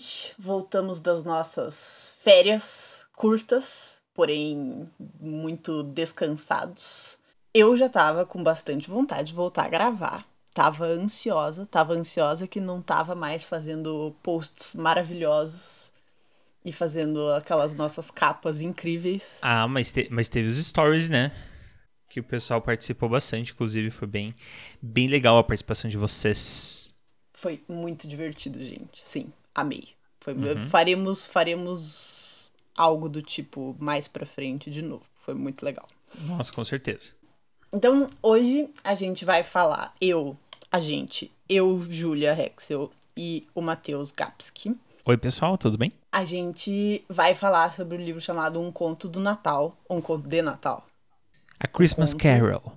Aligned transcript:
Gente. 0.00 0.34
Voltamos 0.38 0.98
das 0.98 1.22
nossas 1.24 2.14
férias 2.20 3.04
curtas, 3.14 3.98
porém 4.14 4.88
muito 5.20 5.82
descansados. 5.82 7.18
Eu 7.52 7.76
já 7.76 7.86
tava 7.86 8.24
com 8.24 8.42
bastante 8.42 8.88
vontade 8.88 9.28
de 9.28 9.34
voltar 9.34 9.66
a 9.66 9.68
gravar. 9.68 10.26
Tava 10.54 10.86
ansiosa, 10.86 11.66
tava 11.66 11.92
ansiosa 11.92 12.46
que 12.46 12.60
não 12.60 12.80
tava 12.80 13.14
mais 13.14 13.44
fazendo 13.44 14.16
posts 14.22 14.74
maravilhosos 14.74 15.92
e 16.64 16.72
fazendo 16.72 17.32
aquelas 17.34 17.74
nossas 17.74 18.10
capas 18.10 18.62
incríveis. 18.62 19.38
Ah, 19.42 19.68
mas, 19.68 19.92
te, 19.92 20.08
mas 20.10 20.30
teve 20.30 20.48
os 20.48 20.56
stories, 20.56 21.10
né? 21.10 21.30
Que 22.08 22.20
o 22.20 22.24
pessoal 22.24 22.62
participou 22.62 23.08
bastante, 23.08 23.52
inclusive 23.52 23.90
foi 23.90 24.08
bem, 24.08 24.34
bem 24.80 25.08
legal 25.08 25.36
a 25.36 25.44
participação 25.44 25.90
de 25.90 25.98
vocês. 25.98 26.90
Foi 27.34 27.62
muito 27.68 28.08
divertido, 28.08 28.62
gente. 28.64 29.00
Sim, 29.04 29.32
amei. 29.54 29.88
Foi, 30.20 30.34
uhum. 30.34 30.68
Faremos, 30.68 31.26
faremos 31.26 32.52
algo 32.76 33.08
do 33.08 33.22
tipo 33.22 33.76
mais 33.78 34.08
pra 34.08 34.26
frente 34.26 34.70
de 34.70 34.82
novo. 34.82 35.04
Foi 35.16 35.34
muito 35.34 35.64
legal. 35.64 35.86
Nossa, 36.26 36.52
com 36.52 36.64
certeza. 36.64 37.12
Então, 37.72 38.08
hoje 38.22 38.68
a 38.82 38.94
gente 38.94 39.24
vai 39.24 39.42
falar, 39.42 39.92
eu, 40.00 40.36
a 40.72 40.80
gente, 40.80 41.30
eu, 41.48 41.80
Júlia 41.88 42.34
Rexel 42.34 42.90
e 43.16 43.46
o 43.54 43.60
Matheus 43.60 44.10
Gapski. 44.10 44.76
Oi, 45.04 45.16
pessoal, 45.16 45.56
tudo 45.56 45.78
bem? 45.78 45.92
A 46.10 46.24
gente 46.24 47.04
vai 47.08 47.34
falar 47.34 47.72
sobre 47.72 47.96
o 47.96 48.00
livro 48.00 48.20
chamado 48.20 48.60
Um 48.60 48.72
Conto 48.72 49.08
do 49.08 49.20
Natal, 49.20 49.76
Um 49.88 50.00
Conto 50.00 50.28
de 50.28 50.42
Natal. 50.42 50.86
A 51.58 51.68
Christmas 51.68 52.12
um 52.12 52.18
Carol. 52.18 52.72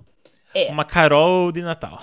É. 0.54 0.70
Uma 0.70 0.84
Carol 0.84 1.50
de 1.50 1.62
Natal. 1.62 2.00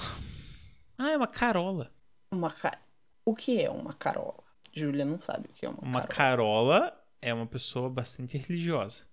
Ah, 0.97 1.11
é 1.11 1.17
uma 1.17 1.27
carola. 1.27 1.89
Uma 2.31 2.51
ca... 2.51 2.77
O 3.25 3.33
que 3.33 3.61
é 3.61 3.69
uma 3.69 3.93
carola? 3.93 4.43
Júlia 4.73 5.05
não 5.05 5.19
sabe 5.19 5.49
o 5.49 5.53
que 5.53 5.65
é 5.65 5.69
uma, 5.69 5.79
uma 5.81 6.01
carola. 6.01 6.61
Uma 6.63 6.79
carola 6.81 7.03
é 7.21 7.33
uma 7.33 7.45
pessoa 7.45 7.89
bastante 7.89 8.37
religiosa, 8.37 9.03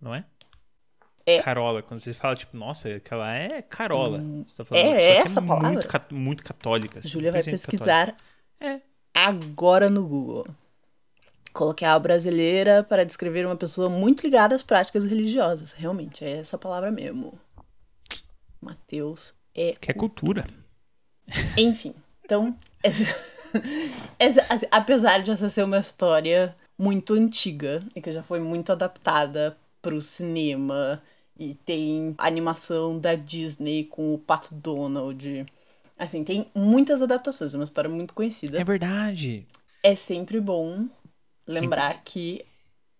não 0.00 0.14
é? 0.14 0.24
É. 1.26 1.42
Carola, 1.42 1.82
quando 1.82 2.00
você 2.00 2.12
fala, 2.12 2.34
tipo, 2.34 2.56
nossa, 2.56 2.88
aquela 2.88 3.32
é 3.32 3.62
Carola. 3.62 4.18
Hum, 4.18 4.42
você 4.44 4.56
tá 4.56 4.64
falando 4.64 4.84
é 4.84 5.16
essa 5.18 5.38
é 5.38 5.42
palavra? 5.42 5.70
Muito, 5.70 6.14
muito 6.14 6.44
católica. 6.44 6.98
Assim, 6.98 7.08
Júlia 7.08 7.30
vai 7.30 7.42
pesquisar 7.42 8.16
é. 8.60 8.80
agora 9.14 9.90
no 9.90 10.06
Google. 10.06 10.46
Coloquei 11.52 11.86
a 11.86 11.98
brasileira 11.98 12.82
para 12.82 13.04
descrever 13.04 13.44
uma 13.44 13.56
pessoa 13.56 13.88
muito 13.88 14.22
ligada 14.22 14.54
às 14.54 14.62
práticas 14.62 15.04
religiosas. 15.04 15.72
Realmente, 15.72 16.24
é 16.24 16.38
essa 16.38 16.56
palavra 16.56 16.90
mesmo. 16.90 17.38
Mateus 18.60 19.34
é. 19.54 19.74
Que 19.80 19.90
é 19.90 19.94
cultura. 19.94 20.46
Enfim, 21.56 21.94
então. 22.24 22.56
Essa, 24.18 24.46
essa, 24.50 24.68
apesar 24.70 25.22
de 25.22 25.30
essa 25.30 25.48
ser 25.48 25.62
uma 25.62 25.78
história 25.78 26.54
muito 26.78 27.14
antiga 27.14 27.82
e 27.96 28.00
que 28.00 28.12
já 28.12 28.22
foi 28.22 28.38
muito 28.38 28.70
adaptada 28.70 29.56
para 29.80 29.94
o 29.94 30.00
cinema 30.00 31.02
e 31.38 31.54
tem 31.54 32.14
animação 32.18 32.98
da 32.98 33.14
Disney 33.14 33.84
com 33.84 34.12
o 34.12 34.18
Pato 34.18 34.54
Donald. 34.54 35.46
Assim, 35.98 36.22
tem 36.22 36.46
muitas 36.54 37.00
adaptações, 37.00 37.54
é 37.54 37.56
uma 37.56 37.64
história 37.64 37.88
muito 37.88 38.12
conhecida. 38.12 38.60
É 38.60 38.64
verdade. 38.64 39.46
É 39.82 39.94
sempre 39.94 40.38
bom 40.38 40.86
lembrar 41.46 41.92
Inclu 41.92 42.02
que 42.04 42.44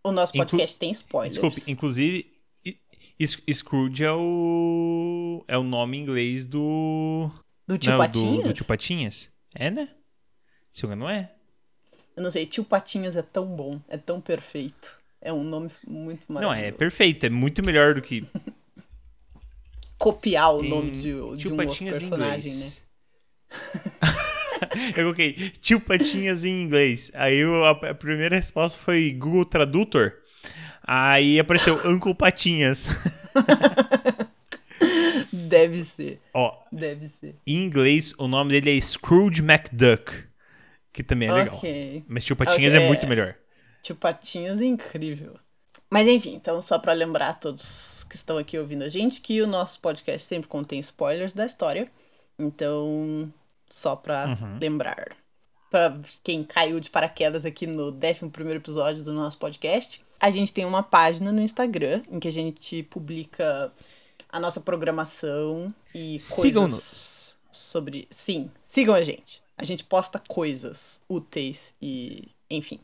o 0.03 0.13
nosso 0.13 0.33
podcast 0.33 0.77
Inclu 0.77 0.81
tem 0.81 0.91
spoilers. 0.93 1.39
Desculpe, 1.39 1.71
inclusive, 1.71 2.33
Scrooge 3.53 4.05
é 4.05 4.13
o. 4.13 5.45
é 5.47 5.59
o 5.59 5.63
nome 5.63 5.99
em 5.99 6.03
inglês 6.03 6.47
do. 6.47 7.31
Do 7.67 7.79
tio 7.79 7.93
não, 7.93 7.99
Patinhas? 7.99 8.43
Do, 8.43 8.49
do 8.49 8.55
tio 8.55 8.65
Patinhas? 8.65 9.31
É, 9.55 9.71
né? 9.71 9.89
Se 10.71 10.87
não 10.87 11.09
é? 11.09 11.31
Eu 12.17 12.23
não 12.23 12.31
sei, 12.31 12.47
tio 12.47 12.65
Patinhas 12.65 13.17
é 13.17 13.23
tão 13.23 13.47
bom, 13.47 13.81
é 13.89 13.97
tão 13.97 14.21
perfeito. 14.21 14.99
É 15.21 15.33
um 15.33 15.45
nome 15.45 15.71
muito 15.87 16.33
maravilhoso. 16.33 16.61
Não, 16.61 16.69
é 16.69 16.73
perfeito, 16.73 17.27
é 17.27 17.31
muito 17.31 17.65
melhor 17.65 17.95
do 17.95 18.03
que. 18.03 18.27
Copiar 19.99 20.55
o 20.55 20.63
nome 20.63 20.93
de, 20.93 21.03
de 21.03 21.13
um 21.49 21.61
outro 21.61 21.85
personagem, 21.85 22.55
né? 22.55 22.71
eu 24.97 25.05
coloquei 25.05 25.33
tio 25.61 25.79
Patinhas 25.81 26.45
em 26.45 26.63
inglês. 26.63 27.11
Aí 27.15 27.43
a, 27.43 27.95
primeira 27.95 28.37
resposta 28.37 28.79
foi 28.79 29.11
Google 29.11 29.45
Tradutor. 29.45 30.15
Aí 30.83 31.39
apareceu 31.39 31.75
Uncle 31.87 32.15
Patinhas. 32.15 32.89
Deve 35.31 35.85
ser. 35.85 36.21
Ó, 36.33 36.57
Deve 36.73 37.09
ser. 37.09 37.37
Em 37.47 37.63
inglês, 37.63 38.15
o 38.17 38.27
nome 38.27 38.53
dele 38.53 38.79
é 38.79 38.81
Scrooge 38.81 39.43
McDuck. 39.43 40.30
Que 40.93 41.03
também 41.03 41.29
é 41.29 41.33
legal. 41.33 41.57
Okay. 41.57 42.05
Mas 42.09 42.25
tio 42.25 42.37
Patinhas 42.37 42.73
okay. 42.73 42.85
é 42.85 42.89
muito 42.89 43.07
melhor. 43.07 43.37
Tio 43.83 43.95
Patinhas 43.95 44.61
é 44.61 44.65
incrível. 44.65 45.39
Mas 45.89 46.07
enfim, 46.07 46.35
então 46.35 46.61
só 46.63 46.79
para 46.79 46.93
lembrar 46.93 47.31
a 47.31 47.35
todos 47.35 48.05
que 48.05 48.17
estão 48.17 48.39
aqui 48.39 48.59
ouvindo 48.59 48.83
a 48.83 48.89
gente 48.89 49.21
que 49.21 49.41
o 49.43 49.47
nosso 49.47 49.81
podcast 49.81 50.27
sempre 50.27 50.49
contém 50.49 50.81
spoilers 50.81 51.33
da 51.33 51.47
história. 51.47 51.91
Então, 52.39 53.33
só 53.69 53.95
para 53.95 54.27
uhum. 54.27 54.59
lembrar. 54.59 55.17
Para 55.71 56.01
quem 56.25 56.43
caiu 56.43 56.81
de 56.81 56.91
paraquedas 56.91 57.45
aqui 57.45 57.65
no 57.67 57.93
11 57.93 58.57
episódio 58.57 59.05
do 59.05 59.13
nosso 59.13 59.39
podcast, 59.39 60.03
a 60.19 60.31
gente 60.31 60.53
tem 60.53 60.65
uma 60.65 60.83
página 60.83 61.31
no 61.31 61.41
Instagram 61.41 62.03
em 62.11 62.19
que 62.19 62.27
a 62.27 62.33
gente 62.33 62.83
publica 62.85 63.73
a 64.29 64.41
nossa 64.41 64.61
programação 64.61 65.73
e 65.95 66.19
Sigam-nos. 66.19 67.37
sobre. 67.53 68.09
Sim, 68.11 68.51
sigam 68.65 68.95
a 68.95 69.03
gente. 69.03 69.43
A 69.61 69.65
gente 69.65 69.85
posta 69.85 70.19
coisas 70.27 70.99
úteis 71.07 71.75
e, 71.83 72.29
enfim, 72.49 72.81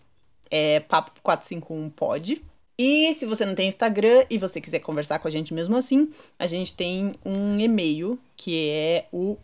é 0.50 0.78
papo 0.80 1.10
451 1.22 1.88
pode. 1.88 2.44
E 2.78 3.14
se 3.14 3.24
você 3.24 3.46
não 3.46 3.54
tem 3.54 3.68
Instagram 3.68 4.26
e 4.28 4.36
você 4.36 4.60
quiser 4.60 4.80
conversar 4.80 5.18
com 5.18 5.26
a 5.26 5.30
gente 5.30 5.54
mesmo 5.54 5.74
assim, 5.74 6.10
a 6.38 6.46
gente 6.46 6.74
tem 6.74 7.14
um 7.24 7.58
e-mail 7.58 8.20
que 8.36 8.68
é 8.68 9.06
o 9.10 9.38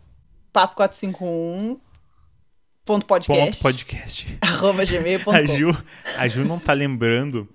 papo451 0.53 1.79
ponto 2.85 3.05
podcast, 3.07 3.51
ponto 3.51 3.61
podcast. 3.63 4.37
arroba 4.39 4.85
gmail.com. 4.85 5.31
A 5.31 5.43
Ju, 5.45 5.83
a 6.15 6.27
Ju 6.27 6.45
não 6.45 6.59
tá 6.59 6.73
lembrando 6.73 7.49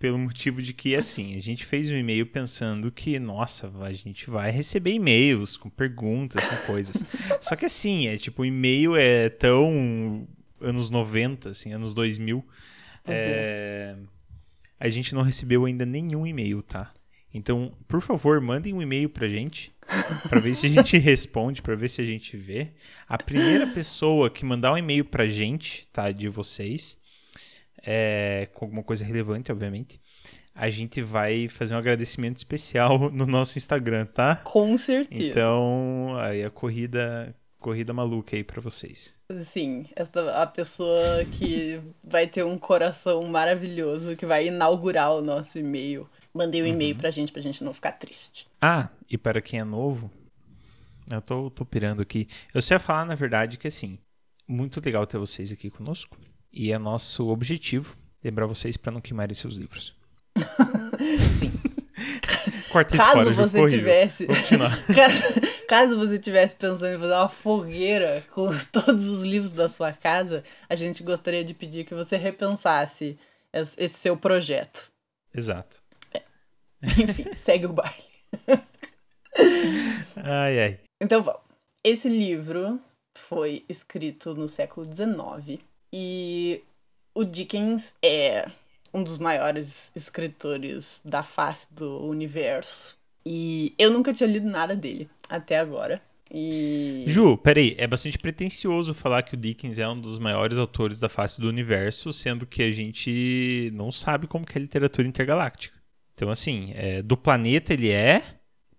pelo 0.00 0.18
motivo 0.18 0.62
de 0.62 0.72
que, 0.72 0.96
assim, 0.96 1.36
a 1.36 1.38
gente 1.38 1.66
fez 1.66 1.90
um 1.90 1.94
e-mail 1.94 2.24
pensando 2.24 2.90
que, 2.90 3.18
nossa, 3.18 3.70
a 3.82 3.92
gente 3.92 4.30
vai 4.30 4.50
receber 4.50 4.94
e-mails 4.94 5.58
com 5.58 5.68
perguntas, 5.68 6.42
com 6.42 6.72
coisas. 6.72 7.04
Só 7.38 7.54
que, 7.54 7.66
assim, 7.66 8.08
é 8.08 8.16
tipo, 8.16 8.40
o 8.40 8.46
e-mail 8.46 8.96
é 8.96 9.28
tão 9.28 10.26
anos 10.58 10.88
90, 10.88 11.50
assim, 11.50 11.74
anos 11.74 11.92
2000, 11.92 12.42
é... 13.06 13.94
A 14.78 14.88
gente 14.88 15.14
não 15.14 15.20
recebeu 15.20 15.66
ainda 15.66 15.84
nenhum 15.84 16.26
e-mail, 16.26 16.62
tá? 16.62 16.90
Então, 17.32 17.76
por 17.86 18.00
favor, 18.00 18.40
mandem 18.40 18.72
um 18.72 18.80
e-mail 18.80 19.10
pra 19.10 19.28
gente, 19.28 19.70
pra 20.30 20.40
ver 20.40 20.54
se 20.54 20.64
a 20.64 20.70
gente 20.70 20.96
responde, 20.98 21.60
pra 21.60 21.74
ver 21.74 21.90
se 21.90 22.00
a 22.00 22.04
gente 22.04 22.38
vê. 22.38 22.72
A 23.06 23.18
primeira 23.18 23.66
pessoa 23.66 24.30
que 24.30 24.46
mandar 24.46 24.72
um 24.72 24.78
e-mail 24.78 25.04
pra 25.04 25.28
gente, 25.28 25.86
tá, 25.92 26.10
de 26.10 26.28
vocês, 26.28 26.98
é, 27.82 28.48
com 28.54 28.66
alguma 28.66 28.82
coisa 28.82 29.04
relevante, 29.04 29.50
obviamente, 29.50 30.00
a 30.54 30.68
gente 30.68 31.00
vai 31.02 31.48
fazer 31.48 31.74
um 31.74 31.78
agradecimento 31.78 32.36
especial 32.36 32.98
no 33.10 33.26
nosso 33.26 33.56
Instagram, 33.56 34.06
tá? 34.06 34.36
Com 34.36 34.76
certeza. 34.76 35.24
Então, 35.24 36.16
aí 36.18 36.44
a 36.44 36.50
corrida, 36.50 37.34
corrida 37.58 37.92
maluca 37.92 38.36
aí 38.36 38.44
pra 38.44 38.60
vocês. 38.60 39.14
Sim, 39.52 39.86
essa, 39.94 40.42
a 40.42 40.46
pessoa 40.46 41.24
que 41.32 41.80
vai 42.02 42.26
ter 42.26 42.44
um 42.44 42.58
coração 42.58 43.22
maravilhoso, 43.24 44.16
que 44.16 44.26
vai 44.26 44.48
inaugurar 44.48 45.12
o 45.12 45.22
nosso 45.22 45.58
e-mail. 45.58 46.08
Mandei 46.34 46.62
um 46.62 46.64
uhum. 46.66 46.72
e-mail 46.72 46.96
pra 46.96 47.10
gente, 47.10 47.32
pra 47.32 47.42
gente 47.42 47.62
não 47.64 47.72
ficar 47.72 47.92
triste. 47.92 48.46
Ah, 48.60 48.88
e 49.08 49.16
para 49.16 49.40
quem 49.40 49.60
é 49.60 49.64
novo, 49.64 50.10
eu 51.12 51.20
tô, 51.20 51.50
tô 51.50 51.64
pirando 51.64 52.02
aqui. 52.02 52.28
Eu 52.52 52.60
só 52.60 52.74
ia 52.74 52.78
falar, 52.78 53.04
na 53.04 53.14
verdade, 53.14 53.56
que 53.56 53.68
assim, 53.68 53.98
muito 54.46 54.80
legal 54.84 55.06
ter 55.06 55.18
vocês 55.18 55.50
aqui 55.50 55.70
conosco. 55.70 56.16
E 56.52 56.72
é 56.72 56.78
nosso 56.78 57.28
objetivo 57.28 57.96
lembrar 58.22 58.46
vocês 58.46 58.76
para 58.76 58.92
não 58.92 59.00
queimarem 59.00 59.34
seus 59.34 59.56
livros. 59.56 59.94
Sim. 61.38 61.52
Corta 62.70 62.96
caso 62.96 63.34
você 63.34 63.68
tivesse 63.68 64.26
caso, 64.94 65.66
caso 65.68 65.98
você 65.98 66.18
tivesse 66.18 66.54
pensando 66.54 66.94
em 66.94 66.98
fazer 66.98 67.14
uma 67.14 67.28
fogueira 67.28 68.24
com 68.30 68.48
todos 68.70 69.08
os 69.08 69.22
livros 69.22 69.52
da 69.52 69.68
sua 69.68 69.92
casa, 69.92 70.44
a 70.68 70.76
gente 70.76 71.02
gostaria 71.02 71.44
de 71.44 71.52
pedir 71.52 71.84
que 71.84 71.94
você 71.94 72.16
repensasse 72.16 73.18
esse 73.52 73.98
seu 73.98 74.16
projeto. 74.16 74.90
Exato. 75.34 75.82
É. 76.14 76.22
Enfim, 76.82 77.24
segue 77.36 77.66
o 77.66 77.72
baile. 77.72 78.04
ai, 80.16 80.60
ai. 80.60 80.80
Então 81.00 81.22
vamos. 81.22 81.40
Esse 81.84 82.08
livro 82.08 82.80
foi 83.16 83.64
escrito 83.68 84.34
no 84.34 84.48
século 84.48 84.86
XIX 84.86 85.60
e 85.92 86.62
o 87.14 87.24
Dickens 87.24 87.92
é 88.02 88.50
um 88.92 89.02
dos 89.02 89.18
maiores 89.18 89.92
escritores 89.94 91.00
da 91.04 91.22
face 91.22 91.66
do 91.70 92.04
universo. 92.04 92.96
E 93.24 93.74
eu 93.78 93.90
nunca 93.90 94.12
tinha 94.12 94.28
lido 94.28 94.48
nada 94.48 94.74
dele 94.74 95.08
até 95.28 95.58
agora. 95.58 96.02
E... 96.32 97.04
Ju, 97.08 97.36
peraí, 97.36 97.74
é 97.76 97.86
bastante 97.86 98.16
pretencioso 98.16 98.94
falar 98.94 99.22
que 99.22 99.34
o 99.34 99.36
Dickens 99.36 99.78
é 99.78 99.88
um 99.88 100.00
dos 100.00 100.18
maiores 100.18 100.58
autores 100.58 101.00
da 101.00 101.08
face 101.08 101.40
do 101.40 101.48
universo, 101.48 102.12
sendo 102.12 102.46
que 102.46 102.62
a 102.62 102.70
gente 102.70 103.70
não 103.74 103.90
sabe 103.90 104.28
como 104.28 104.46
que 104.46 104.56
é 104.56 104.60
literatura 104.60 105.08
intergaláctica. 105.08 105.76
Então, 106.14 106.30
assim, 106.30 106.72
é, 106.74 107.02
do 107.02 107.16
planeta 107.16 107.72
ele 107.72 107.90
é, 107.90 108.22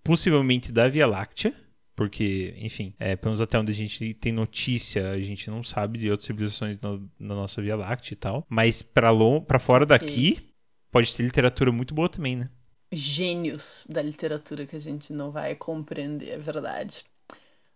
possivelmente 0.04 0.72
da 0.72 0.88
Via 0.88 1.06
Láctea, 1.06 1.54
porque, 2.02 2.56
enfim, 2.58 2.96
é, 2.98 3.16
pelo 3.16 3.30
menos 3.30 3.42
até 3.42 3.60
onde 3.60 3.72
a 3.72 3.76
gente 3.76 4.16
tem 4.16 4.32
notícia, 4.32 5.12
a 5.12 5.20
gente 5.20 5.52
não 5.52 5.64
sabe 5.64 6.00
de 6.00 6.10
outras 6.10 6.26
civilizações 6.26 6.82
no, 6.82 7.08
na 7.20 7.36
nossa 7.36 7.62
Via 7.62 7.76
Láctea 7.76 8.14
e 8.14 8.16
tal. 8.16 8.44
Mas 8.50 8.82
pra, 8.82 9.12
pra 9.46 9.60
fora 9.60 9.86
daqui, 9.86 10.52
pode 10.92 11.16
ter 11.16 11.22
literatura 11.22 11.72
muito 11.72 11.94
boa 11.94 12.10
também, 12.10 12.36
né? 12.36 12.50
Gênios 12.92 13.86
da 13.88 14.02
literatura 14.02 14.66
que 14.66 14.76
a 14.76 14.80
gente 14.80 15.14
não 15.14 15.30
vai 15.30 15.54
compreender, 15.54 16.30
é 16.30 16.38
verdade. 16.40 17.06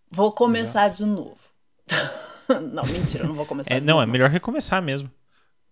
Vou 0.09 0.31
começar 0.31 0.87
Exato. 0.87 1.03
de 1.03 1.05
novo. 1.05 1.37
não, 2.73 2.83
mentira, 2.87 3.27
não 3.27 3.35
vou 3.35 3.45
começar. 3.45 3.71
É, 3.71 3.79
não, 3.79 3.97
novo, 3.97 4.09
é 4.09 4.11
melhor 4.11 4.31
recomeçar 4.31 4.81
mesmo. 4.81 5.07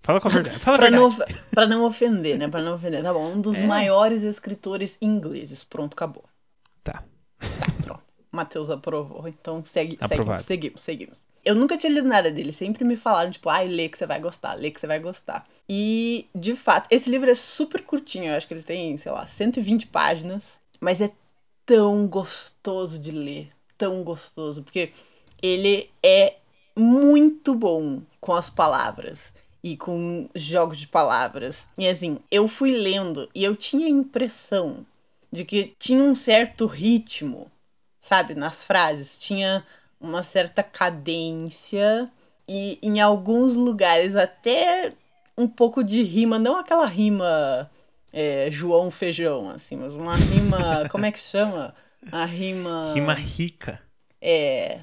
Fala 0.04 0.22
com 0.22 0.28
a 0.28 0.30
verdade. 0.32 0.60
Fala 0.60 0.78
a 0.78 0.80
pra, 0.80 0.90
verdade. 0.92 1.18
Não, 1.18 1.50
pra 1.50 1.66
não 1.66 1.86
ofender, 1.86 2.38
né? 2.38 2.48
Pra 2.48 2.62
não 2.62 2.76
ofender. 2.76 3.02
Tá 3.02 3.12
bom. 3.12 3.32
Um 3.32 3.42
dos 3.42 3.58
é. 3.58 3.66
maiores 3.66 4.22
escritores 4.22 4.96
ingleses. 5.02 5.64
Pronto, 5.64 5.94
acabou. 5.94 6.26
Matheus 8.34 8.70
aprovou. 8.70 9.28
Então 9.28 9.64
segue, 9.64 9.98
seguimos, 10.08 10.44
seguimos, 10.44 10.82
seguimos. 10.82 11.22
Eu 11.46 11.54
nunca 11.54 11.78
tinha 11.78 11.92
lido 11.92 12.08
nada 12.08 12.32
dele. 12.32 12.52
Sempre 12.52 12.84
me 12.84 12.98
falaram, 12.98 13.30
tipo, 13.30 13.48
ai, 13.48 13.68
lê 13.68 13.88
que 13.88 13.98
você 13.98 14.08
vai 14.08 14.20
gostar, 14.20 14.56
lê 14.56 14.72
que 14.72 14.80
você 14.80 14.88
vai 14.88 15.00
gostar. 15.00 15.48
E, 15.70 16.28
de 16.34 16.56
fato, 16.56 16.88
esse 16.90 17.10
livro 17.10 17.30
é 17.30 17.36
super 17.36 17.84
curtinho. 17.84 18.32
Eu 18.32 18.36
acho 18.36 18.48
que 18.48 18.54
ele 18.54 18.64
tem, 18.64 18.98
sei 18.98 19.12
lá, 19.12 19.28
120 19.28 19.88
páginas. 19.88 20.60
Mas 20.80 21.00
é 21.00 21.12
tão 21.66 22.08
gostoso 22.08 22.98
de 22.98 23.12
ler. 23.12 23.52
Tão 23.78 24.04
gostoso. 24.04 24.64
Porque 24.64 24.92
ele 25.42 25.90
é 26.02 26.38
muito 26.76 27.54
bom 27.54 28.02
com 28.20 28.34
as 28.34 28.50
palavras 28.50 29.34
e 29.62 29.78
com 29.78 30.30
jogos 30.34 30.80
de 30.80 30.88
palavras. 30.88 31.68
E 31.78 31.88
assim, 31.88 32.18
eu 32.32 32.48
fui 32.48 32.72
lendo 32.72 33.30
e 33.36 33.44
eu 33.44 33.56
tinha 33.56 33.86
a 33.86 33.90
impressão 33.90 34.86
de 35.32 35.44
que 35.44 35.74
tinha 35.80 36.04
um 36.04 36.14
certo 36.14 36.68
ritmo, 36.68 37.52
sabe, 38.04 38.36
nas 38.36 38.62
frases, 38.62 39.18
tinha 39.18 39.66
uma 40.00 40.24
certa 40.24 40.62
cadência 40.62 42.12
e 42.48 42.78
em 42.84 43.00
alguns 43.00 43.56
lugares 43.56 44.14
até 44.14 44.92
um 45.38 45.48
pouco 45.48 45.82
de 45.82 46.04
rima, 46.04 46.38
não 46.38 46.58
aquela 46.58 46.86
rima 46.86 47.72
é, 48.12 48.52
João 48.52 48.92
Feijão, 48.92 49.50
assim, 49.50 49.78
mas 49.78 49.96
uma 49.96 50.18
rima, 50.18 50.88
como 50.92 51.06
é 51.06 51.14
que 51.14 51.20
chama? 51.20 51.74
A 52.12 52.26
rima. 52.26 52.92
Rima 52.94 53.14
rica. 53.14 53.82
É. 54.22 54.82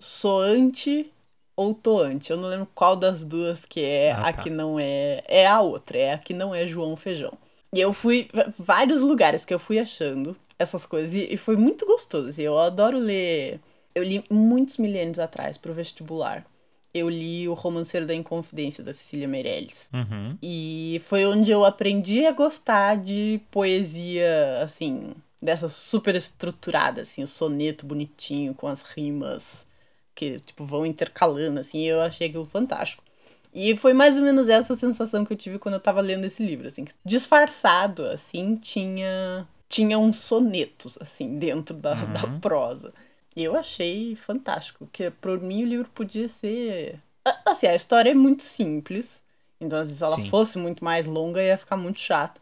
Soante 0.00 1.12
ou 1.54 1.72
toante. 1.72 2.32
Eu 2.32 2.36
não 2.36 2.48
lembro 2.48 2.68
qual 2.74 2.96
das 2.96 3.22
duas 3.22 3.64
que 3.64 3.80
é 3.80 4.10
ah, 4.10 4.26
a 4.26 4.32
tá. 4.32 4.42
que 4.42 4.50
não 4.50 4.78
é. 4.78 5.22
É 5.28 5.46
a 5.46 5.60
outra, 5.60 5.96
é 5.96 6.12
a 6.12 6.18
que 6.18 6.34
não 6.34 6.52
é 6.52 6.66
João 6.66 6.96
Feijão. 6.96 7.38
E 7.72 7.80
eu 7.80 7.92
fui. 7.92 8.28
Vários 8.58 9.00
lugares 9.00 9.44
que 9.44 9.54
eu 9.54 9.58
fui 9.60 9.78
achando 9.78 10.36
essas 10.58 10.86
coisas. 10.86 11.14
E, 11.14 11.32
e 11.32 11.36
foi 11.36 11.56
muito 11.56 11.86
gostoso. 11.86 12.28
Assim, 12.28 12.42
eu 12.42 12.58
adoro 12.58 12.98
ler. 12.98 13.60
Eu 13.94 14.02
li 14.02 14.22
muitos 14.30 14.78
milênios 14.78 15.18
atrás 15.18 15.56
pro 15.56 15.74
vestibular. 15.74 16.44
Eu 16.92 17.08
li 17.08 17.48
O 17.48 17.54
Romanceiro 17.54 18.06
da 18.06 18.14
Inconfidência, 18.14 18.82
da 18.82 18.92
Cecília 18.92 19.28
Meirelles. 19.28 19.90
Uhum. 19.92 20.36
E 20.42 21.00
foi 21.04 21.26
onde 21.26 21.50
eu 21.50 21.64
aprendi 21.64 22.24
a 22.24 22.32
gostar 22.32 22.96
de 22.96 23.40
poesia, 23.50 24.62
assim, 24.62 25.12
dessas 25.42 25.74
super 25.74 26.14
estruturada, 26.14 27.02
assim, 27.02 27.22
o 27.22 27.26
soneto 27.26 27.84
bonitinho, 27.84 28.54
com 28.54 28.66
as 28.66 28.80
rimas 28.80 29.66
que, 30.14 30.40
tipo, 30.40 30.64
vão 30.64 30.86
intercalando, 30.86 31.60
assim, 31.60 31.82
eu 31.82 32.00
achei 32.00 32.28
aquilo 32.28 32.46
fantástico. 32.46 33.04
E 33.52 33.76
foi 33.76 33.92
mais 33.92 34.18
ou 34.18 34.24
menos 34.24 34.48
essa 34.48 34.74
sensação 34.74 35.24
que 35.24 35.32
eu 35.32 35.36
tive 35.36 35.58
quando 35.58 35.74
eu 35.74 35.80
tava 35.80 36.00
lendo 36.00 36.24
esse 36.24 36.44
livro, 36.44 36.66
assim. 36.66 36.86
Disfarçado, 37.04 38.06
assim, 38.06 38.56
tinha 38.56 39.46
tinha 39.68 39.98
uns 39.98 40.18
sonetos, 40.18 40.98
assim, 41.00 41.38
dentro 41.38 41.74
da, 41.74 41.94
uhum. 41.94 42.12
da 42.12 42.40
prosa. 42.40 42.92
E 43.34 43.42
eu 43.42 43.56
achei 43.56 44.16
fantástico, 44.16 44.88
que 44.92 45.10
por 45.10 45.40
mim 45.40 45.62
o 45.62 45.66
livro 45.66 45.88
podia 45.94 46.28
ser... 46.28 47.00
Assim, 47.44 47.66
a 47.66 47.74
história 47.74 48.10
é 48.10 48.14
muito 48.14 48.42
simples, 48.42 49.22
então 49.60 49.84
vezes 49.84 50.00
ela 50.00 50.16
Sim. 50.16 50.30
fosse 50.30 50.58
muito 50.58 50.84
mais 50.84 51.06
longa 51.06 51.42
ia 51.42 51.58
ficar 51.58 51.76
muito 51.76 52.00
chato. 52.00 52.40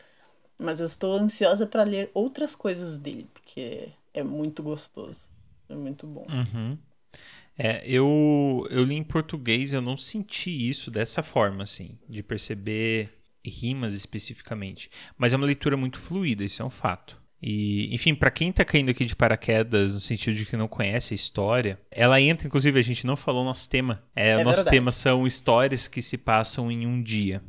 Mas 0.59 0.79
eu 0.79 0.87
estou 0.87 1.15
ansiosa 1.15 1.67
para 1.67 1.82
ler 1.82 2.11
outras 2.15 2.55
coisas 2.55 2.99
dele, 2.99 3.27
porque 3.32 3.88
é 4.12 4.23
muito 4.23 4.62
gostoso. 4.62 5.20
É 5.69 5.75
muito 5.75 6.06
bom. 6.06 6.27
Uhum. 6.29 6.79
É, 7.59 7.82
eu, 7.87 8.67
eu 8.70 8.85
li 8.85 8.94
em 8.94 9.03
português, 9.03 9.73
eu 9.73 9.81
não 9.81 9.97
senti 9.97 10.69
isso 10.69 10.91
dessa 10.91 11.23
forma, 11.23 11.62
assim, 11.62 11.99
de 12.09 12.23
perceber 12.23 13.12
rimas 13.44 13.94
especificamente. 13.94 14.91
Mas 15.17 15.32
é 15.32 15.37
uma 15.37 15.46
leitura 15.46 15.76
muito 15.76 15.99
fluida, 15.99 16.44
isso 16.44 16.62
é 16.62 16.64
um 16.64 16.70
fato. 16.70 17.23
E, 17.46 17.94
enfim, 17.94 18.14
para 18.14 18.31
quem 18.31 18.50
tá 18.50 18.64
caindo 18.64 18.88
aqui 18.88 19.05
de 19.05 19.14
paraquedas, 19.14 19.93
no 19.93 20.00
sentido 20.00 20.35
de 20.35 20.46
que 20.46 20.56
não 20.56 20.67
conhece 20.67 21.12
a 21.12 21.14
história, 21.14 21.79
ela 21.91 22.19
entra, 22.19 22.46
inclusive, 22.46 22.79
a 22.79 22.82
gente 22.82 23.06
não 23.06 23.17
falou 23.17 23.43
o 23.43 23.44
nosso 23.44 23.69
tema. 23.69 24.02
É, 24.17 24.31
é 24.31 24.37
o 24.38 24.44
nosso 24.44 24.56
verdade. 24.56 24.76
tema 24.76 24.91
são 24.91 25.26
histórias 25.26 25.87
que 25.87 26.00
se 26.00 26.17
passam 26.17 26.73
em 26.73 26.87
um 26.87 27.02
dia. 27.02 27.43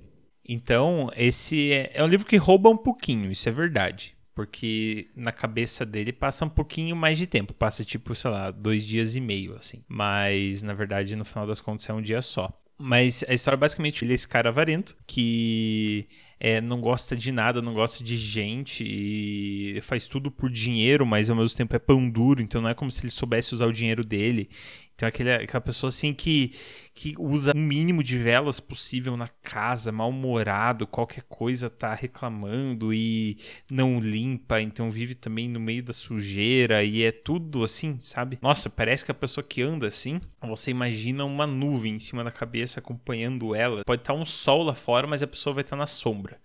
Então, 0.47 1.09
esse 1.15 1.71
é, 1.71 1.91
é 1.93 2.03
um 2.03 2.07
livro 2.07 2.27
que 2.27 2.35
rouba 2.35 2.69
um 2.69 2.75
pouquinho, 2.75 3.31
isso 3.31 3.47
é 3.47 3.51
verdade. 3.53 4.13
Porque 4.35 5.07
na 5.15 5.31
cabeça 5.31 5.85
dele 5.85 6.11
passa 6.11 6.43
um 6.43 6.49
pouquinho 6.49 6.93
mais 6.93 7.17
de 7.17 7.25
tempo. 7.25 7.53
Passa 7.53 7.85
tipo, 7.85 8.13
sei 8.13 8.29
lá, 8.29 8.51
dois 8.51 8.85
dias 8.85 9.15
e 9.15 9.21
meio, 9.21 9.55
assim. 9.55 9.81
Mas, 9.87 10.61
na 10.61 10.73
verdade, 10.73 11.15
no 11.15 11.23
final 11.23 11.47
das 11.47 11.61
contas 11.61 11.89
é 11.89 11.93
um 11.93 12.01
dia 12.01 12.21
só. 12.21 12.51
Mas 12.77 13.23
a 13.27 13.33
história 13.33 13.55
basicamente 13.55 14.03
ele 14.03 14.11
é 14.11 14.15
esse 14.15 14.27
cara 14.27 14.49
avarento 14.49 14.97
que 15.07 16.07
é, 16.39 16.59
não 16.59 16.81
gosta 16.81 17.15
de 17.15 17.31
nada, 17.31 17.61
não 17.61 17.73
gosta 17.73 18.03
de 18.03 18.17
gente 18.17 18.83
e 18.83 19.79
faz 19.81 20.07
tudo 20.07 20.29
por 20.29 20.49
dinheiro, 20.49 21.05
mas 21.05 21.29
ao 21.29 21.35
mesmo 21.35 21.55
tempo 21.57 21.75
é 21.75 21.79
pão 21.79 22.09
duro, 22.09 22.41
então 22.41 22.61
não 22.61 22.69
é 22.69 22.73
como 22.73 22.91
se 22.91 23.01
ele 23.01 23.11
soubesse 23.11 23.53
usar 23.53 23.65
o 23.65 23.73
dinheiro 23.73 24.03
dele. 24.03 24.49
Então, 24.95 25.07
aquele, 25.07 25.33
aquela 25.33 25.59
pessoa 25.59 25.89
assim 25.89 26.13
que, 26.13 26.53
que 26.93 27.15
usa 27.19 27.51
o 27.53 27.57
mínimo 27.57 28.01
de 28.01 28.17
velas 28.17 28.61
possível 28.61 29.17
na 29.17 29.27
casa, 29.27 29.91
mal-humorado, 29.91 30.87
qualquer 30.87 31.23
coisa 31.23 31.69
tá 31.69 31.93
reclamando 31.93 32.93
e 32.93 33.37
não 33.69 33.99
limpa, 33.99 34.61
então 34.61 34.89
vive 34.89 35.13
também 35.13 35.49
no 35.49 35.59
meio 35.59 35.83
da 35.83 35.91
sujeira 35.91 36.81
e 36.81 37.03
é 37.03 37.11
tudo 37.11 37.63
assim, 37.63 37.99
sabe? 37.99 38.39
Nossa, 38.41 38.69
parece 38.69 39.03
que 39.03 39.11
a 39.11 39.15
pessoa 39.15 39.43
que 39.43 39.61
anda 39.61 39.87
assim, 39.87 40.21
você 40.41 40.71
imagina 40.71 41.25
uma 41.25 41.45
nuvem 41.45 41.95
em 41.95 41.99
cima 41.99 42.23
da 42.23 42.31
cabeça 42.31 42.79
acompanhando 42.79 43.53
ela. 43.53 43.83
Pode 43.85 44.01
estar 44.01 44.13
um 44.13 44.25
sol 44.25 44.63
lá 44.63 44.73
fora, 44.73 45.05
mas 45.05 45.21
a 45.21 45.27
pessoa 45.27 45.53
vai 45.53 45.63
estar 45.63 45.75
na 45.75 45.87
sombra. 45.87 46.39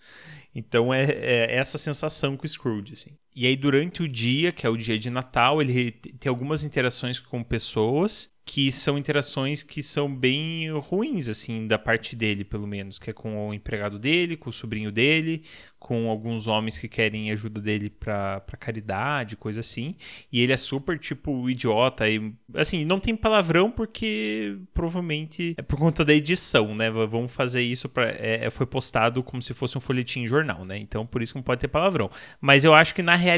Então 0.54 0.92
é, 0.92 1.04
é, 1.04 1.57
essa 1.57 1.78
sensação 1.78 2.37
com 2.37 2.45
o 2.45 2.49
Scrooge, 2.49 2.95
assim. 2.95 3.16
E 3.40 3.47
aí 3.47 3.56
durante 3.56 4.02
o 4.02 4.06
dia, 4.06 4.52
que 4.52 4.66
é 4.66 4.68
o 4.68 4.76
dia 4.76 4.99
de 4.99 5.09
Natal, 5.09 5.62
ele 5.62 5.92
tem 5.92 6.28
algumas 6.28 6.62
interações 6.62 7.18
com 7.18 7.42
pessoas 7.42 8.30
que 8.44 8.73
são 8.73 8.99
interações 8.99 9.62
que 9.62 9.80
são 9.80 10.12
bem 10.12 10.70
ruins, 10.73 11.28
assim, 11.28 11.66
da 11.68 11.78
parte 11.78 12.16
dele, 12.16 12.42
pelo 12.42 12.66
menos, 12.66 12.99
que 12.99 13.09
é 13.09 13.12
com 13.12 13.49
o 13.49 13.54
empregado 13.54 13.97
dele, 13.97 14.37
com 14.37 14.50
o 14.50 14.52
sobrinho 14.52 14.90
dele, 14.90 15.44
com 15.78 16.11
alguns 16.11 16.47
homens 16.47 16.78
que 16.78 16.88
querem 16.88 17.30
ajuda 17.30 17.61
dele 17.61 17.88
pra, 17.88 18.40
pra 18.40 18.56
caridade, 18.56 19.37
coisa 19.37 19.61
assim. 19.61 19.94
E 20.32 20.40
ele 20.40 20.52
é 20.52 20.56
super, 20.56 20.99
tipo, 20.99 21.49
idiota. 21.49 22.09
E, 22.09 22.35
assim, 22.54 22.85
não 22.85 22.99
tem 22.99 23.14
palavrão 23.14 23.70
porque 23.70 24.59
provavelmente 24.75 25.54
é 25.56 25.62
por 25.62 25.78
conta 25.78 26.04
da 26.04 26.12
edição, 26.12 26.75
né? 26.75 26.90
Vamos 26.90 27.32
fazer 27.32 27.62
isso 27.62 27.88
para 27.88 28.11
é, 28.11 28.47
é, 28.47 28.50
Foi 28.50 28.66
postado 28.66 29.23
como 29.23 29.40
se 29.40 29.54
fosse 29.54 29.78
um 29.78 29.80
folhetim 29.80 30.26
jornal, 30.26 30.64
né? 30.64 30.76
Então 30.76 31.06
por 31.06 31.23
isso 31.23 31.37
não 31.37 31.42
pode 31.42 31.61
ter 31.61 31.68
palavrão. 31.68 32.11
Mas 32.40 32.64
eu 32.64 32.75
acho 32.75 32.94
que 32.94 33.02
na 33.02 33.14
realidade, 33.14 33.29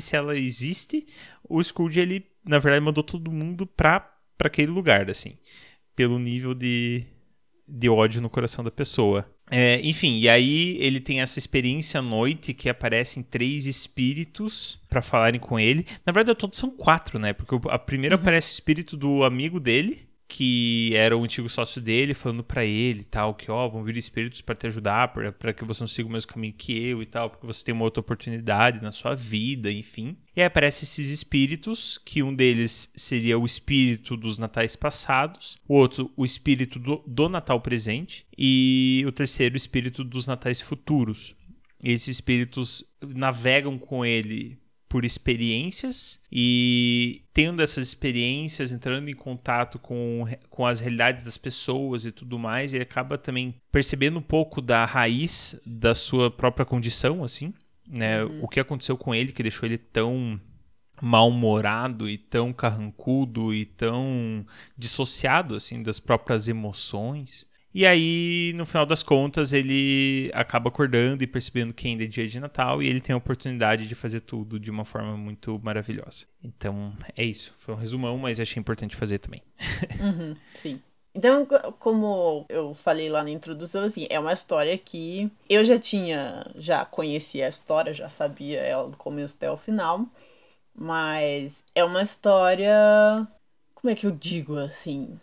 se 0.00 0.16
ela 0.16 0.36
existe, 0.36 1.06
o 1.48 1.62
Scrooge, 1.62 2.00
ele, 2.00 2.26
na 2.44 2.58
verdade, 2.58 2.84
mandou 2.84 3.02
todo 3.02 3.30
mundo 3.30 3.66
pra 3.66 4.12
para 4.42 4.48
aquele 4.48 4.72
lugar, 4.72 5.08
assim, 5.08 5.34
pelo 5.94 6.18
nível 6.18 6.52
de, 6.52 7.04
de 7.68 7.88
ódio 7.88 8.20
no 8.20 8.28
coração 8.28 8.64
da 8.64 8.72
pessoa. 8.72 9.24
É, 9.48 9.80
enfim, 9.84 10.18
e 10.18 10.28
aí 10.28 10.76
ele 10.80 10.98
tem 10.98 11.20
essa 11.20 11.38
experiência 11.38 12.00
à 12.00 12.02
noite 12.02 12.52
que 12.52 12.68
aparecem 12.68 13.22
três 13.22 13.66
espíritos 13.66 14.80
para 14.88 15.00
falarem 15.00 15.38
com 15.38 15.60
ele. 15.60 15.86
Na 16.04 16.12
verdade, 16.12 16.38
todos 16.38 16.58
são 16.58 16.70
quatro, 16.70 17.20
né? 17.20 17.32
Porque 17.32 17.54
a 17.68 17.78
primeira 17.78 18.16
uhum. 18.16 18.22
aparece 18.22 18.48
o 18.48 18.54
espírito 18.54 18.96
do 18.96 19.22
amigo 19.22 19.60
dele, 19.60 20.08
que 20.32 20.92
era 20.94 21.14
o 21.14 21.22
antigo 21.22 21.46
sócio 21.46 21.78
dele, 21.78 22.14
falando 22.14 22.42
para 22.42 22.64
ele 22.64 23.04
tal, 23.04 23.34
que 23.34 23.50
ó, 23.50 23.68
vão 23.68 23.84
vir 23.84 23.98
espíritos 23.98 24.40
para 24.40 24.54
te 24.54 24.66
ajudar, 24.66 25.08
para 25.08 25.52
que 25.52 25.62
você 25.62 25.82
não 25.82 25.88
siga 25.88 26.08
o 26.08 26.10
mesmo 26.10 26.32
caminho 26.32 26.54
que 26.56 26.72
eu 26.72 27.02
e 27.02 27.06
tal, 27.06 27.28
porque 27.28 27.46
você 27.46 27.62
tem 27.62 27.74
uma 27.74 27.84
outra 27.84 28.00
oportunidade 28.00 28.80
na 28.80 28.90
sua 28.90 29.14
vida, 29.14 29.70
enfim. 29.70 30.16
E 30.34 30.40
aí 30.40 30.46
aparecem 30.46 30.84
esses 30.84 31.10
espíritos, 31.10 32.00
que 32.02 32.22
um 32.22 32.34
deles 32.34 32.90
seria 32.96 33.38
o 33.38 33.44
espírito 33.44 34.16
dos 34.16 34.38
natais 34.38 34.74
passados, 34.74 35.58
o 35.68 35.74
outro 35.74 36.10
o 36.16 36.24
espírito 36.24 36.78
do, 36.78 37.04
do 37.06 37.28
Natal 37.28 37.60
presente 37.60 38.26
e 38.36 39.04
o 39.06 39.12
terceiro 39.12 39.54
o 39.54 39.58
espírito 39.58 40.02
dos 40.02 40.26
natais 40.26 40.62
futuros. 40.62 41.36
E 41.84 41.92
esses 41.92 42.08
espíritos 42.08 42.82
navegam 43.02 43.76
com 43.76 44.02
ele 44.02 44.61
por 44.92 45.06
experiências 45.06 46.20
e 46.30 47.22
tendo 47.32 47.62
essas 47.62 47.88
experiências, 47.88 48.70
entrando 48.70 49.08
em 49.08 49.14
contato 49.14 49.78
com, 49.78 50.26
com 50.50 50.66
as 50.66 50.80
realidades 50.80 51.24
das 51.24 51.38
pessoas 51.38 52.04
e 52.04 52.12
tudo 52.12 52.38
mais, 52.38 52.74
ele 52.74 52.82
acaba 52.82 53.16
também 53.16 53.54
percebendo 53.72 54.18
um 54.18 54.22
pouco 54.22 54.60
da 54.60 54.84
raiz 54.84 55.58
da 55.64 55.94
sua 55.94 56.30
própria 56.30 56.66
condição, 56.66 57.24
assim, 57.24 57.54
né? 57.88 58.22
Uhum. 58.22 58.44
O 58.44 58.48
que 58.48 58.60
aconteceu 58.60 58.94
com 58.98 59.14
ele 59.14 59.32
que 59.32 59.42
deixou 59.42 59.66
ele 59.66 59.78
tão 59.78 60.38
mal-humorado 61.00 62.06
e 62.06 62.18
tão 62.18 62.52
carrancudo 62.52 63.54
e 63.54 63.64
tão 63.64 64.44
dissociado 64.76 65.56
assim 65.56 65.82
das 65.82 65.98
próprias 65.98 66.48
emoções. 66.48 67.46
E 67.74 67.86
aí, 67.86 68.52
no 68.54 68.66
final 68.66 68.84
das 68.84 69.02
contas, 69.02 69.52
ele 69.52 70.30
acaba 70.34 70.68
acordando 70.68 71.22
e 71.24 71.26
percebendo 71.26 71.72
que 71.72 71.88
ainda 71.88 72.04
é 72.04 72.06
dia 72.06 72.28
de 72.28 72.38
Natal 72.38 72.82
e 72.82 72.86
ele 72.86 73.00
tem 73.00 73.14
a 73.14 73.16
oportunidade 73.16 73.88
de 73.88 73.94
fazer 73.94 74.20
tudo 74.20 74.60
de 74.60 74.70
uma 74.70 74.84
forma 74.84 75.16
muito 75.16 75.58
maravilhosa. 75.62 76.26
Então, 76.44 76.94
é 77.16 77.24
isso. 77.24 77.54
Foi 77.58 77.74
um 77.74 77.78
resumão, 77.78 78.18
mas 78.18 78.38
achei 78.38 78.60
importante 78.60 78.94
fazer 78.96 79.18
também. 79.18 79.42
Uhum, 79.98 80.36
sim. 80.54 80.82
Então, 81.14 81.46
como 81.78 82.46
eu 82.48 82.72
falei 82.74 83.08
lá 83.10 83.22
na 83.22 83.30
introdução, 83.30 83.84
assim, 83.84 84.06
é 84.10 84.18
uma 84.18 84.32
história 84.32 84.76
que 84.78 85.30
eu 85.48 85.64
já 85.64 85.78
tinha, 85.78 86.50
já 86.56 86.84
conhecia 86.86 87.46
a 87.46 87.48
história, 87.48 87.92
já 87.92 88.08
sabia 88.08 88.60
ela 88.60 88.88
do 88.88 88.96
começo 88.96 89.36
até 89.36 89.50
o 89.50 89.56
final, 89.56 90.06
mas 90.74 91.52
é 91.74 91.84
uma 91.84 92.02
história, 92.02 93.28
como 93.74 93.90
é 93.90 93.94
que 93.96 94.06
eu 94.06 94.10
digo 94.10 94.56
assim, 94.58 95.18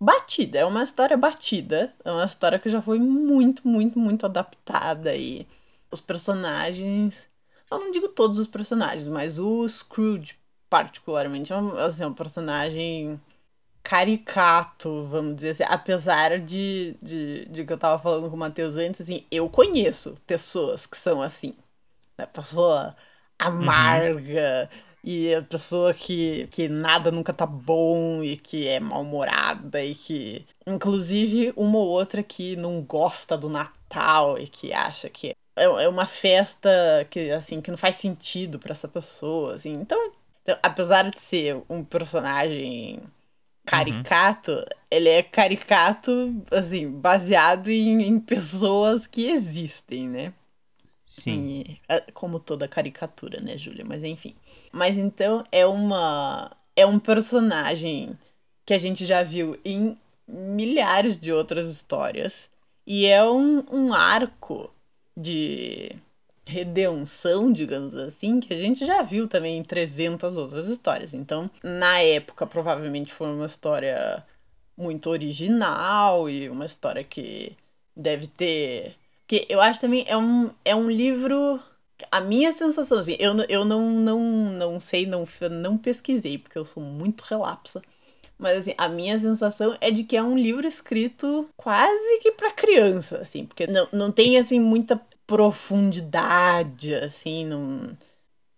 batida, 0.00 0.58
é 0.58 0.64
uma 0.64 0.82
história 0.82 1.16
batida, 1.16 1.94
é 2.04 2.10
uma 2.10 2.24
história 2.24 2.58
que 2.58 2.70
já 2.70 2.80
foi 2.82 2.98
muito, 2.98 3.66
muito, 3.66 3.98
muito 3.98 4.26
adaptada 4.26 5.14
e 5.16 5.46
os 5.90 6.00
personagens, 6.00 7.28
eu 7.70 7.78
não 7.78 7.90
digo 7.90 8.08
todos 8.08 8.38
os 8.38 8.46
personagens, 8.46 9.08
mas 9.08 9.38
o 9.38 9.68
Scrooge 9.68 10.36
particularmente 10.70 11.52
é 11.52 11.56
um, 11.56 11.76
assim, 11.78 12.02
é 12.02 12.06
um 12.06 12.14
personagem 12.14 13.20
caricato, 13.82 15.06
vamos 15.06 15.36
dizer 15.36 15.50
assim, 15.50 15.64
apesar 15.66 16.38
de, 16.40 16.96
de, 17.02 17.46
de 17.46 17.64
que 17.64 17.72
eu 17.72 17.78
tava 17.78 18.02
falando 18.02 18.28
com 18.30 18.36
o 18.36 18.38
Matheus 18.38 18.76
antes, 18.76 19.00
assim, 19.00 19.26
eu 19.30 19.48
conheço 19.48 20.18
pessoas 20.26 20.86
que 20.86 20.96
são 20.96 21.22
assim, 21.22 21.54
né? 22.18 22.26
Pessoa 22.26 22.96
amarga, 23.38 24.70
uhum 24.72 24.87
e 25.10 25.34
a 25.34 25.40
pessoa 25.40 25.94
que, 25.94 26.46
que 26.48 26.68
nada 26.68 27.10
nunca 27.10 27.32
tá 27.32 27.46
bom 27.46 28.22
e 28.22 28.36
que 28.36 28.68
é 28.68 28.78
mal-humorada 28.78 29.82
e 29.82 29.94
que. 29.94 30.44
Inclusive, 30.66 31.50
uma 31.56 31.78
ou 31.78 31.88
outra 31.88 32.22
que 32.22 32.56
não 32.56 32.82
gosta 32.82 33.34
do 33.34 33.48
Natal 33.48 34.38
e 34.38 34.46
que 34.46 34.70
acha 34.70 35.08
que 35.08 35.34
é, 35.56 35.64
é 35.64 35.88
uma 35.88 36.04
festa 36.04 36.70
que, 37.08 37.30
assim, 37.30 37.62
que 37.62 37.70
não 37.70 37.78
faz 37.78 37.96
sentido 37.96 38.58
para 38.58 38.72
essa 38.72 38.86
pessoa, 38.86 39.54
assim. 39.54 39.72
Então, 39.72 40.12
então, 40.42 40.58
apesar 40.62 41.10
de 41.10 41.18
ser 41.22 41.56
um 41.70 41.82
personagem 41.82 43.00
caricato, 43.64 44.52
uhum. 44.52 44.64
ele 44.90 45.08
é 45.08 45.22
caricato, 45.22 46.34
assim, 46.50 46.90
baseado 46.90 47.68
em, 47.68 48.02
em 48.02 48.20
pessoas 48.20 49.06
que 49.06 49.26
existem, 49.26 50.06
né? 50.06 50.34
Sim. 51.08 51.64
E, 51.66 51.80
é, 51.88 52.00
como 52.12 52.38
toda 52.38 52.68
caricatura, 52.68 53.40
né, 53.40 53.56
Júlia? 53.56 53.84
Mas 53.84 54.04
enfim. 54.04 54.36
Mas 54.70 54.96
então 54.96 55.42
é 55.50 55.66
uma. 55.66 56.54
É 56.76 56.86
um 56.86 56.98
personagem 56.98 58.16
que 58.66 58.74
a 58.74 58.78
gente 58.78 59.06
já 59.06 59.22
viu 59.22 59.58
em 59.64 59.98
milhares 60.28 61.18
de 61.18 61.32
outras 61.32 61.68
histórias. 61.68 62.50
E 62.86 63.06
é 63.06 63.24
um, 63.24 63.64
um 63.72 63.92
arco 63.94 64.70
de 65.16 65.96
redenção, 66.46 67.52
digamos 67.52 67.94
assim, 67.94 68.40
que 68.40 68.52
a 68.54 68.56
gente 68.56 68.84
já 68.86 69.02
viu 69.02 69.28
também 69.28 69.58
em 69.58 69.64
300 69.64 70.36
outras 70.38 70.66
histórias. 70.68 71.14
Então, 71.14 71.50
na 71.62 72.00
época, 72.00 72.46
provavelmente 72.46 73.12
foi 73.12 73.28
uma 73.28 73.46
história 73.46 74.24
muito 74.76 75.10
original 75.10 76.28
e 76.30 76.48
uma 76.50 76.66
história 76.66 77.04
que 77.04 77.56
deve 77.96 78.26
ter 78.28 78.96
que 79.28 79.46
eu 79.48 79.60
acho 79.60 79.78
também 79.78 80.04
é 80.08 80.16
um, 80.16 80.50
é 80.64 80.74
um 80.74 80.90
livro. 80.90 81.62
A 82.10 82.20
minha 82.20 82.52
sensação, 82.52 82.98
assim, 82.98 83.16
eu, 83.20 83.36
eu 83.48 83.64
não, 83.64 83.90
não, 83.90 84.20
não 84.20 84.80
sei, 84.80 85.06
não, 85.06 85.26
não 85.50 85.76
pesquisei, 85.76 86.38
porque 86.38 86.58
eu 86.58 86.64
sou 86.64 86.82
muito 86.82 87.22
relapsa. 87.22 87.82
Mas 88.38 88.58
assim, 88.58 88.74
a 88.78 88.88
minha 88.88 89.18
sensação 89.18 89.76
é 89.80 89.90
de 89.90 90.04
que 90.04 90.16
é 90.16 90.22
um 90.22 90.38
livro 90.38 90.66
escrito 90.66 91.48
quase 91.56 92.20
que 92.22 92.32
para 92.32 92.52
criança, 92.52 93.18
assim, 93.18 93.44
porque 93.44 93.66
não, 93.66 93.88
não 93.92 94.12
tem 94.12 94.38
assim 94.38 94.60
muita 94.60 95.00
profundidade, 95.26 96.94
assim, 96.94 97.44
não. 97.44 97.96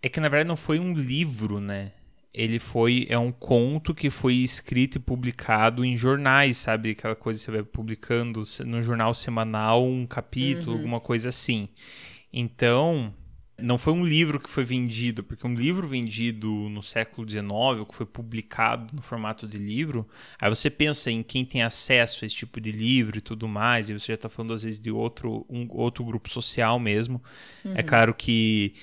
É 0.03 0.09
que 0.09 0.21
na 0.21 0.29
verdade 0.29 0.49
não 0.49 0.57
foi 0.57 0.79
um 0.79 0.95
livro, 0.95 1.61
né? 1.61 1.93
Ele 2.33 2.59
foi 2.59 3.07
é 3.09 3.19
um 3.19 3.33
conto 3.33 3.95
que 3.95 4.09
foi 4.09 4.35
escrito 4.35 4.97
e 4.97 5.01
publicado 5.01 5.85
em 5.85 5.97
jornais, 5.97 6.59
sabe? 6.59 6.91
Aquela 6.91 7.17
coisa 7.17 7.41
que 7.41 7.47
você 7.47 7.51
vai 7.51 7.63
publicando 7.63 8.45
no 8.65 8.83
jornal 8.83 9.13
semanal 9.15 9.85
um 9.85 10.07
capítulo, 10.07 10.73
uhum. 10.73 10.79
alguma 10.79 11.01
coisa 11.01 11.29
assim. 11.29 11.69
Então, 12.33 13.13
não 13.59 13.79
foi 13.79 13.93
um 13.93 14.05
livro 14.05 14.41
que 14.41 14.49
foi 14.49 14.65
vendido, 14.65 15.23
porque 15.23 15.47
um 15.47 15.55
livro 15.55 15.87
vendido 15.87 16.49
no 16.49 16.83
século 16.83 17.29
XIX, 17.29 17.45
ou 17.51 17.87
que 17.87 17.95
foi 17.95 18.07
publicado 18.07 18.95
no 18.95 19.03
formato 19.03 19.47
de 19.47 19.59
livro, 19.59 20.09
aí 20.41 20.49
você 20.49 20.71
pensa 20.71 21.11
em 21.11 21.23
quem 21.23 21.45
tem 21.45 21.63
acesso 21.63 22.25
a 22.25 22.27
esse 22.27 22.37
tipo 22.37 22.61
de 22.61 22.73
livro 22.73 23.19
e 23.19 23.21
tudo 23.21 23.47
mais, 23.47 23.91
e 23.91 23.93
você 23.93 24.09
já 24.09 24.15
está 24.15 24.29
falando 24.29 24.55
às 24.55 24.63
vezes 24.63 24.81
de 24.81 24.91
outro, 24.91 25.45
um, 25.49 25.67
outro 25.71 26.05
grupo 26.05 26.29
social 26.29 26.79
mesmo. 26.79 27.23
É 27.65 27.69
uhum. 27.69 27.75
É 27.77 27.83
claro 27.83 28.15
que 28.15 28.75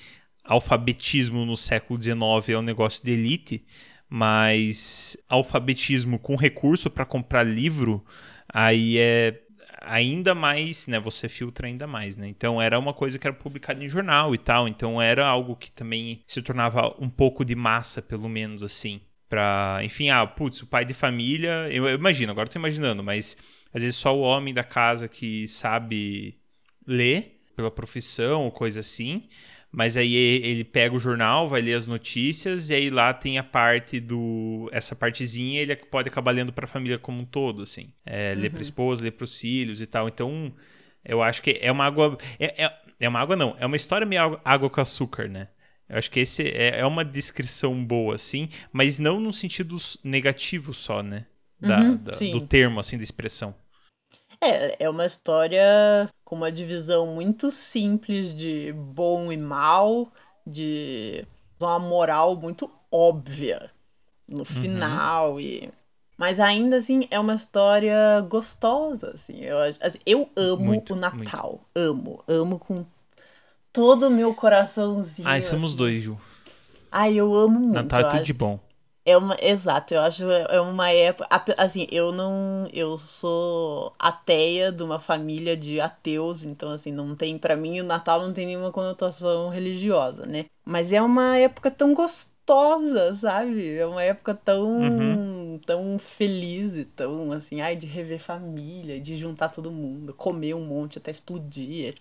alfabetismo 0.48 1.44
no 1.44 1.56
século 1.56 2.00
XIX 2.02 2.16
é 2.48 2.58
um 2.58 2.62
negócio 2.62 3.04
de 3.04 3.10
elite, 3.10 3.64
mas 4.08 5.16
alfabetismo 5.28 6.18
com 6.18 6.34
recurso 6.34 6.88
para 6.88 7.04
comprar 7.04 7.42
livro, 7.42 8.02
aí 8.48 8.98
é 8.98 9.42
ainda 9.82 10.34
mais, 10.34 10.86
né? 10.88 10.98
Você 10.98 11.28
filtra 11.28 11.66
ainda 11.66 11.86
mais, 11.86 12.16
né? 12.16 12.26
Então 12.26 12.60
era 12.60 12.78
uma 12.78 12.94
coisa 12.94 13.18
que 13.18 13.26
era 13.26 13.36
publicada 13.36 13.84
em 13.84 13.88
jornal 13.88 14.34
e 14.34 14.38
tal, 14.38 14.66
então 14.66 15.00
era 15.00 15.26
algo 15.26 15.54
que 15.54 15.70
também 15.70 16.22
se 16.26 16.40
tornava 16.40 16.96
um 16.98 17.10
pouco 17.10 17.44
de 17.44 17.54
massa, 17.54 18.00
pelo 18.00 18.28
menos 18.28 18.62
assim, 18.62 19.02
para, 19.28 19.80
enfim, 19.82 20.08
ah, 20.08 20.26
putz, 20.26 20.62
o 20.62 20.66
pai 20.66 20.86
de 20.86 20.94
família, 20.94 21.68
eu, 21.70 21.86
imagino, 21.90 22.32
agora 22.32 22.48
eu 22.48 22.52
tô 22.52 22.58
imaginando, 22.58 23.02
mas 23.04 23.36
às 23.72 23.82
vezes 23.82 23.96
só 23.96 24.16
o 24.16 24.22
homem 24.22 24.54
da 24.54 24.64
casa 24.64 25.06
que 25.06 25.46
sabe 25.46 26.38
ler 26.86 27.42
pela 27.54 27.70
profissão 27.70 28.44
ou 28.44 28.50
coisa 28.50 28.80
assim, 28.80 29.28
mas 29.70 29.96
aí 29.96 30.14
ele 30.14 30.64
pega 30.64 30.94
o 30.94 30.98
jornal, 30.98 31.48
vai 31.48 31.60
ler 31.60 31.74
as 31.74 31.86
notícias 31.86 32.70
e 32.70 32.74
aí 32.74 32.90
lá 32.90 33.12
tem 33.12 33.38
a 33.38 33.44
parte 33.44 34.00
do 34.00 34.68
essa 34.72 34.96
partezinha 34.96 35.60
ele 35.60 35.76
pode 35.76 36.08
acabar 36.08 36.30
lendo 36.30 36.52
para 36.52 36.64
a 36.64 36.68
família 36.68 36.98
como 36.98 37.20
um 37.20 37.24
todo, 37.24 37.62
assim, 37.62 37.92
é, 38.04 38.32
uhum. 38.32 38.40
ler 38.40 38.50
para 38.50 38.62
esposa, 38.62 39.04
ler 39.04 39.12
para 39.12 39.24
os 39.24 39.38
filhos 39.38 39.80
e 39.80 39.86
tal. 39.86 40.08
Então 40.08 40.52
eu 41.04 41.22
acho 41.22 41.42
que 41.42 41.58
é 41.60 41.70
uma 41.70 41.84
água 41.84 42.16
é, 42.38 42.64
é, 42.64 42.72
é, 43.00 43.08
uma 43.08 43.20
água 43.20 43.36
não, 43.36 43.56
é 43.58 43.66
uma 43.66 43.76
história 43.76 44.06
meio 44.06 44.40
água 44.44 44.70
com 44.70 44.80
açúcar, 44.80 45.28
né? 45.28 45.48
Eu 45.88 45.96
acho 45.96 46.10
que 46.10 46.20
esse 46.20 46.42
é, 46.42 46.80
é 46.80 46.86
uma 46.86 47.04
descrição 47.04 47.82
boa, 47.84 48.14
assim, 48.14 48.48
mas 48.72 48.98
não 48.98 49.18
no 49.18 49.32
sentido 49.32 49.76
negativo 50.04 50.74
só, 50.74 51.02
né? 51.02 51.26
Da, 51.60 51.80
uhum, 51.80 51.96
da, 51.96 52.12
do 52.12 52.40
termo, 52.42 52.78
assim, 52.78 52.96
da 52.96 53.02
expressão. 53.02 53.54
É, 54.40 54.84
é 54.84 54.90
uma 54.90 55.06
história 55.06 56.08
com 56.28 56.36
uma 56.36 56.52
divisão 56.52 57.06
muito 57.06 57.50
simples 57.50 58.36
de 58.36 58.70
bom 58.74 59.32
e 59.32 59.36
mal, 59.38 60.12
de 60.46 61.24
uma 61.58 61.78
moral 61.78 62.36
muito 62.36 62.70
óbvia 62.92 63.70
no 64.28 64.40
uhum. 64.40 64.44
final 64.44 65.32
uhum. 65.32 65.40
e 65.40 65.70
mas 66.18 66.38
ainda 66.38 66.76
assim 66.76 67.08
é 67.10 67.18
uma 67.18 67.34
história 67.34 68.20
gostosa 68.28 69.12
assim 69.14 69.40
eu, 69.40 69.58
assim, 69.58 69.98
eu 70.04 70.28
amo 70.36 70.64
muito, 70.64 70.92
o 70.92 70.96
Natal 70.96 71.62
muito. 71.74 71.88
amo 71.90 72.24
amo 72.28 72.58
com 72.58 72.84
todo 73.72 74.08
o 74.08 74.10
meu 74.10 74.34
coraçãozinho 74.34 75.26
ai 75.26 75.40
somos 75.40 75.70
assim. 75.70 75.78
dois 75.78 76.02
Ju 76.02 76.20
ai 76.92 77.14
eu 77.14 77.34
amo 77.34 77.58
muito 77.58 77.72
Natal 77.72 78.00
é 78.00 78.10
tudo 78.10 78.22
de 78.22 78.34
bom 78.34 78.60
é 79.08 79.16
uma, 79.16 79.36
exato, 79.40 79.94
eu 79.94 80.00
acho 80.02 80.22
é 80.30 80.60
uma 80.60 80.90
época. 80.90 81.26
Assim, 81.56 81.86
eu 81.90 82.12
não. 82.12 82.68
Eu 82.72 82.98
sou 82.98 83.94
ateia 83.98 84.70
de 84.70 84.82
uma 84.82 85.00
família 85.00 85.56
de 85.56 85.80
ateus, 85.80 86.44
então, 86.44 86.70
assim, 86.70 86.92
não 86.92 87.16
tem. 87.16 87.38
para 87.38 87.56
mim, 87.56 87.80
o 87.80 87.84
Natal 87.84 88.20
não 88.20 88.32
tem 88.32 88.46
nenhuma 88.46 88.70
conotação 88.70 89.48
religiosa, 89.48 90.26
né? 90.26 90.46
Mas 90.64 90.92
é 90.92 91.00
uma 91.00 91.38
época 91.38 91.70
tão 91.70 91.94
gostosa, 91.94 93.16
sabe? 93.16 93.76
É 93.76 93.86
uma 93.86 94.02
época 94.02 94.34
tão. 94.34 94.68
Uhum. 94.68 95.58
tão 95.64 95.98
feliz 95.98 96.76
e 96.76 96.84
tão, 96.84 97.32
assim, 97.32 97.60
ai, 97.62 97.76
de 97.76 97.86
rever 97.86 98.20
família, 98.20 99.00
de 99.00 99.16
juntar 99.16 99.48
todo 99.48 99.72
mundo, 99.72 100.12
comer 100.12 100.54
um 100.54 100.64
monte 100.66 100.98
até 100.98 101.10
explodir. 101.10 101.94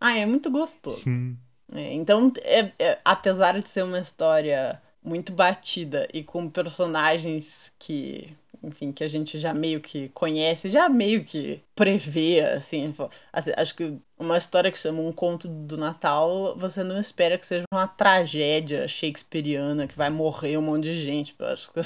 Ai, 0.00 0.20
é 0.20 0.26
muito 0.26 0.50
gostoso. 0.50 0.96
Sim. 1.02 1.36
É, 1.74 1.92
então, 1.94 2.32
é, 2.42 2.70
é, 2.78 2.98
apesar 3.04 3.60
de 3.60 3.68
ser 3.68 3.82
uma 3.82 3.98
história 3.98 4.80
muito 5.02 5.32
batida 5.32 6.08
e 6.12 6.22
com 6.22 6.48
personagens 6.48 7.72
que 7.78 8.36
enfim, 8.62 8.92
que 8.92 9.02
a 9.02 9.08
gente 9.08 9.38
já 9.38 9.52
meio 9.52 9.80
que 9.80 10.08
conhece, 10.10 10.68
já 10.68 10.88
meio 10.88 11.24
que 11.24 11.60
prevê, 11.74 12.40
assim, 12.40 12.94
assim, 13.32 13.50
acho 13.56 13.74
que 13.74 13.98
uma 14.16 14.38
história 14.38 14.70
que 14.70 14.78
chama 14.78 15.00
um 15.00 15.12
conto 15.12 15.48
do 15.48 15.76
Natal, 15.76 16.54
você 16.56 16.84
não 16.84 17.00
espera 17.00 17.36
que 17.36 17.44
seja 17.44 17.64
uma 17.72 17.88
tragédia 17.88 18.86
shakespeariana, 18.86 19.88
que 19.88 19.96
vai 19.96 20.10
morrer 20.10 20.56
um 20.56 20.62
monte 20.62 20.84
de 20.84 21.02
gente, 21.02 21.34
eu 21.36 21.46
acho 21.46 21.72
que 21.72 21.80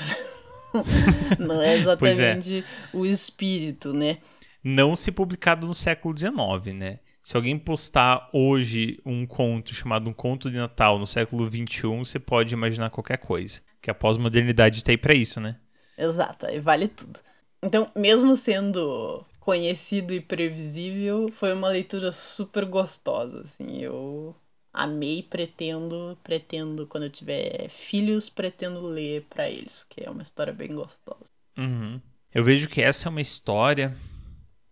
não 1.41 1.63
é, 1.63 1.75
é 1.75 1.79
exatamente 1.79 2.59
é. 2.59 2.97
o 2.97 3.07
espírito, 3.07 3.95
né? 3.95 4.19
Não 4.63 4.95
se 4.95 5.11
publicado 5.11 5.67
no 5.67 5.75
século 5.75 6.17
XIX, 6.17 6.75
né? 6.75 6.99
Se 7.27 7.37
alguém 7.37 7.59
postar 7.59 8.31
hoje 8.33 9.01
um 9.05 9.27
conto 9.27 9.75
chamado 9.75 10.09
Um 10.09 10.13
Conto 10.13 10.49
de 10.49 10.57
Natal 10.57 10.97
no 10.97 11.09
século 11.09 11.51
XXI, 11.51 11.89
você 11.99 12.21
pode 12.21 12.55
imaginar 12.55 12.89
qualquer 12.89 13.19
coisa. 13.19 13.61
Que 13.83 13.91
a 13.91 13.95
pós-modernidade 13.95 14.77
está 14.77 14.93
aí 14.93 14.97
para 14.97 15.13
isso, 15.13 15.41
né? 15.41 15.59
Exato, 15.99 16.47
e 16.47 16.61
vale 16.61 16.87
tudo. 16.87 17.19
Então, 17.61 17.91
mesmo 17.97 18.37
sendo 18.37 19.27
conhecido 19.41 20.15
e 20.15 20.21
previsível, 20.21 21.29
foi 21.33 21.53
uma 21.53 21.69
leitura 21.69 22.13
super 22.13 22.65
gostosa, 22.65 23.41
assim, 23.41 23.83
eu 23.83 24.33
amei, 24.73 25.21
pretendo, 25.21 26.17
pretendo 26.23 26.87
quando 26.87 27.07
eu 27.07 27.11
tiver 27.11 27.69
filhos, 27.71 28.31
pretendo 28.31 28.87
ler 28.87 29.27
para 29.29 29.51
eles, 29.51 29.83
que 29.91 30.05
é 30.05 30.09
uma 30.09 30.23
história 30.23 30.53
bem 30.53 30.73
gostosa. 30.73 31.27
Uhum. 31.59 32.01
Eu 32.33 32.45
vejo 32.45 32.69
que 32.69 32.81
essa 32.81 33.09
é 33.09 33.11
uma 33.11 33.21
história 33.21 33.97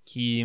que 0.05 0.45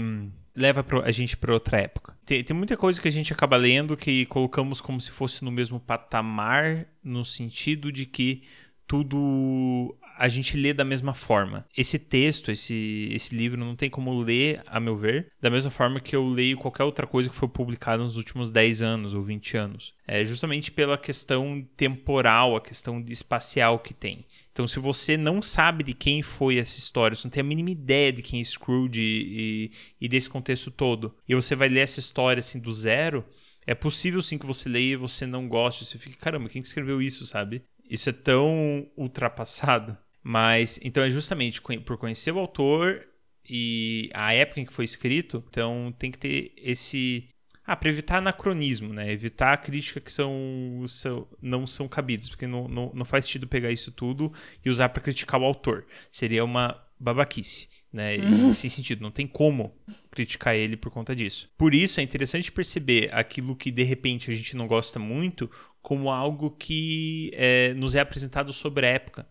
leva 0.59 0.85
a 1.03 1.11
gente 1.11 1.37
para 1.37 1.53
outra 1.53 1.79
época. 1.79 2.15
Tem, 2.25 2.43
tem, 2.43 2.55
muita 2.55 2.77
coisa 2.77 3.01
que 3.01 3.07
a 3.07 3.11
gente 3.11 3.33
acaba 3.33 3.55
lendo 3.55 3.97
que 3.97 4.25
colocamos 4.25 4.81
como 4.81 4.99
se 4.99 5.09
fosse 5.09 5.43
no 5.43 5.51
mesmo 5.51 5.79
patamar, 5.79 6.85
no 7.03 7.23
sentido 7.23 7.91
de 7.91 8.05
que 8.05 8.43
tudo 8.85 9.95
a 10.17 10.27
gente 10.27 10.57
lê 10.57 10.73
da 10.73 10.83
mesma 10.83 11.13
forma. 11.13 11.65
Esse 11.77 11.97
texto, 11.97 12.51
esse, 12.51 13.09
esse 13.13 13.33
livro, 13.33 13.57
não 13.57 13.73
tem 13.73 13.89
como 13.89 14.21
ler, 14.21 14.61
a 14.67 14.77
meu 14.77 14.97
ver, 14.97 15.31
da 15.39 15.49
mesma 15.49 15.71
forma 15.71 16.01
que 16.01 16.13
eu 16.13 16.27
leio 16.27 16.57
qualquer 16.57 16.83
outra 16.83 17.07
coisa 17.07 17.29
que 17.29 17.35
foi 17.35 17.47
publicada 17.47 18.03
nos 18.03 18.17
últimos 18.17 18.49
10 18.49 18.81
anos 18.81 19.13
ou 19.13 19.23
20 19.23 19.55
anos. 19.55 19.93
É 20.05 20.25
justamente 20.25 20.73
pela 20.73 20.97
questão 20.97 21.65
temporal, 21.77 22.57
a 22.57 22.61
questão 22.61 23.01
espacial 23.07 23.79
que 23.79 23.93
tem. 23.93 24.25
Então, 24.59 24.67
se 24.67 24.77
você 24.77 25.15
não 25.15 25.41
sabe 25.41 25.85
de 25.85 25.93
quem 25.93 26.21
foi 26.21 26.57
essa 26.57 26.77
história, 26.77 27.15
você 27.15 27.25
não 27.25 27.31
tem 27.31 27.39
a 27.39 27.45
mínima 27.45 27.71
ideia 27.71 28.11
de 28.11 28.21
quem 28.21 28.41
é 28.41 28.43
Scrooge 28.43 28.99
e, 29.01 29.71
e, 30.01 30.09
desse 30.09 30.29
contexto 30.29 30.69
todo, 30.69 31.15
e 31.25 31.33
você 31.33 31.55
vai 31.55 31.69
ler 31.69 31.79
essa 31.79 32.01
história 32.01 32.41
assim 32.41 32.59
do 32.59 32.69
zero, 32.69 33.23
é 33.65 33.73
possível 33.73 34.21
sim 34.21 34.37
que 34.37 34.45
você 34.45 34.67
leia 34.67 34.95
e 34.95 34.97
você 34.97 35.25
não 35.25 35.47
goste. 35.47 35.85
Você 35.85 35.97
fica, 35.97 36.17
caramba, 36.17 36.49
quem 36.49 36.61
escreveu 36.61 37.01
isso, 37.01 37.25
sabe? 37.25 37.63
Isso 37.89 38.09
é 38.09 38.11
tão 38.11 38.85
ultrapassado. 38.97 39.97
Mas, 40.21 40.77
então 40.83 41.03
é 41.03 41.09
justamente 41.09 41.61
por 41.61 41.97
conhecer 41.97 42.33
o 42.33 42.39
autor 42.39 43.07
e 43.49 44.09
a 44.13 44.33
época 44.33 44.59
em 44.59 44.65
que 44.65 44.73
foi 44.73 44.83
escrito, 44.83 45.41
então 45.49 45.95
tem 45.97 46.11
que 46.11 46.17
ter 46.17 46.51
esse 46.57 47.29
ah, 47.69 47.75
para 47.75 47.89
evitar 47.89 48.17
anacronismo, 48.17 48.91
né? 48.91 49.11
Evitar 49.11 49.53
a 49.53 49.57
crítica 49.57 50.01
que 50.01 50.11
são, 50.11 50.83
são 50.87 51.27
não 51.39 51.67
são 51.67 51.87
cabidas, 51.87 52.27
porque 52.27 52.47
não, 52.47 52.67
não, 52.67 52.91
não 52.95 53.05
faz 53.05 53.25
sentido 53.25 53.47
pegar 53.47 53.71
isso 53.71 53.91
tudo 53.91 54.33
e 54.65 54.69
usar 54.71 54.89
para 54.89 55.03
criticar 55.03 55.39
o 55.39 55.45
autor. 55.45 55.85
Seria 56.11 56.43
uma 56.43 56.83
babaquice, 56.99 57.69
né? 57.93 58.17
Uhum. 58.17 58.55
Sem 58.55 58.71
sentido, 58.71 59.03
não 59.03 59.11
tem 59.11 59.27
como 59.27 59.77
criticar 60.09 60.55
ele 60.55 60.75
por 60.75 60.89
conta 60.89 61.15
disso. 61.15 61.47
Por 61.55 61.75
isso 61.75 61.99
é 61.99 62.03
interessante 62.03 62.51
perceber 62.51 63.13
aquilo 63.13 63.55
que 63.55 63.69
de 63.69 63.83
repente 63.83 64.31
a 64.31 64.35
gente 64.35 64.57
não 64.57 64.67
gosta 64.67 64.97
muito 64.97 65.47
como 65.79 66.09
algo 66.09 66.49
que 66.49 67.29
é, 67.35 67.75
nos 67.75 67.93
é 67.93 67.99
apresentado 67.99 68.51
sobre 68.51 68.87
a 68.87 68.89
época, 68.89 69.27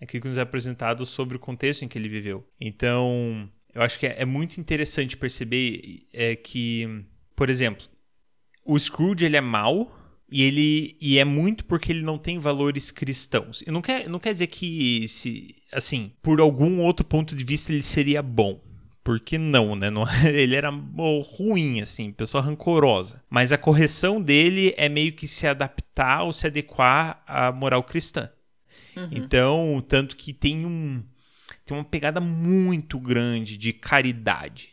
aquilo 0.00 0.22
que 0.22 0.28
nos 0.28 0.38
é 0.38 0.40
apresentado 0.40 1.04
sobre 1.04 1.36
o 1.36 1.40
contexto 1.40 1.84
em 1.84 1.88
que 1.88 1.98
ele 1.98 2.08
viveu. 2.08 2.42
Então, 2.58 3.50
eu 3.74 3.82
acho 3.82 3.98
que 3.98 4.06
é, 4.06 4.22
é 4.22 4.24
muito 4.24 4.58
interessante 4.58 5.14
perceber 5.14 6.06
é, 6.10 6.34
que 6.34 7.04
por 7.42 7.50
exemplo, 7.50 7.86
o 8.64 8.78
Scrooge 8.78 9.24
ele 9.24 9.36
é 9.36 9.40
mau 9.40 9.98
e 10.30 10.42
ele 10.42 10.96
e 11.00 11.18
é 11.18 11.24
muito 11.24 11.64
porque 11.64 11.92
ele 11.92 12.02
não 12.02 12.16
tem 12.16 12.38
valores 12.38 12.90
cristãos. 12.90 13.62
E 13.66 13.70
não 13.70 13.82
quer, 13.82 14.08
não 14.08 14.18
quer 14.18 14.32
dizer 14.32 14.46
que 14.46 15.06
se 15.08 15.54
assim, 15.70 16.12
por 16.22 16.40
algum 16.40 16.80
outro 16.80 17.04
ponto 17.04 17.34
de 17.36 17.44
vista 17.44 17.72
ele 17.72 17.82
seria 17.82 18.22
bom. 18.22 18.60
Porque 19.04 19.36
não, 19.36 19.74
né? 19.74 19.90
Não, 19.90 20.04
ele 20.24 20.54
era 20.54 20.70
ruim, 20.70 21.80
assim, 21.80 22.12
pessoa 22.12 22.42
rancorosa. 22.42 23.22
Mas 23.28 23.50
a 23.50 23.58
correção 23.58 24.22
dele 24.22 24.72
é 24.76 24.88
meio 24.88 25.12
que 25.12 25.26
se 25.26 25.46
adaptar 25.46 26.22
ou 26.22 26.32
se 26.32 26.46
adequar 26.46 27.22
à 27.26 27.50
moral 27.50 27.82
cristã. 27.82 28.30
Uhum. 28.96 29.08
Então, 29.10 29.84
tanto 29.86 30.16
que 30.16 30.32
tem 30.32 30.64
um 30.64 31.02
tem 31.64 31.76
uma 31.76 31.84
pegada 31.84 32.20
muito 32.20 32.98
grande 32.98 33.56
de 33.56 33.72
caridade 33.72 34.71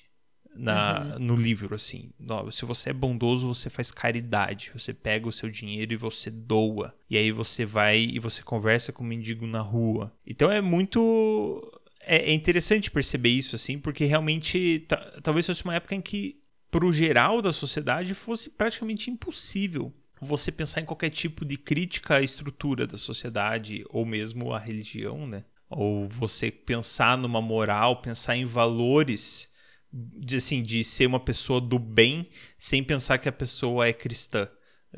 na, 0.60 1.02
uhum. 1.14 1.20
no 1.20 1.36
livro, 1.36 1.74
assim. 1.74 2.12
Se 2.52 2.66
você 2.66 2.90
é 2.90 2.94
bondoso, 2.94 3.48
você 3.48 3.70
faz 3.70 3.92
caridade. 3.92 4.72
Você 4.76 4.94
pega 4.94 5.28
o 5.28 5.32
seu 5.32 5.50
dinheiro 5.50 5.94
e 5.94 5.98
você 5.98 6.30
doa. 6.30 6.94
E 7.10 7.18
aí 7.18 7.32
você 7.32 7.66
vai 7.66 8.00
e 8.00 8.20
você 8.20 8.44
conversa 8.44 8.92
com 8.92 9.04
o 9.04 9.08
mendigo 9.08 9.48
na 9.48 9.62
rua. 9.62 10.14
Então 10.28 10.52
é 10.52 10.62
muito. 10.62 11.62
É, 12.02 12.32
é 12.32 12.34
interessante 12.34 12.92
perceber 12.92 13.30
isso, 13.30 13.56
assim, 13.56 13.80
porque 13.80 14.04
realmente 14.06 14.86
talvez 15.24 15.46
fosse 15.46 15.64
uma 15.64 15.76
época 15.76 15.96
em 15.96 16.02
que, 16.02 16.42
pro 16.70 16.92
geral 16.92 17.42
da 17.42 17.52
sociedade, 17.52 18.14
fosse 18.14 18.50
praticamente 18.50 19.10
impossível 19.10 19.94
você 20.22 20.52
pensar 20.52 20.82
em 20.82 20.86
qualquer 20.86 21.10
tipo 21.10 21.46
de 21.46 21.58
crítica 21.58 22.18
à 22.18 22.22
estrutura 22.22 22.86
da 22.86 22.98
sociedade 22.98 23.86
ou 23.90 24.06
mesmo 24.06 24.54
à 24.54 24.60
religião, 24.60 25.26
né? 25.26 25.46
Ou 25.70 26.10
você 26.10 26.52
pensar 26.52 27.18
numa 27.18 27.42
moral, 27.42 28.02
pensar 28.02 28.36
em 28.36 28.44
valores 28.44 29.50
de, 29.92 30.36
assim, 30.36 30.62
de 30.62 30.84
ser 30.84 31.06
uma 31.06 31.20
pessoa 31.20 31.60
do 31.60 31.80
bem 31.80 32.30
sem 32.58 32.84
pensar 32.84 33.18
que 33.18 33.30
a 33.30 33.32
pessoa 33.34 33.88
é 33.88 33.94
cristã. 33.94 34.48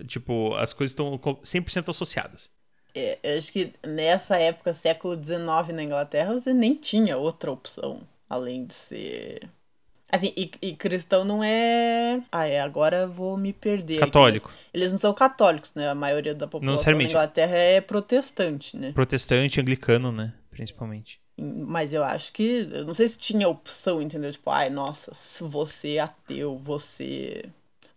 Tipo, 0.07 0.53
as 0.55 0.73
coisas 0.73 0.91
estão 0.91 1.17
100% 1.17 1.89
associadas. 1.89 2.49
É, 2.93 3.19
eu 3.23 3.37
acho 3.37 3.51
que 3.51 3.73
nessa 3.85 4.37
época, 4.37 4.73
século 4.73 5.15
XIX 5.15 5.73
na 5.73 5.83
Inglaterra, 5.83 6.33
você 6.33 6.53
nem 6.53 6.75
tinha 6.75 7.17
outra 7.17 7.51
opção 7.51 8.01
além 8.31 8.65
de 8.65 8.73
ser. 8.73 9.49
Assim, 10.09 10.33
e, 10.37 10.51
e 10.61 10.75
cristão 10.75 11.25
não 11.25 11.43
é. 11.43 12.21
Ah, 12.31 12.47
é, 12.47 12.61
agora 12.61 13.07
vou 13.07 13.37
me 13.37 13.51
perder. 13.51 13.99
Católico. 13.99 14.49
Eles, 14.49 14.69
eles, 14.73 14.91
não 14.91 14.99
são 14.99 15.13
católicos, 15.13 15.73
né? 15.75 15.89
A 15.89 15.95
maioria 15.95 16.33
da 16.33 16.47
população 16.47 16.97
da 16.97 17.03
Inglaterra 17.03 17.57
é 17.57 17.81
protestante, 17.81 18.77
né? 18.77 18.91
Protestante, 18.93 19.59
anglicano, 19.59 20.11
né? 20.11 20.33
Principalmente. 20.61 21.19
Mas 21.39 21.91
eu 21.91 22.03
acho 22.03 22.31
que. 22.31 22.69
Eu 22.71 22.85
não 22.85 22.93
sei 22.93 23.07
se 23.07 23.17
tinha 23.17 23.49
opção, 23.49 23.99
entendeu? 23.99 24.31
Tipo, 24.31 24.51
ai, 24.51 24.69
nossa, 24.69 25.11
se 25.11 25.43
você 25.43 25.95
é 25.95 26.01
ateu, 26.01 26.55
você. 26.55 27.45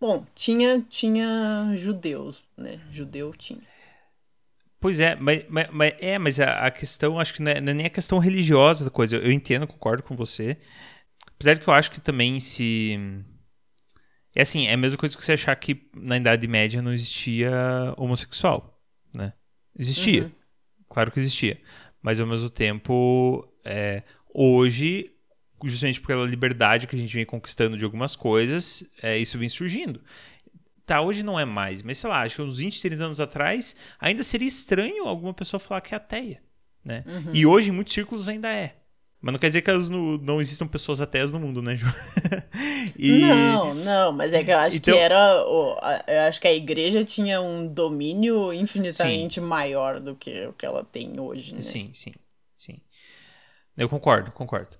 Bom, 0.01 0.25
tinha, 0.35 0.81
tinha 0.89 1.75
judeus, 1.77 2.45
né? 2.57 2.81
Judeu 2.91 3.35
tinha. 3.35 3.61
Pois 4.81 4.99
é, 4.99 5.15
mas, 5.15 5.45
mas, 5.47 5.69
mas 5.71 5.95
é, 5.99 6.19
mas 6.19 6.41
a, 6.41 6.67
a, 6.67 6.71
questão, 6.71 7.21
acho 7.21 7.35
que 7.35 7.43
não 7.43 7.53
é, 7.53 7.61
não 7.61 7.71
é, 7.71 7.75
nem 7.75 7.87
a 7.87 7.91
questão 7.91 8.19
religiosa 8.19 8.83
da 8.83 8.91
coisa. 8.91 9.17
Eu, 9.17 9.25
eu 9.25 9.31
entendo, 9.31 9.67
concordo 9.67 10.03
com 10.03 10.17
você. 10.17 10.57
Apesar 11.35 11.59
que 11.59 11.69
eu 11.69 11.75
acho 11.75 11.91
que 11.91 12.01
também 12.01 12.41
se. 12.41 12.99
É 14.35 14.41
assim, 14.41 14.69
é 14.69 14.73
a 14.73 14.79
mesma 14.79 14.97
coisa 14.97 15.15
que 15.15 15.23
você 15.23 15.35
achar 15.35 15.55
que 15.57 15.87
na 15.95 16.17
Idade 16.17 16.49
Média 16.49 16.81
não 16.81 16.95
existia 16.95 17.53
homossexual, 17.99 18.81
né? 19.13 19.35
Existia. 19.79 20.23
Uhum. 20.23 20.31
Claro 20.89 21.11
que 21.11 21.19
existia 21.21 21.61
mas 22.05 22.21
ao 22.21 22.27
mesmo 22.27 22.51
tempo, 22.51 23.51
é, 23.65 24.03
hoje, 24.29 25.11
justamente 25.65 26.03
pela 26.03 26.27
liberdade 26.27 26.87
que 26.87 26.95
a 26.95 26.99
gente 26.99 27.15
vem 27.15 27.25
conquistando 27.25 27.79
de 27.79 27.85
algumas 27.85 28.15
coisas, 28.15 28.87
é, 29.03 29.17
isso 29.17 29.39
vem 29.39 29.49
surgindo. 29.49 30.03
Tá, 30.85 31.01
hoje 31.01 31.23
não 31.23 31.41
é 31.41 31.47
mais, 31.47 31.83
mas 31.83 31.97
sei 31.97 32.11
lá, 32.11 32.21
acho 32.21 32.37
que 32.37 32.43
uns 32.43 32.59
20, 32.59 32.83
30 32.83 33.05
anos 33.05 33.21
atrás, 33.21 33.75
ainda 33.99 34.23
seria 34.23 34.47
estranho 34.47 35.05
alguma 35.05 35.33
pessoa 35.33 35.59
falar 35.59 35.81
que 35.81 35.95
é 35.95 35.97
ateia, 35.97 36.43
né? 36.85 37.05
Uhum. 37.07 37.31
E 37.33 37.47
hoje, 37.47 37.71
em 37.71 37.73
muitos 37.73 37.95
círculos, 37.95 38.29
ainda 38.29 38.53
é. 38.53 38.77
Mas 39.25 39.33
não 39.33 39.39
quer 39.39 39.47
dizer 39.47 39.63
que 39.63 39.71
elas 39.71 39.89
não, 39.89 40.39
existam 40.39 40.67
pessoas 40.67 41.01
ateias 41.01 41.33
no 41.33 41.41
mundo, 41.41 41.63
né, 41.63 41.75
Ju? 41.75 41.87
e... 42.95 43.21
Não, 43.23 43.75
não, 43.75 44.13
mas 44.13 44.31
é 44.35 44.45
que 44.45 44.51
eu 44.51 44.59
acho 44.59 44.77
então... 44.77 44.93
que 44.93 45.01
era. 45.01 45.17
Eu 46.07 46.21
acho 46.29 46.39
que 46.39 46.47
a 46.47 46.53
igreja 46.53 47.03
tinha 47.07 47.41
um 47.41 47.67
domínio 47.67 48.53
infinitamente 48.53 49.41
sim. 49.41 49.47
maior 49.47 49.99
do 49.99 50.15
que 50.15 50.47
o 50.49 50.53
que 50.53 50.67
ela 50.67 50.85
tem 50.85 51.19
hoje, 51.19 51.55
né? 51.55 51.63
Sim, 51.63 51.89
sim, 51.95 52.13
sim. 52.59 52.77
Eu 53.75 53.89
concordo, 53.89 54.31
concordo. 54.31 54.77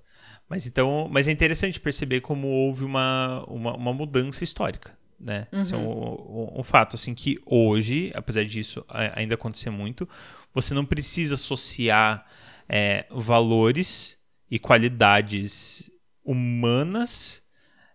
Mas 0.47 0.67
então, 0.67 1.09
mas 1.11 1.27
é 1.27 1.33
interessante 1.33 1.81
perceber 1.81 2.21
como 2.21 2.47
houve 2.47 2.85
uma, 2.85 3.43
uma, 3.49 3.75
uma 3.75 3.95
mudança 3.95 4.45
histórica, 4.45 4.95
né? 5.19 5.47
Uhum. 5.51 5.63
Isso 5.63 5.75
é 5.75 5.79
um, 5.79 5.89
um, 5.89 6.61
um, 6.61 6.63
fato, 6.63 6.97
assim, 6.97 7.15
que 7.15 7.41
hoje, 7.47 8.13
apesar 8.15 8.45
disso 8.45 8.85
ainda 9.15 9.37
acontecer 9.37 9.71
muito, 9.71 10.07
você 10.53 10.75
não 10.75 10.85
precisa 10.85 11.33
associar 11.33 12.27
é, 12.69 13.07
valores 13.11 14.23
e 14.55 14.59
qualidades 14.61 15.91
humanas 16.25 17.43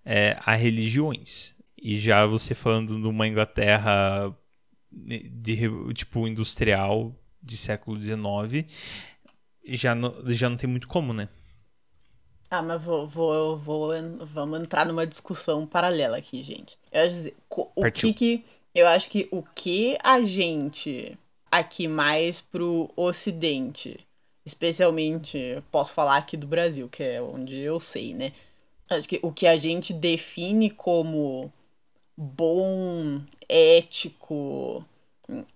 é, 0.03 0.37
a 0.41 0.55
religiões. 0.55 1.55
E 1.81 1.97
já 1.97 2.25
você 2.25 2.53
falando 2.53 2.99
de 2.99 3.07
uma 3.07 3.25
Inglaterra 3.25 4.37
de 4.91 5.93
tipo 5.93 6.27
industrial 6.27 7.15
de 7.41 7.55
século 7.55 7.97
XIX, 7.97 8.69
já 9.69 9.95
não, 9.95 10.13
já 10.27 10.49
não 10.49 10.57
tem 10.57 10.69
muito 10.69 10.89
como, 10.89 11.13
né? 11.13 11.29
Ah, 12.51 12.61
mas 12.61 12.83
vou, 12.83 13.07
vou, 13.07 13.57
vou, 13.57 13.91
vamos 14.25 14.59
entrar 14.59 14.85
numa 14.85 15.07
discussão 15.07 15.65
paralela 15.65 16.17
aqui, 16.17 16.43
gente. 16.43 16.77
Eu 16.91 17.03
acho 17.03 17.13
dizer, 17.13 17.37
o 17.49 17.81
Partiu. 17.81 18.13
que 18.13 18.13
que. 18.13 18.45
Eu 18.75 18.85
acho 18.85 19.09
que 19.09 19.29
o 19.31 19.43
que 19.43 19.97
a 20.03 20.21
gente, 20.23 21.17
aqui 21.49 21.87
mais 21.87 22.41
pro 22.41 22.91
ocidente, 22.97 24.05
especialmente, 24.49 25.63
posso 25.71 25.93
falar 25.93 26.17
aqui 26.17 26.35
do 26.35 26.47
Brasil, 26.47 26.89
que 26.89 27.03
é 27.03 27.21
onde 27.21 27.57
eu 27.57 27.79
sei, 27.79 28.13
né? 28.13 28.33
Acho 28.89 29.07
que 29.07 29.19
o 29.21 29.31
que 29.31 29.45
a 29.47 29.55
gente 29.55 29.93
define 29.93 30.69
como 30.69 31.51
bom, 32.17 33.21
ético, 33.47 34.83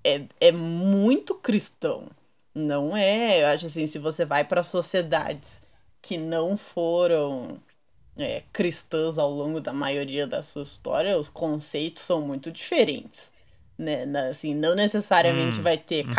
é, 0.03 0.23
é 0.39 0.51
muito 0.51 1.35
cristão. 1.35 2.07
Não 2.53 2.95
é, 2.95 3.41
eu 3.41 3.47
acho 3.47 3.65
assim, 3.65 3.87
se 3.87 3.97
você 3.97 4.23
vai 4.23 4.43
para 4.43 4.63
sociedades 4.63 5.59
que 6.01 6.17
não 6.17 6.55
foram 6.55 7.59
é, 8.17 8.43
cristãs 8.53 9.17
ao 9.17 9.31
longo 9.31 9.59
da 9.59 9.73
maioria 9.73 10.27
da 10.27 10.43
sua 10.43 10.63
história, 10.63 11.17
os 11.17 11.29
conceitos 11.29 12.03
são 12.03 12.21
muito 12.21 12.51
diferentes. 12.51 13.31
Né? 13.77 14.03
Assim, 14.29 14.53
não 14.53 14.75
necessariamente 14.75 15.59
hum, 15.59 15.63
vai 15.63 15.77
ter 15.77 16.05
uhum. 16.05 16.13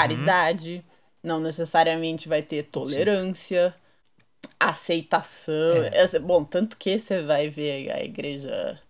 Não 1.25 1.41
necessariamente 1.41 2.29
vai 2.29 2.43
ter 2.43 2.65
tolerância, 2.65 3.71
Sim. 3.71 4.49
aceitação. 4.61 5.85
É. 5.93 6.19
Bom, 6.21 6.45
tanto 6.45 6.77
que 6.77 6.99
você 7.01 7.23
vai 7.23 7.49
ver 7.49 7.91
a 7.91 8.05
igreja 8.05 8.81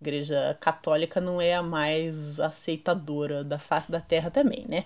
igreja 0.00 0.56
católica 0.60 1.20
não 1.20 1.40
é 1.40 1.54
a 1.54 1.62
mais 1.62 2.38
aceitadora 2.38 3.42
da 3.42 3.58
face 3.58 3.90
da 3.90 4.00
terra 4.00 4.30
também, 4.30 4.66
né? 4.68 4.84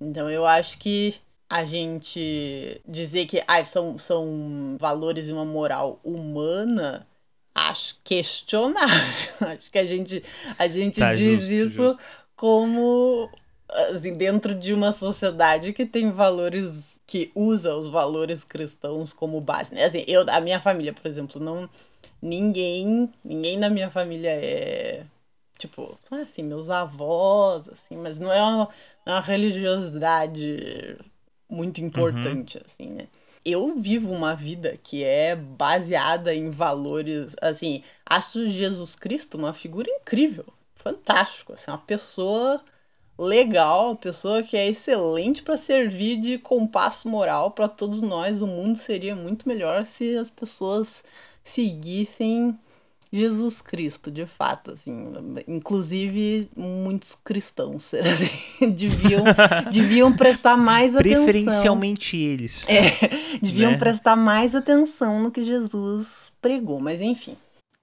Então 0.00 0.30
eu 0.30 0.46
acho 0.46 0.78
que 0.78 1.16
a 1.48 1.64
gente 1.64 2.80
dizer 2.86 3.26
que 3.26 3.42
ah, 3.46 3.64
são, 3.64 3.98
são 3.98 4.76
valores 4.78 5.28
e 5.28 5.32
uma 5.32 5.44
moral 5.44 6.00
humana, 6.04 7.06
acho 7.54 7.96
questionável. 8.04 9.34
acho 9.40 9.70
que 9.70 9.78
a 9.78 9.86
gente, 9.86 10.22
a 10.58 10.68
gente 10.68 11.00
tá, 11.00 11.14
diz 11.14 11.44
justo, 11.44 11.52
isso 11.52 11.88
justo. 11.88 12.02
como 12.36 13.30
assim, 13.74 14.14
dentro 14.14 14.54
de 14.54 14.72
uma 14.72 14.92
sociedade 14.92 15.72
que 15.72 15.84
tem 15.84 16.10
valores 16.10 16.96
que 17.06 17.30
usa 17.34 17.74
os 17.74 17.86
valores 17.88 18.44
cristãos 18.44 19.12
como 19.12 19.40
base, 19.40 19.74
né? 19.74 19.84
Assim, 19.84 20.04
eu, 20.06 20.24
a 20.28 20.40
minha 20.40 20.60
família, 20.60 20.92
por 20.92 21.06
exemplo, 21.06 21.40
não 21.40 21.68
ninguém, 22.22 23.12
ninguém 23.22 23.58
na 23.58 23.68
minha 23.68 23.90
família 23.90 24.30
é 24.30 25.04
tipo, 25.58 25.98
assim, 26.10 26.42
meus 26.42 26.68
avós, 26.68 27.68
assim, 27.68 27.96
mas 27.96 28.18
não 28.18 28.32
é 28.32 28.42
uma, 28.42 28.68
é 29.06 29.10
uma 29.10 29.20
religiosidade 29.20 30.98
muito 31.48 31.80
importante, 31.80 32.58
uhum. 32.58 32.64
assim, 32.66 32.90
né? 32.90 33.08
Eu 33.44 33.78
vivo 33.78 34.10
uma 34.10 34.34
vida 34.34 34.78
que 34.82 35.04
é 35.04 35.36
baseada 35.36 36.34
em 36.34 36.50
valores, 36.50 37.36
assim, 37.42 37.82
acho 38.06 38.48
Jesus 38.48 38.94
Cristo 38.94 39.36
uma 39.36 39.52
figura 39.52 39.88
incrível, 39.90 40.46
fantástico, 40.74 41.52
assim, 41.52 41.70
uma 41.70 41.78
pessoa 41.78 42.62
legal, 43.18 43.96
pessoa 43.96 44.42
que 44.42 44.56
é 44.56 44.68
excelente 44.68 45.42
para 45.42 45.56
servir 45.56 46.18
de 46.20 46.38
compasso 46.38 47.08
moral 47.08 47.50
para 47.50 47.68
todos 47.68 48.02
nós. 48.02 48.42
O 48.42 48.46
mundo 48.46 48.76
seria 48.76 49.14
muito 49.14 49.48
melhor 49.48 49.86
se 49.86 50.16
as 50.16 50.30
pessoas 50.30 51.02
seguissem 51.42 52.58
Jesus 53.12 53.60
Cristo, 53.60 54.10
de 54.10 54.26
fato, 54.26 54.72
assim, 54.72 55.12
inclusive 55.46 56.48
muitos 56.56 57.16
cristãos 57.22 57.94
assim, 57.94 58.70
deviam, 58.70 59.22
deviam 59.70 60.12
prestar 60.12 60.56
mais 60.56 60.96
atenção. 60.96 61.24
Preferencialmente 61.24 62.16
eles. 62.16 62.66
É, 62.68 62.90
deviam 63.40 63.72
né? 63.72 63.78
prestar 63.78 64.16
mais 64.16 64.54
atenção 64.54 65.22
no 65.22 65.30
que 65.30 65.44
Jesus 65.44 66.32
pregou, 66.42 66.80
mas 66.80 67.00
enfim. 67.00 67.36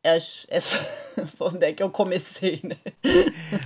Essa, 0.03 0.79
onde 1.39 1.63
é 1.63 1.73
que 1.73 1.83
eu 1.83 1.89
comecei, 1.89 2.59
né? 2.63 2.75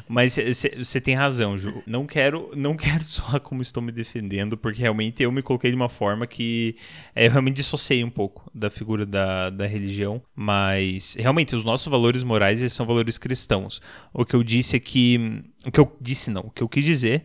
Mas 0.06 0.38
você 0.78 1.00
tem 1.00 1.16
razão, 1.16 1.58
Ju. 1.58 1.82
Não 1.88 2.06
quero, 2.06 2.52
não 2.54 2.76
quero 2.76 3.06
só 3.06 3.40
como 3.40 3.62
estou 3.62 3.82
me 3.82 3.92
defendendo, 3.92 4.58
porque 4.58 4.82
realmente 4.82 5.24
eu 5.24 5.32
me 5.32 5.42
coloquei 5.42 5.70
de 5.72 5.78
uma 5.78 5.88
forma 5.88 6.28
que 6.28 6.76
é, 7.16 7.28
eu 7.28 7.32
realmente 7.32 7.56
dissociei 7.56 8.04
um 8.04 8.10
pouco 8.10 8.52
da 8.54 8.70
figura 8.70 9.06
da, 9.06 9.50
da 9.50 9.66
religião, 9.66 10.22
mas 10.36 11.16
realmente 11.18 11.56
os 11.56 11.64
nossos 11.64 11.88
valores 11.88 12.22
morais 12.22 12.60
eles 12.60 12.74
são 12.74 12.86
valores 12.86 13.18
cristãos. 13.18 13.82
O 14.14 14.26
que 14.26 14.36
eu 14.36 14.44
disse 14.44 14.76
é 14.76 14.80
que. 14.80 15.42
O 15.66 15.72
que 15.72 15.80
eu 15.80 15.98
disse 16.02 16.30
não, 16.30 16.42
o 16.42 16.52
que 16.52 16.62
eu 16.62 16.68
quis 16.68 16.84
dizer 16.84 17.24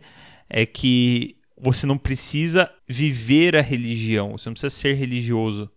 é 0.49 0.65
que 0.65 1.35
você 1.57 1.85
não 1.85 1.97
precisa 1.97 2.71
viver 2.87 3.57
a 3.57 3.61
religião, 3.61 4.31
você 4.31 4.47
não 4.47 4.53
precisa 4.53 4.69
ser 4.69 4.93
religioso 4.93 5.69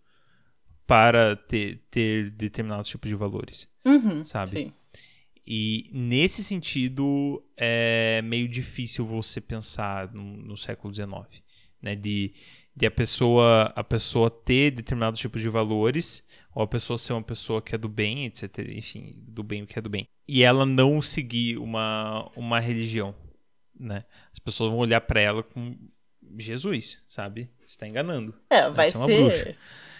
para 0.86 1.36
ter, 1.36 1.82
ter 1.90 2.30
determinados 2.30 2.88
tipos 2.88 3.08
de 3.08 3.14
valores, 3.14 3.68
uhum, 3.84 4.24
sabe? 4.24 4.56
Sim. 4.56 4.72
E 5.46 5.90
nesse 5.92 6.42
sentido 6.42 7.44
é 7.56 8.22
meio 8.22 8.48
difícil 8.48 9.04
você 9.04 9.40
pensar 9.40 10.12
no, 10.12 10.24
no 10.24 10.56
século 10.56 10.94
XIX, 10.94 11.42
né? 11.82 11.94
De, 11.94 12.32
de 12.74 12.86
a 12.86 12.90
pessoa 12.90 13.72
a 13.76 13.84
pessoa 13.84 14.30
ter 14.30 14.70
determinados 14.70 15.20
tipos 15.20 15.42
de 15.42 15.48
valores 15.50 16.24
ou 16.54 16.62
a 16.62 16.66
pessoa 16.66 16.96
ser 16.96 17.12
uma 17.12 17.22
pessoa 17.22 17.60
que 17.60 17.74
é 17.74 17.78
do 17.78 17.88
bem, 17.88 18.24
etc. 18.24 18.58
Enfim, 18.70 19.14
do 19.28 19.42
bem 19.42 19.62
o 19.62 19.66
que 19.66 19.78
é 19.78 19.82
do 19.82 19.90
bem. 19.90 20.08
E 20.26 20.42
ela 20.42 20.64
não 20.64 21.02
seguir 21.02 21.58
uma, 21.58 22.30
uma 22.34 22.58
religião, 22.58 23.14
né? 23.78 24.04
As 24.32 24.38
pessoas 24.38 24.70
vão 24.70 24.78
olhar 24.78 25.02
para 25.02 25.20
ela 25.20 25.42
com 25.42 25.76
Jesus, 26.38 27.02
sabe? 27.06 27.50
Você 27.58 27.72
está 27.72 27.86
enganando. 27.86 28.34
É, 28.48 28.62
vai, 28.62 28.72
vai 28.72 28.90
ser, 28.90 28.96
uma 28.96 29.06
ser... 29.06 29.20
bruxa 29.20 29.56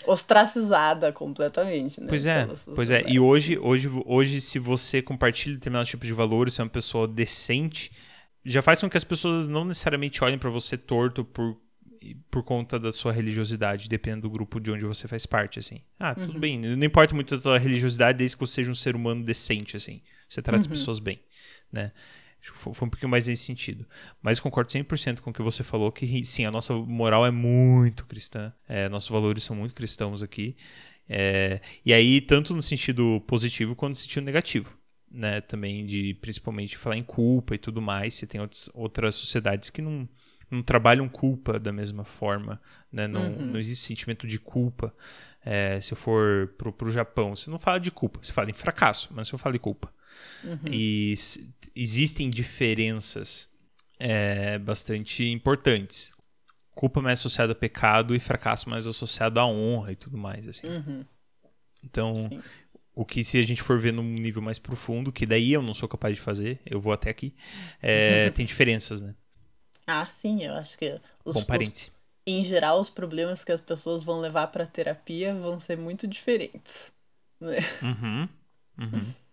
ostracizada 0.07 1.12
completamente, 1.12 2.01
né? 2.01 2.07
Pois 2.09 2.27
é, 2.27 2.47
pois 2.75 2.90
é. 2.90 3.05
E 3.07 3.19
hoje, 3.19 3.59
hoje, 3.59 3.88
hoje, 4.05 4.40
se 4.40 4.59
você 4.59 5.01
compartilha 5.03 5.55
determinados 5.55 5.88
tipos 5.88 6.07
de 6.07 6.14
valores, 6.14 6.55
você 6.55 6.62
é 6.62 6.64
uma 6.64 6.71
pessoa 6.71 7.07
decente, 7.09 7.93
já 8.45 8.62
faz 8.62 8.81
com 8.81 8.88
que 8.88 8.97
as 8.97 9.05
pessoas 9.05 9.49
não 9.49 9.64
necessariamente 9.64 10.23
olhem 10.23 10.38
para 10.38 10.51
você 10.51 10.77
torto 10.77 11.25
por 11.25 11.57
por 12.31 12.43
conta 12.43 12.79
da 12.79 12.93
sua 12.93 13.12
religiosidade, 13.12 13.88
dependendo 13.88 14.23
do 14.23 14.31
grupo 14.31 14.61
de 14.61 14.71
onde 14.71 14.85
você 14.85 15.09
faz 15.09 15.25
parte, 15.25 15.59
assim. 15.59 15.81
Ah, 15.99 16.14
tudo 16.14 16.35
uhum. 16.35 16.40
bem, 16.40 16.59
não 16.59 16.85
importa 16.85 17.14
muito 17.14 17.35
a 17.35 17.40
tua 17.40 17.59
religiosidade, 17.59 18.19
desde 18.19 18.37
que 18.37 18.40
você 18.40 18.55
seja 18.55 18.71
um 18.71 18.75
ser 18.75 18.95
humano 18.95 19.25
decente, 19.25 19.77
assim. 19.77 20.03
Você 20.29 20.43
trata 20.43 20.59
uhum. 20.59 20.61
as 20.61 20.67
pessoas 20.67 20.99
bem, 20.99 21.19
né? 21.73 21.93
Foi 22.52 22.87
um 22.87 22.90
pouquinho 22.90 23.09
mais 23.09 23.26
nesse 23.26 23.44
sentido. 23.44 23.87
Mas 24.22 24.40
concordo 24.40 24.70
100% 24.70 25.20
com 25.20 25.30
o 25.30 25.33
que 25.33 25.42
você 25.42 25.62
falou, 25.62 25.90
que 25.90 26.24
sim, 26.24 26.44
a 26.44 26.50
nossa 26.50 26.74
moral 26.74 27.24
é 27.24 27.30
muito 27.30 28.04
cristã, 28.07 28.52
é, 28.68 28.88
nossos 28.88 29.09
valores 29.09 29.44
são 29.44 29.57
muito 29.57 29.74
cristãos 29.74 30.22
aqui. 30.22 30.57
É, 31.09 31.61
e 31.85 31.92
aí, 31.92 32.20
tanto 32.20 32.54
no 32.54 32.62
sentido 32.62 33.22
positivo 33.26 33.74
quanto 33.74 33.90
no 33.90 33.96
sentido 33.96 34.24
negativo. 34.24 34.70
Né, 35.16 35.40
também 35.40 35.87
de 35.87 36.14
principalmente 36.14 36.76
falar 36.76 36.96
em 36.96 37.02
culpa 37.04 37.54
e 37.54 37.59
tudo 37.59 37.80
mais. 37.80 38.14
Você 38.14 38.26
tem 38.26 38.40
outros, 38.40 38.68
outras 38.74 39.14
sociedades 39.14 39.70
que 39.70 39.80
não, 39.80 40.09
não 40.50 40.61
trabalham 40.61 41.09
culpa 41.09 41.57
da 41.57 41.72
mesma 41.72 42.04
forma, 42.04 42.61
né? 42.90 43.07
não, 43.07 43.22
uhum. 43.22 43.46
não 43.46 43.61
existe 43.61 43.85
sentimento 43.85 44.26
de 44.26 44.40
culpa. 44.40 44.92
É, 45.44 45.80
se 45.80 45.92
eu 45.92 45.96
for 45.96 46.48
pro, 46.59 46.72
pro 46.72 46.90
Japão, 46.90 47.37
você 47.37 47.48
não 47.48 47.61
fala 47.61 47.78
de 47.78 47.92
culpa, 47.92 48.18
você 48.20 48.33
fala 48.33 48.50
em 48.50 48.54
fracasso, 48.54 49.09
mas 49.12 49.28
se 49.28 49.35
eu 49.35 49.38
falo 49.38 49.52
de 49.52 49.59
culpa. 49.61 49.92
Uhum. 50.42 50.72
E 50.72 51.14
existem 51.74 52.29
diferenças 52.29 53.48
é, 53.98 54.59
bastante 54.59 55.29
importantes. 55.29 56.12
Culpa 56.74 57.00
mais 57.00 57.20
associada 57.20 57.53
a 57.53 57.57
pecado 57.57 58.14
e 58.14 58.20
fracasso 58.20 58.68
mais 58.68 58.87
associado 58.87 59.38
à 59.38 59.46
honra 59.46 59.92
e 59.92 59.96
tudo 59.96 60.18
mais, 60.18 60.46
assim. 60.48 60.66
Uhum. 60.66 61.05
Então, 61.83 62.14
Sim. 62.16 62.42
o 62.94 63.05
que 63.05 63.22
se 63.22 63.38
a 63.38 63.42
gente 63.42 63.62
for 63.62 63.79
ver 63.79 63.92
num 63.92 64.03
nível 64.03 64.42
mais 64.42 64.59
profundo, 64.59 65.12
que 65.12 65.24
daí 65.24 65.53
eu 65.53 65.62
não 65.62 65.74
sou 65.74 65.88
capaz 65.88 66.16
de 66.16 66.20
fazer, 66.20 66.61
eu 66.66 66.81
vou 66.81 66.92
até 66.92 67.11
aqui, 67.11 67.35
é, 67.81 68.31
tem 68.35 68.44
diferenças, 68.44 69.00
né? 69.00 69.14
Ah, 69.87 70.07
sim, 70.07 70.42
eu 70.42 70.55
acho 70.55 70.79
que 70.79 70.98
os, 71.24 71.35
Bom 71.35 71.44
parente. 71.44 71.92
Em 72.27 72.42
geral, 72.42 72.81
os 72.81 72.88
problemas 72.88 73.44
que 73.44 73.53
as 73.53 73.61
pessoas 73.61 74.03
vão 74.03 74.18
levar 74.18 74.46
para 74.46 74.66
terapia 74.66 75.35
vão 75.35 75.61
ser 75.61 75.77
muito 75.77 76.07
diferentes, 76.07 76.90
né? 77.38 77.59
Uhum. 77.83 78.29
Uhum. 78.79 79.14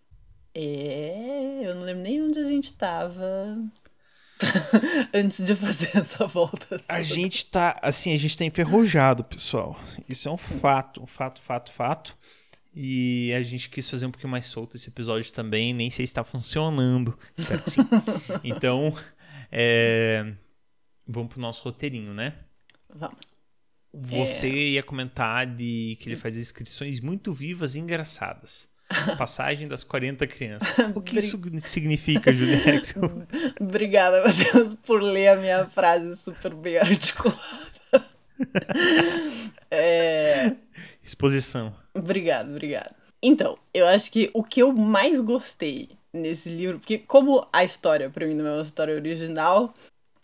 É, 0.53 1.61
eu 1.63 1.75
não 1.75 1.83
lembro 1.83 2.03
nem 2.03 2.21
onde 2.21 2.39
a 2.39 2.45
gente 2.45 2.73
tava 2.73 3.57
antes 5.13 5.45
de 5.45 5.55
fazer 5.55 5.91
essa 5.95 6.27
volta. 6.27 6.67
Toda. 6.67 6.83
A 6.87 7.01
gente 7.01 7.45
tá, 7.45 7.77
assim, 7.81 8.13
a 8.13 8.17
gente 8.17 8.37
tá 8.37 8.45
enferrujado, 8.45 9.23
pessoal. 9.23 9.79
Isso 10.07 10.27
é 10.27 10.31
um 10.31 10.37
fato, 10.37 11.03
um 11.03 11.07
fato, 11.07 11.41
fato, 11.41 11.71
fato. 11.71 12.17
E 12.73 13.33
a 13.33 13.43
gente 13.43 13.69
quis 13.69 13.89
fazer 13.89 14.05
um 14.05 14.11
pouquinho 14.11 14.31
mais 14.31 14.45
solto 14.45 14.77
esse 14.77 14.89
episódio 14.89 15.31
também, 15.33 15.73
nem 15.73 15.89
sei 15.89 16.07
se 16.07 16.11
está 16.11 16.23
funcionando. 16.23 17.17
Espero 17.37 17.61
que 17.61 17.69
sim. 17.69 17.81
então, 18.43 18.95
é... 19.51 20.33
vamos 21.05 21.29
pro 21.29 21.41
nosso 21.41 21.63
roteirinho, 21.63 22.13
né? 22.13 22.33
Vamos. 22.93 23.17
Você 23.93 24.47
é... 24.47 24.69
ia 24.69 24.83
comentar 24.83 25.45
de 25.45 25.97
que 25.99 26.07
ele 26.07 26.15
faz 26.15 26.37
inscrições 26.37 27.01
muito 27.01 27.33
vivas 27.33 27.75
e 27.75 27.79
engraçadas. 27.79 28.70
Passagem 29.17 29.67
das 29.67 29.83
40 29.83 30.27
crianças. 30.27 30.77
O 30.95 31.01
que 31.01 31.19
isso 31.19 31.39
significa, 31.59 32.31
Julia 32.33 32.59
Obrigada, 33.59 34.23
Matheus, 34.23 34.75
por 34.75 35.01
ler 35.01 35.29
a 35.29 35.35
minha 35.35 35.65
frase 35.67 36.15
super 36.17 36.53
bem 36.53 36.77
articulada. 36.77 37.39
é... 39.69 40.55
Exposição. 41.03 41.73
Obrigado, 41.93 42.49
obrigado. 42.49 42.95
Então, 43.21 43.57
eu 43.73 43.87
acho 43.87 44.11
que 44.11 44.29
o 44.33 44.43
que 44.43 44.61
eu 44.61 44.71
mais 44.73 45.19
gostei 45.19 45.89
nesse 46.13 46.49
livro, 46.49 46.79
porque 46.79 46.97
como 46.97 47.47
a 47.53 47.63
história 47.63 48.09
para 48.09 48.25
mim 48.25 48.33
não 48.33 48.47
é 48.47 48.53
uma 48.53 48.61
história 48.61 48.95
original, 48.95 49.73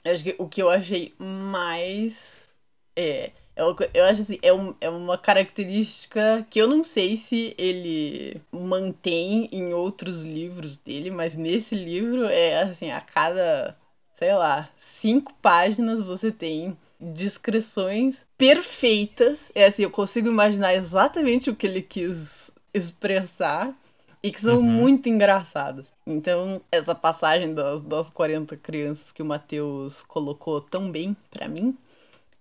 eu 0.04 0.14
acho 0.14 0.24
que 0.24 0.36
o 0.38 0.48
que 0.48 0.62
eu 0.62 0.70
achei 0.70 1.14
mais 1.20 2.50
é 2.96 3.32
eu, 3.58 3.76
eu 3.94 4.06
acho 4.06 4.22
assim, 4.22 4.38
é, 4.42 4.54
um, 4.54 4.74
é 4.80 4.90
uma 4.90 5.18
característica 5.18 6.46
que 6.50 6.60
eu 6.60 6.68
não 6.68 6.84
sei 6.84 7.18
se 7.18 7.56
ele 7.58 8.40
mantém 8.52 9.50
em 9.52 9.74
outros 9.74 10.22
livros 10.22 10.78
dele, 10.78 11.10
mas 11.10 11.36
nesse 11.36 11.74
livro 11.74 12.26
é 12.26 12.62
assim, 12.62 12.92
a 12.92 13.02
cada, 13.02 13.76
sei 14.18 14.34
lá, 14.34 14.70
cinco 14.80 15.34
páginas 15.42 16.02
você 16.02 16.32
tem 16.32 16.78
descrições 17.00 18.26
perfeitas. 18.38 19.52
É 19.56 19.66
assim, 19.66 19.84
eu 19.84 19.92
consigo 19.92 20.28
imaginar 20.28 20.76
exatamente 20.76 21.50
o 21.50 21.56
que 21.56 21.66
ele 21.66 21.82
quis 21.82 22.52
expressar 22.74 23.74
e 24.22 24.32
que 24.32 24.42
são 24.42 24.58
uhum. 24.58 24.64
muito 24.64 25.10
engraçadas. 25.10 25.86
Então, 26.06 26.62
essa 26.72 26.94
passagem 26.94 27.54
das, 27.54 27.82
das 27.82 28.10
40 28.10 28.56
crianças 28.58 29.12
que 29.12 29.22
o 29.22 29.26
Matheus 29.26 30.04
colocou 30.04 30.62
tão 30.62 30.92
bem 30.92 31.16
para 31.32 31.48
mim 31.48 31.76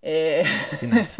é... 0.09 0.45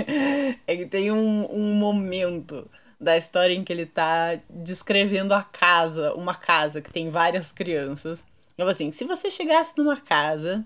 é 0.65 0.77
que 0.77 0.87
tem 0.87 1.11
um, 1.11 1.53
um 1.53 1.75
momento 1.75 2.71
da 3.01 3.17
história 3.17 3.53
em 3.53 3.65
que 3.65 3.73
ele 3.73 3.85
tá 3.85 4.39
descrevendo 4.49 5.35
a 5.35 5.43
casa, 5.43 6.15
uma 6.15 6.37
casa 6.37 6.81
que 6.81 6.93
tem 6.93 7.11
várias 7.11 7.51
crianças. 7.51 8.25
Então, 8.55 8.69
assim, 8.69 8.93
se 8.93 9.05
você 9.05 9.29
chegasse 9.29 9.73
numa 9.77 10.01
casa 10.01 10.65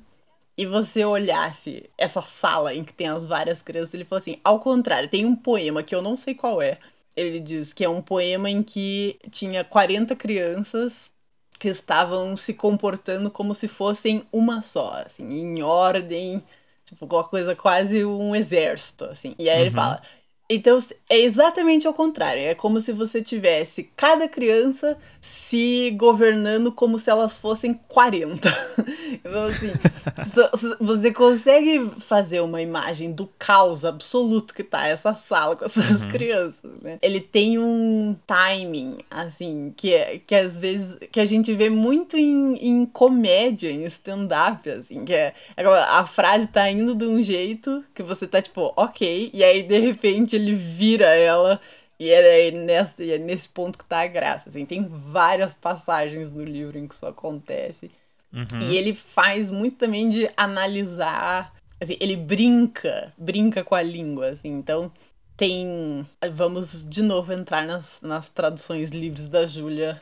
e 0.57 0.67
você 0.67 1.03
olhasse 1.03 1.89
essa 1.97 2.21
sala 2.21 2.75
em 2.75 2.85
que 2.85 2.93
tem 2.93 3.09
as 3.09 3.25
várias 3.25 3.63
crianças, 3.63 3.95
ele 3.95 4.05
falou 4.05 4.21
assim: 4.21 4.37
ao 4.45 4.61
contrário, 4.61 5.09
tem 5.09 5.25
um 5.25 5.35
poema 5.35 5.83
que 5.83 5.95
eu 5.95 6.03
não 6.03 6.17
sei 6.17 6.35
qual 6.35 6.61
é. 6.61 6.79
Ele 7.17 7.41
diz 7.41 7.73
que 7.73 7.85
é 7.85 7.89
um 7.89 8.03
poema 8.03 8.51
em 8.51 8.63
que 8.63 9.19
tinha 9.31 9.65
40 9.65 10.15
crianças 10.15 11.11
que 11.59 11.69
estavam 11.69 12.37
se 12.37 12.55
comportando 12.55 13.31
como 13.31 13.55
se 13.55 13.67
fossem 13.67 14.25
uma 14.33 14.63
só, 14.63 15.03
assim, 15.07 15.25
em 15.25 15.63
ordem, 15.63 16.43
Tipo, 16.91 17.07
uma 17.07 17.25
coisa 17.25 17.55
quase 17.55 18.05
um 18.05 18.35
exército, 18.35 19.05
assim. 19.05 19.35
E 19.39 19.49
aí 19.49 19.59
uhum. 19.59 19.63
ele 19.63 19.71
fala: 19.71 20.03
então 20.51 20.79
é 21.09 21.21
exatamente 21.21 21.87
ao 21.87 21.95
contrário. 21.95 22.43
É 22.43 22.55
como 22.55 22.81
se 22.81 22.93
você 22.93 23.23
tivesse 23.23 23.89
cada 23.97 24.29
criança 24.29 24.99
se 25.21 25.91
governando 25.93 26.73
como 26.73 26.99
se 26.99 27.09
elas 27.09 27.39
fossem 27.39 27.79
40. 27.89 28.49
então, 29.25 29.45
assim, 29.45 29.73
você 30.81 31.13
consegue 31.13 31.91
fazer 32.01 32.41
uma 32.41 32.61
imagem 32.61 33.13
do 33.13 33.29
caos 33.39 33.85
absoluto 33.85 34.55
que 34.55 34.65
tá 34.65 34.89
essa 34.89 35.15
sala 35.15 35.57
com 35.57 35.67
essas 35.67 36.03
uhum. 36.03 36.09
crianças, 36.09 36.71
né? 36.83 36.99
Ele 37.03 37.21
tem 37.21 37.59
um 37.59 38.17
timing, 38.27 38.99
assim, 39.11 39.73
que, 39.77 39.95
é, 39.95 40.19
que 40.19 40.35
às 40.35 40.57
vezes 40.57 40.97
que 41.13 41.21
a 41.21 41.27
gente 41.27 41.55
vê 41.55 41.69
muito 41.69 42.17
em, 42.17 42.55
em 42.57 42.87
comédia, 42.87 43.71
em 43.71 43.85
stand-up, 43.85 44.69
assim, 44.71 45.05
que 45.05 45.15
é 45.15 45.35
a 45.57 46.07
frase 46.07 46.47
tá 46.47 46.69
indo 46.71 46.95
de 46.95 47.05
um 47.05 47.23
jeito 47.23 47.85
que 47.95 48.03
você 48.03 48.27
tá 48.27 48.41
tipo, 48.41 48.73
ok, 48.77 49.31
e 49.33 49.45
aí 49.45 49.63
de 49.63 49.79
repente 49.79 50.40
ele 50.41 50.55
vira 50.55 51.07
ela. 51.07 51.61
E 51.99 52.11
é, 52.11 52.51
nesse, 52.51 53.13
é 53.13 53.19
nesse 53.19 53.49
ponto 53.49 53.79
que 53.79 53.85
tá 53.85 54.01
a 54.01 54.07
graça. 54.07 54.49
Assim, 54.49 54.65
tem 54.65 54.89
várias 54.89 55.53
passagens 55.53 56.31
no 56.31 56.43
livro 56.43 56.79
em 56.79 56.89
que 56.89 56.95
isso 56.95 57.05
acontece. 57.07 57.91
Uhum. 58.33 58.61
E 58.63 58.77
ele 58.77 58.95
faz 58.95 59.51
muito 59.51 59.77
também 59.77 60.09
de 60.09 60.31
analisar. 60.35 61.53
Assim, 61.79 61.99
ele 62.01 62.17
brinca, 62.17 63.13
brinca 63.19 63.63
com 63.63 63.75
a 63.75 63.83
língua. 63.83 64.31
Assim, 64.31 64.49
então, 64.49 64.91
tem. 65.37 66.07
Vamos 66.33 66.89
de 66.89 67.03
novo 67.03 67.33
entrar 67.33 67.67
nas, 67.67 68.01
nas 68.01 68.29
traduções 68.31 68.89
livres 68.91 69.29
da 69.29 69.47
Júlia. 69.47 70.01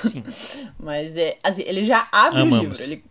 Sim. 0.00 0.22
Mas 0.78 1.16
é. 1.16 1.38
Assim, 1.42 1.62
ele 1.66 1.84
já 1.84 2.08
abre 2.12 2.42
Amamos. 2.42 2.78
o 2.78 2.82
livro. 2.82 2.82
Ele 2.82 3.04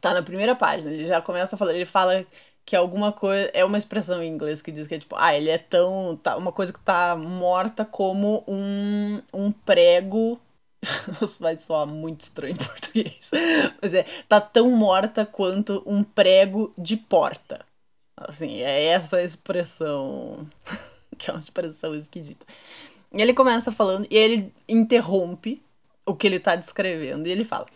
tá 0.00 0.14
na 0.14 0.22
primeira 0.22 0.54
página. 0.54 0.92
Ele 0.92 1.06
já 1.06 1.20
começa 1.20 1.56
a 1.56 1.58
falar. 1.58 1.74
Ele 1.74 1.86
fala 1.86 2.24
que 2.66 2.74
alguma 2.74 3.12
coisa. 3.12 3.48
É 3.54 3.64
uma 3.64 3.78
expressão 3.78 4.22
em 4.22 4.28
inglês 4.28 4.60
que 4.60 4.72
diz 4.72 4.86
que 4.88 4.96
é 4.96 4.98
tipo, 4.98 5.14
ah, 5.16 5.34
ele 5.34 5.48
é 5.48 5.56
tão. 5.56 6.16
Tá, 6.16 6.36
uma 6.36 6.52
coisa 6.52 6.72
que 6.72 6.80
tá 6.80 7.14
morta 7.16 7.84
como 7.84 8.44
um, 8.46 9.22
um 9.32 9.52
prego. 9.52 10.38
Isso 11.22 11.38
vai 11.40 11.56
soar 11.56 11.86
muito 11.86 12.22
estranho 12.22 12.54
em 12.54 12.56
português. 12.56 13.30
Mas 13.80 13.94
é, 13.94 14.04
tá 14.28 14.40
tão 14.40 14.70
morta 14.72 15.24
quanto 15.24 15.82
um 15.86 16.02
prego 16.02 16.74
de 16.76 16.96
porta. 16.96 17.64
Assim, 18.16 18.60
é 18.60 18.86
essa 18.86 19.22
expressão. 19.22 20.46
que 21.16 21.30
é 21.30 21.32
uma 21.32 21.40
expressão 21.40 21.94
esquisita. 21.94 22.44
E 23.12 23.22
ele 23.22 23.32
começa 23.32 23.70
falando, 23.70 24.06
e 24.10 24.16
ele 24.16 24.52
interrompe 24.68 25.62
o 26.04 26.14
que 26.14 26.26
ele 26.26 26.40
tá 26.40 26.56
descrevendo, 26.56 27.26
e 27.26 27.30
ele 27.30 27.44
fala. 27.44 27.66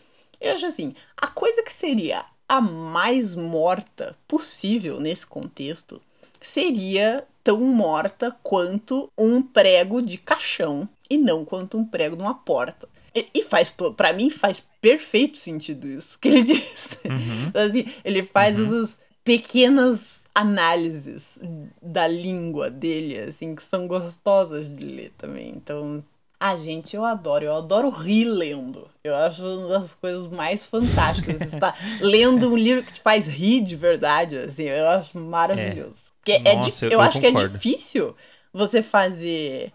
Eu 0.40 0.54
acho 0.54 0.66
assim, 0.66 0.94
a 1.16 1.28
coisa 1.28 1.62
que 1.62 1.72
seria 1.72 2.24
a 2.50 2.60
mais 2.60 3.36
morta 3.36 4.16
possível 4.26 4.98
nesse 4.98 5.24
contexto 5.24 6.02
seria 6.40 7.24
tão 7.44 7.60
morta 7.60 8.36
quanto 8.42 9.08
um 9.16 9.40
prego 9.40 10.02
de 10.02 10.18
caixão 10.18 10.88
e 11.08 11.16
não 11.16 11.44
quanto 11.44 11.78
um 11.78 11.84
prego 11.84 12.16
de 12.16 12.22
uma 12.22 12.34
porta. 12.34 12.88
E, 13.14 13.24
e 13.32 13.44
faz 13.44 13.72
para 13.96 14.12
mim 14.12 14.30
faz 14.30 14.60
perfeito 14.80 15.38
sentido 15.38 15.86
isso 15.86 16.18
que 16.18 16.26
ele 16.26 16.42
diz. 16.44 16.98
Uhum. 17.04 17.52
assim, 17.54 17.86
ele 18.04 18.24
faz 18.24 18.58
uhum. 18.58 18.66
essas 18.66 18.98
pequenas 19.22 20.20
análises 20.34 21.38
da 21.80 22.08
língua 22.08 22.68
dele, 22.68 23.16
assim, 23.20 23.54
que 23.54 23.62
são 23.62 23.86
gostosas 23.86 24.68
de 24.68 24.86
ler 24.86 25.12
também. 25.16 25.50
Então, 25.50 26.02
ah, 26.42 26.56
gente, 26.56 26.96
eu 26.96 27.04
adoro. 27.04 27.44
Eu 27.44 27.54
adoro 27.54 27.90
rir 27.90 28.24
lendo. 28.24 28.88
Eu 29.04 29.14
acho 29.14 29.44
uma 29.44 29.80
das 29.80 29.94
coisas 29.94 30.26
mais 30.28 30.64
fantásticas. 30.64 31.36
Você 31.50 31.58
tá 31.58 31.76
lendo 32.00 32.50
um 32.50 32.56
livro 32.56 32.82
que 32.82 32.94
te 32.94 33.02
faz 33.02 33.26
rir 33.26 33.60
de 33.60 33.76
verdade, 33.76 34.38
assim. 34.38 34.62
Eu 34.62 34.88
acho 34.88 35.18
maravilhoso. 35.18 35.90
É. 35.90 36.10
Porque 36.16 36.32
é 36.32 36.56
Nossa, 36.56 36.86
é 36.86 36.88
eu, 36.88 36.92
eu, 36.92 37.00
acho 37.02 37.20
concordo. 37.20 37.38
que 37.38 37.44
é 37.44 37.48
difícil 37.58 38.16
você 38.50 38.82
fazer 38.82 39.70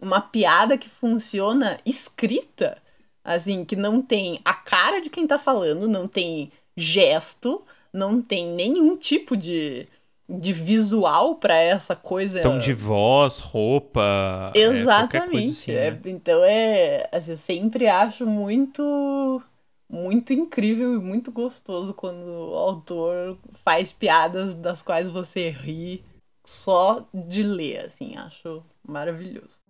uma 0.00 0.20
piada 0.22 0.78
que 0.78 0.88
funciona 0.88 1.78
escrita, 1.84 2.78
assim, 3.22 3.62
que 3.62 3.76
não 3.76 4.00
tem 4.00 4.40
a 4.42 4.54
cara 4.54 5.00
de 5.00 5.10
quem 5.10 5.26
tá 5.26 5.38
falando, 5.38 5.86
não 5.86 6.08
tem 6.08 6.50
gesto, 6.74 7.62
não 7.92 8.22
tem 8.22 8.46
nenhum 8.46 8.96
tipo 8.96 9.36
de 9.36 9.86
de 10.28 10.52
visual 10.52 11.36
para 11.36 11.54
essa 11.54 11.94
coisa. 11.94 12.40
Tom 12.40 12.58
de 12.58 12.72
voz, 12.72 13.38
roupa. 13.38 14.52
É, 14.54 14.60
Exatamente. 14.60 15.70
É, 15.70 15.88
assim, 15.88 16.00
né? 16.00 16.00
é, 16.04 16.10
então 16.10 16.44
é. 16.44 17.08
Assim, 17.12 17.30
eu 17.30 17.36
sempre 17.36 17.88
acho 17.88 18.26
muito. 18.26 19.42
Muito 19.88 20.32
incrível 20.32 20.96
e 20.96 20.98
muito 20.98 21.30
gostoso 21.30 21.94
quando 21.94 22.26
o 22.26 22.56
autor 22.56 23.38
faz 23.64 23.92
piadas 23.92 24.52
das 24.52 24.82
quais 24.82 25.08
você 25.08 25.50
ri 25.50 26.02
só 26.44 27.06
de 27.14 27.44
ler, 27.44 27.84
assim, 27.84 28.16
acho 28.16 28.64
maravilhoso. 28.84 29.60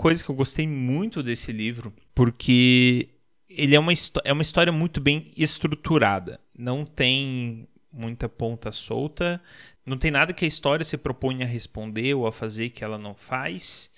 Coisa 0.00 0.24
que 0.24 0.30
eu 0.30 0.34
gostei 0.34 0.66
muito 0.66 1.22
desse 1.22 1.52
livro, 1.52 1.92
porque 2.14 3.10
ele 3.46 3.74
é 3.74 3.78
uma, 3.78 3.92
é 4.24 4.32
uma 4.32 4.40
história 4.40 4.72
muito 4.72 4.98
bem 4.98 5.30
estruturada. 5.36 6.40
Não 6.56 6.86
tem 6.86 7.68
muita 7.92 8.26
ponta 8.26 8.72
solta, 8.72 9.38
não 9.84 9.98
tem 9.98 10.10
nada 10.10 10.32
que 10.32 10.46
a 10.46 10.48
história 10.48 10.86
se 10.86 10.96
propõe 10.96 11.42
a 11.42 11.46
responder 11.46 12.14
ou 12.14 12.26
a 12.26 12.32
fazer 12.32 12.70
que 12.70 12.82
ela 12.82 12.96
não 12.96 13.14
faz, 13.14 13.90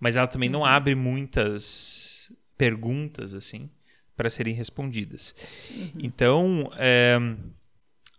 mas 0.00 0.16
ela 0.16 0.26
também 0.26 0.48
não 0.48 0.60
uhum. 0.60 0.66
abre 0.66 0.94
muitas 0.94 2.32
perguntas 2.56 3.34
assim 3.34 3.68
para 4.16 4.30
serem 4.30 4.54
respondidas. 4.54 5.34
Uhum. 5.70 5.90
Então, 5.98 6.72
é, 6.78 7.18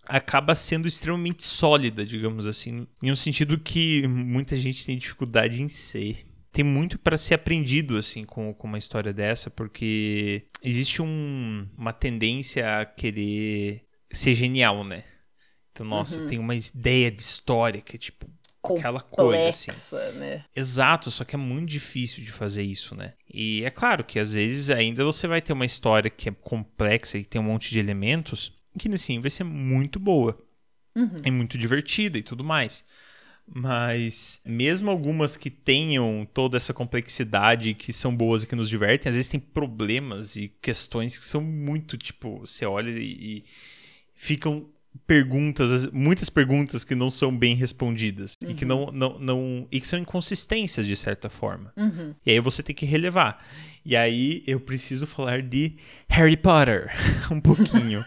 acaba 0.05 0.53
sendo 0.53 0.87
extremamente 0.87 1.41
sólida, 1.41 2.05
digamos 2.05 2.45
assim, 2.45 2.85
em 3.01 3.11
um 3.11 3.15
sentido 3.15 3.57
que 3.57 4.07
muita 4.07 4.55
gente 4.55 4.85
tem 4.85 4.95
dificuldade 4.95 5.63
em 5.63 5.67
ser 5.67 6.23
tem 6.55 6.63
muito 6.63 6.97
para 6.97 7.17
ser 7.17 7.33
aprendido 7.33 7.97
assim 7.97 8.23
com, 8.23 8.53
com 8.53 8.65
uma 8.65 8.77
história 8.77 9.11
dessa, 9.11 9.49
porque 9.49 10.45
existe 10.63 11.01
um, 11.01 11.67
uma 11.77 11.91
tendência 11.91 12.79
a 12.79 12.85
querer 12.85 13.85
ser 14.09 14.33
genial, 14.35 14.85
né? 14.85 15.03
Então, 15.73 15.85
nossa, 15.85 16.17
uhum. 16.17 16.27
tem 16.27 16.39
uma 16.39 16.55
ideia 16.55 17.11
de 17.11 17.21
história 17.21 17.81
que 17.81 17.97
é 17.97 17.99
tipo 17.99 18.25
aquela 18.63 19.01
coisa 19.01 19.49
assim. 19.49 19.71
né? 20.13 20.45
Exato, 20.55 21.11
só 21.11 21.25
que 21.25 21.35
é 21.35 21.37
muito 21.37 21.69
difícil 21.69 22.23
de 22.23 22.31
fazer 22.31 22.63
isso, 22.63 22.95
né? 22.95 23.15
E 23.29 23.61
é 23.65 23.69
claro 23.69 24.05
que 24.05 24.17
às 24.17 24.33
vezes 24.33 24.69
ainda 24.69 25.03
você 25.03 25.27
vai 25.27 25.41
ter 25.41 25.51
uma 25.51 25.65
história 25.65 26.09
que 26.09 26.29
é 26.29 26.31
complexa 26.31 27.17
e 27.17 27.25
tem 27.25 27.41
um 27.41 27.43
monte 27.43 27.69
de 27.69 27.79
elementos 27.79 28.53
que 28.79 28.87
assim 28.93 29.19
vai 29.19 29.29
ser 29.29 29.43
muito 29.43 29.99
boa. 29.99 30.41
Uhum. 30.95 31.17
É 31.21 31.29
muito 31.29 31.57
divertida 31.57 32.17
e 32.17 32.23
tudo 32.23 32.45
mais. 32.45 32.85
Mas 33.47 34.41
mesmo 34.43 34.89
algumas 34.89 35.37
que 35.37 35.49
tenham 35.49 36.27
toda 36.33 36.57
essa 36.57 36.73
complexidade 36.73 37.73
que 37.75 37.93
são 37.93 38.15
boas 38.15 38.43
e 38.43 38.47
que 38.47 38.55
nos 38.55 38.67
divertem, 38.67 39.09
às 39.09 39.15
vezes 39.15 39.29
tem 39.29 39.39
problemas 39.39 40.35
e 40.35 40.51
questões 40.61 41.17
que 41.17 41.23
são 41.23 41.41
muito, 41.41 41.97
tipo, 41.97 42.39
você 42.39 42.65
olha 42.65 42.89
e, 42.89 43.03
e 43.37 43.43
ficam 44.15 44.67
perguntas, 45.05 45.85
muitas 45.91 46.29
perguntas 46.29 46.83
que 46.83 46.95
não 46.95 47.09
são 47.09 47.35
bem 47.35 47.55
respondidas 47.55 48.33
uhum. 48.43 48.51
e 48.51 48.53
que 48.53 48.65
não, 48.65 48.87
não, 48.87 49.19
não 49.19 49.67
e 49.71 49.79
que 49.79 49.87
são 49.87 49.99
inconsistências 49.99 50.87
de 50.87 50.95
certa 50.95 51.29
forma. 51.29 51.73
Uhum. 51.75 52.13
E 52.25 52.31
aí 52.31 52.39
você 52.39 52.63
tem 52.63 52.75
que 52.75 52.85
relevar. 52.85 53.43
E 53.83 53.95
aí 53.95 54.43
eu 54.47 54.59
preciso 54.59 55.05
falar 55.05 55.41
de 55.41 55.77
Harry 56.09 56.37
Potter 56.37 56.91
um 57.29 57.39
pouquinho. 57.39 58.03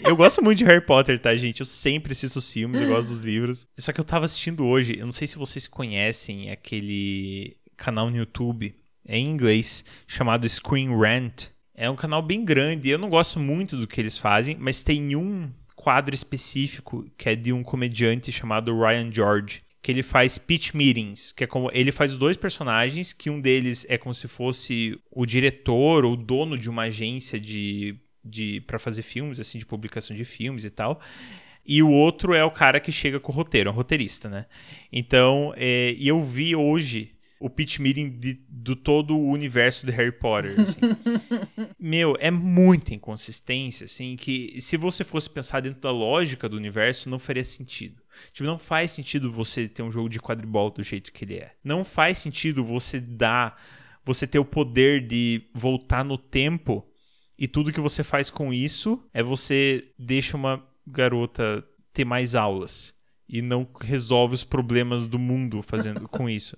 eu 0.00 0.16
gosto 0.16 0.42
muito 0.42 0.58
de 0.58 0.64
Harry 0.64 0.84
Potter, 0.84 1.18
tá, 1.18 1.34
gente? 1.36 1.60
Eu 1.60 1.66
sempre 1.66 2.12
assisto 2.12 2.38
os 2.38 2.52
filmes, 2.52 2.80
eu 2.80 2.88
gosto 2.88 3.08
dos 3.08 3.20
livros. 3.20 3.66
Só 3.78 3.92
que 3.92 4.00
eu 4.00 4.04
tava 4.04 4.24
assistindo 4.24 4.64
hoje, 4.64 4.98
eu 4.98 5.04
não 5.04 5.12
sei 5.12 5.26
se 5.26 5.36
vocês 5.36 5.66
conhecem 5.66 6.50
aquele 6.50 7.56
canal 7.76 8.10
no 8.10 8.16
YouTube 8.16 8.74
em 9.06 9.26
inglês 9.26 9.84
chamado 10.06 10.48
Screen 10.48 10.96
Rant. 10.96 11.48
É 11.74 11.88
um 11.88 11.96
canal 11.96 12.22
bem 12.22 12.44
grande, 12.44 12.90
eu 12.90 12.98
não 12.98 13.08
gosto 13.08 13.38
muito 13.40 13.76
do 13.76 13.86
que 13.86 14.00
eles 14.00 14.18
fazem, 14.18 14.56
mas 14.58 14.82
tem 14.82 15.16
um 15.16 15.50
quadro 15.80 16.14
específico 16.14 17.10
que 17.16 17.30
é 17.30 17.34
de 17.34 17.54
um 17.54 17.62
comediante 17.62 18.30
chamado 18.30 18.78
Ryan 18.78 19.10
George, 19.10 19.62
que 19.80 19.90
ele 19.90 20.02
faz 20.02 20.36
pitch 20.36 20.74
meetings, 20.74 21.32
que 21.32 21.44
é 21.44 21.46
como 21.46 21.70
ele 21.72 21.90
faz 21.90 22.16
dois 22.18 22.36
personagens, 22.36 23.14
que 23.14 23.30
um 23.30 23.40
deles 23.40 23.86
é 23.88 23.96
como 23.96 24.12
se 24.14 24.28
fosse 24.28 25.00
o 25.10 25.24
diretor 25.24 26.04
ou 26.04 26.16
dono 26.16 26.58
de 26.58 26.68
uma 26.68 26.82
agência 26.82 27.40
de, 27.40 27.96
de 28.22 28.60
para 28.66 28.78
fazer 28.78 29.00
filmes, 29.00 29.40
assim, 29.40 29.58
de 29.58 29.64
publicação 29.64 30.14
de 30.14 30.24
filmes 30.24 30.64
e 30.66 30.70
tal. 30.70 31.00
E 31.64 31.82
o 31.82 31.90
outro 31.90 32.34
é 32.34 32.44
o 32.44 32.50
cara 32.50 32.78
que 32.78 32.92
chega 32.92 33.18
com 33.18 33.32
o 33.32 33.34
roteiro, 33.34 33.70
é 33.70 33.72
um 33.72 33.76
roteirista, 33.76 34.28
né? 34.28 34.44
Então, 34.92 35.54
é, 35.56 35.94
e 35.96 36.08
eu 36.08 36.22
vi 36.22 36.54
hoje 36.54 37.14
o 37.40 37.48
pitch 37.48 37.78
meeting 37.78 38.10
de, 38.10 38.38
do 38.46 38.76
todo 38.76 39.16
o 39.16 39.30
universo 39.30 39.86
de 39.86 39.92
Harry 39.92 40.12
Potter. 40.12 40.60
Assim. 40.60 40.78
Meu, 41.80 42.14
é 42.20 42.30
muita 42.30 42.94
inconsistência, 42.94 43.86
assim, 43.86 44.14
que 44.14 44.60
se 44.60 44.76
você 44.76 45.02
fosse 45.02 45.30
pensar 45.30 45.60
dentro 45.60 45.80
da 45.80 45.90
lógica 45.90 46.46
do 46.46 46.58
universo, 46.58 47.08
não 47.08 47.18
faria 47.18 47.42
sentido. 47.42 48.02
Tipo, 48.30 48.46
não 48.46 48.58
faz 48.58 48.90
sentido 48.90 49.32
você 49.32 49.66
ter 49.66 49.82
um 49.82 49.90
jogo 49.90 50.10
de 50.10 50.20
quadribol 50.20 50.70
do 50.70 50.82
jeito 50.82 51.10
que 51.10 51.24
ele 51.24 51.36
é. 51.36 51.54
Não 51.64 51.82
faz 51.82 52.18
sentido 52.18 52.62
você 52.62 53.00
dar, 53.00 53.58
você 54.04 54.26
ter 54.26 54.38
o 54.38 54.44
poder 54.44 55.06
de 55.06 55.48
voltar 55.54 56.04
no 56.04 56.18
tempo 56.18 56.86
e 57.38 57.48
tudo 57.48 57.72
que 57.72 57.80
você 57.80 58.04
faz 58.04 58.28
com 58.28 58.52
isso 58.52 59.02
é 59.14 59.22
você 59.22 59.88
deixa 59.98 60.36
uma 60.36 60.62
garota 60.86 61.64
ter 61.94 62.04
mais 62.04 62.34
aulas 62.34 62.94
e 63.30 63.40
não 63.40 63.66
resolve 63.80 64.34
os 64.34 64.44
problemas 64.44 65.06
do 65.06 65.18
mundo 65.18 65.62
fazendo 65.62 66.08
com 66.08 66.28
isso. 66.28 66.56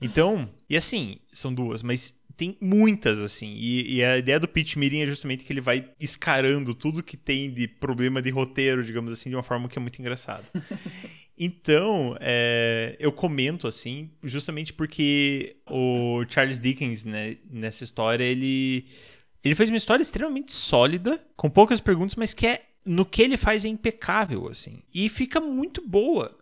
Então, 0.00 0.48
e 0.68 0.76
assim, 0.76 1.18
são 1.32 1.52
duas, 1.52 1.82
mas 1.82 2.20
tem 2.36 2.56
muitas, 2.60 3.18
assim. 3.18 3.54
E, 3.54 3.96
e, 3.96 4.04
a 4.04 4.16
ideia 4.16 4.40
do 4.40 4.48
pitch 4.48 4.76
meeting 4.76 5.00
é 5.00 5.06
justamente 5.06 5.44
que 5.44 5.52
ele 5.52 5.60
vai 5.60 5.90
escarando 5.98 6.74
tudo 6.74 7.02
que 7.02 7.16
tem 7.16 7.52
de 7.52 7.68
problema 7.68 8.22
de 8.22 8.30
roteiro, 8.30 8.82
digamos 8.84 9.12
assim, 9.12 9.28
de 9.30 9.36
uma 9.36 9.42
forma 9.42 9.68
que 9.68 9.78
é 9.78 9.82
muito 9.82 9.98
engraçada. 10.00 10.44
Então, 11.42 12.18
é, 12.20 12.96
eu 13.00 13.10
comento 13.10 13.66
assim, 13.66 14.10
justamente 14.22 14.74
porque 14.74 15.56
o 15.70 16.22
Charles 16.28 16.60
Dickens, 16.60 17.02
né, 17.06 17.38
nessa 17.50 17.82
história, 17.82 18.22
ele, 18.22 18.84
ele 19.42 19.54
fez 19.54 19.70
uma 19.70 19.78
história 19.78 20.02
extremamente 20.02 20.52
sólida, 20.52 21.18
com 21.38 21.48
poucas 21.48 21.80
perguntas, 21.80 22.14
mas 22.14 22.34
que 22.34 22.46
é 22.46 22.66
no 22.84 23.04
que 23.04 23.22
ele 23.22 23.36
faz 23.36 23.64
é 23.64 23.68
impecável, 23.68 24.48
assim. 24.48 24.82
E 24.92 25.08
fica 25.08 25.40
muito 25.40 25.86
boa. 25.86 26.36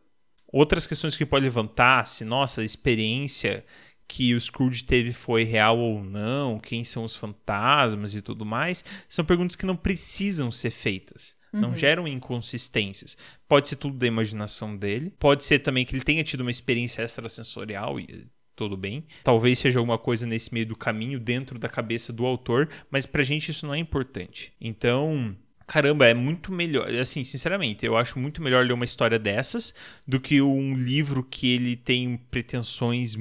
Outras 0.51 0.87
questões 0.87 1.16
que 1.16 1.27
pode 1.27 1.44
levantar, 1.44 2.07
se 2.07 2.24
nossa 2.24 2.64
experiência 2.64 3.64
que 4.07 4.35
o 4.35 4.40
Scrooge 4.40 4.85
teve 4.85 5.12
foi 5.12 5.44
real 5.44 5.79
ou 5.79 6.03
não, 6.03 6.59
quem 6.59 6.83
são 6.83 7.05
os 7.05 7.14
fantasmas 7.14 8.14
e 8.14 8.22
tudo 8.22 8.46
mais, 8.46 8.83
são 9.07 9.24
perguntas 9.24 9.55
que 9.55 9.66
não 9.66 9.77
precisam 9.77 10.51
ser 10.51 10.70
feitas. 10.70 11.37
Uhum. 11.53 11.61
Não 11.61 11.74
geram 11.74 12.09
inconsistências. 12.09 13.16
Pode 13.46 13.68
ser 13.68 13.77
tudo 13.77 13.98
da 13.98 14.07
imaginação 14.07 14.77
dele, 14.77 15.12
pode 15.18 15.44
ser 15.44 15.59
também 15.59 15.85
que 15.85 15.94
ele 15.94 16.05
tenha 16.05 16.24
tido 16.24 16.40
uma 16.40 16.51
experiência 16.51 17.03
extrasensorial 17.03 18.01
e 18.01 18.27
tudo 18.57 18.77
bem. 18.77 19.07
Talvez 19.22 19.59
seja 19.59 19.79
alguma 19.79 19.98
coisa 19.98 20.27
nesse 20.27 20.53
meio 20.53 20.66
do 20.66 20.77
caminho 20.77 21.20
dentro 21.20 21.59
da 21.59 21.68
cabeça 21.68 22.12
do 22.12 22.27
autor, 22.27 22.68
mas 22.90 23.07
pra 23.07 23.22
gente 23.22 23.51
isso 23.51 23.66
não 23.66 23.74
é 23.74 23.79
importante. 23.79 24.53
Então, 24.61 25.37
caramba, 25.68 26.07
é 26.07 26.14
muito 26.14 26.50
melhor. 26.50 26.88
Assim, 26.88 27.22
sinceramente, 27.22 27.85
eu 27.85 27.96
acho 27.96 28.18
muito 28.18 28.42
melhor 28.42 28.64
ler 28.64 28.72
uma 28.72 28.87
história 28.87 29.18
dessas 29.18 29.74
do 30.07 30.18
que 30.18 30.40
um 30.40 30.74
livro 30.74 31.22
que 31.22 31.54
ele 31.54 31.76
tem 31.76 32.16
pretensões 32.31 33.14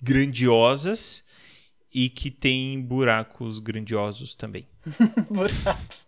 grandiosas 0.00 1.24
e 1.92 2.10
que 2.10 2.30
tem 2.30 2.80
buracos 2.80 3.58
grandiosos 3.58 4.34
também. 4.34 4.66
buracos 5.30 6.04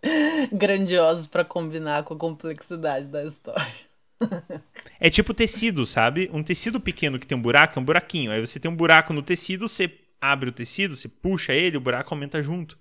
grandiosos 0.53 1.25
para 1.25 1.43
combinar 1.43 2.03
com 2.03 2.13
a 2.13 2.17
complexidade 2.17 3.07
da 3.07 3.23
história. 3.23 3.85
é 4.99 5.09
tipo 5.09 5.33
tecido, 5.33 5.83
sabe? 5.85 6.29
Um 6.31 6.43
tecido 6.43 6.79
pequeno 6.79 7.17
que 7.17 7.25
tem 7.25 7.37
um 7.37 7.41
buraco 7.41 7.79
é 7.79 7.81
um 7.81 7.85
buraquinho. 7.85 8.31
Aí 8.31 8.39
você 8.39 8.59
tem 8.59 8.69
um 8.69 8.75
buraco 8.75 9.13
no 9.13 9.23
tecido, 9.23 9.67
você 9.67 9.91
abre 10.21 10.49
o 10.49 10.53
tecido, 10.53 10.95
você 10.95 11.07
puxa 11.07 11.53
ele, 11.53 11.77
o 11.77 11.81
buraco 11.81 12.13
aumenta 12.13 12.41
junto. 12.41 12.77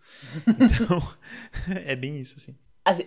Então, 0.46 1.14
é 1.84 1.96
bem 1.96 2.20
isso, 2.20 2.34
assim. 2.36 2.54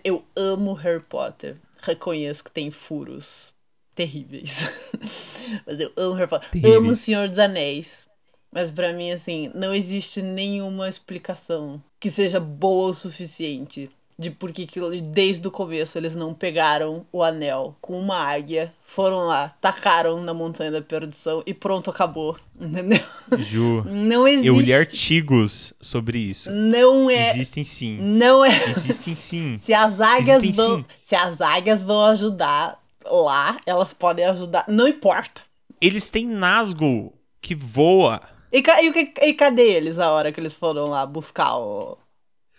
Eu 0.02 0.24
amo 0.36 0.72
Harry 0.74 1.02
Potter. 1.02 1.56
Reconheço 1.80 2.44
que 2.44 2.50
tem 2.50 2.70
furos 2.70 3.54
terríveis. 3.94 4.70
Mas 5.66 5.78
eu 5.78 5.92
amo 5.96 6.14
Harry 6.14 6.28
Potter. 6.28 6.50
Terríveis. 6.50 6.76
Amo 6.76 6.90
o 6.90 6.96
Senhor 6.96 7.28
dos 7.28 7.38
Anéis. 7.38 8.08
Mas 8.50 8.70
para 8.70 8.92
mim, 8.92 9.10
assim, 9.12 9.50
não 9.54 9.74
existe 9.74 10.22
nenhuma 10.22 10.88
explicação 10.88 11.82
que 12.00 12.10
seja 12.10 12.40
boa 12.40 12.90
o 12.90 12.94
suficiente 12.94 13.90
de 14.18 14.32
por 14.32 14.50
que 14.52 14.66
desde 15.00 15.46
o 15.46 15.50
começo 15.50 15.96
eles 15.96 16.16
não 16.16 16.34
pegaram 16.34 17.06
o 17.12 17.22
anel 17.22 17.76
com 17.80 17.98
uma 17.98 18.16
águia, 18.16 18.74
foram 18.82 19.28
lá, 19.28 19.54
tacaram 19.60 20.20
na 20.20 20.34
montanha 20.34 20.72
da 20.72 20.82
perdição 20.82 21.40
e 21.46 21.54
pronto, 21.54 21.88
acabou. 21.88 22.36
Entendeu? 22.60 23.00
Ju. 23.38 23.84
Não 23.84 24.26
existe. 24.26 24.46
Eu 24.48 24.58
li 24.58 24.74
artigos 24.74 25.72
sobre 25.80 26.18
isso. 26.18 26.50
Não 26.50 27.08
é. 27.08 27.30
Existem 27.30 27.62
sim. 27.62 27.98
Não 28.00 28.44
é. 28.44 28.68
Existem 28.68 29.14
sim. 29.14 29.58
se 29.62 29.72
as 29.72 30.00
águias 30.00 30.42
Existem, 30.42 30.66
vão, 30.66 30.78
sim. 30.78 30.84
se 31.04 31.14
as 31.14 31.40
águias 31.40 31.80
vão 31.80 32.04
ajudar 32.06 32.82
lá, 33.04 33.60
elas 33.64 33.94
podem 33.94 34.24
ajudar, 34.24 34.64
não 34.66 34.88
importa. 34.88 35.42
Eles 35.80 36.10
têm 36.10 36.26
Nazgûl 36.26 37.12
que 37.40 37.54
voa. 37.54 38.20
E, 38.52 38.58
e, 38.58 39.28
e 39.28 39.34
cadê 39.34 39.62
eles 39.62 40.00
a 40.00 40.10
hora 40.10 40.32
que 40.32 40.40
eles 40.40 40.54
foram 40.54 40.86
lá 40.86 41.06
buscar 41.06 41.56
o. 41.56 41.96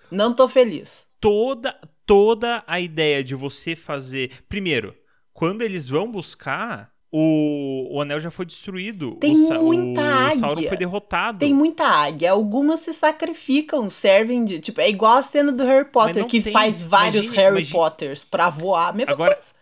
Não 0.09 0.33
tô 0.33 0.47
feliz. 0.47 1.08
Toda, 1.19 1.77
toda 2.05 2.63
a 2.65 2.79
ideia 2.79 3.23
de 3.23 3.35
você 3.35 3.75
fazer. 3.75 4.43
Primeiro, 4.47 4.95
quando 5.33 5.61
eles 5.61 5.87
vão 5.87 6.11
buscar, 6.11 6.91
o, 7.11 7.87
o 7.95 8.01
anel 8.01 8.19
já 8.19 8.29
foi 8.29 8.45
destruído. 8.45 9.15
Tem 9.15 9.33
o, 9.35 9.63
muita 9.63 10.01
o, 10.01 10.05
águia. 10.05 10.35
O 10.35 10.39
Sauron 10.39 10.61
foi 10.63 10.77
derrotado. 10.77 11.39
Tem 11.39 11.53
muita 11.53 11.85
águia. 11.85 12.31
Algumas 12.31 12.81
se 12.81 12.93
sacrificam, 12.93 13.89
servem 13.89 14.45
de. 14.45 14.59
Tipo, 14.59 14.81
é 14.81 14.89
igual 14.89 15.17
a 15.17 15.23
cena 15.23 15.51
do 15.51 15.63
Harry 15.63 15.89
Potter, 15.89 16.25
que 16.25 16.41
tem. 16.41 16.53
faz 16.53 16.81
vários 16.81 17.25
imagine, 17.25 17.37
Harry 17.37 17.55
imagine... 17.57 17.71
Potters 17.73 18.23
pra 18.23 18.49
voar. 18.49 18.95
Mesma 18.95 19.11
Agora, 19.11 19.35
coisa. 19.35 19.58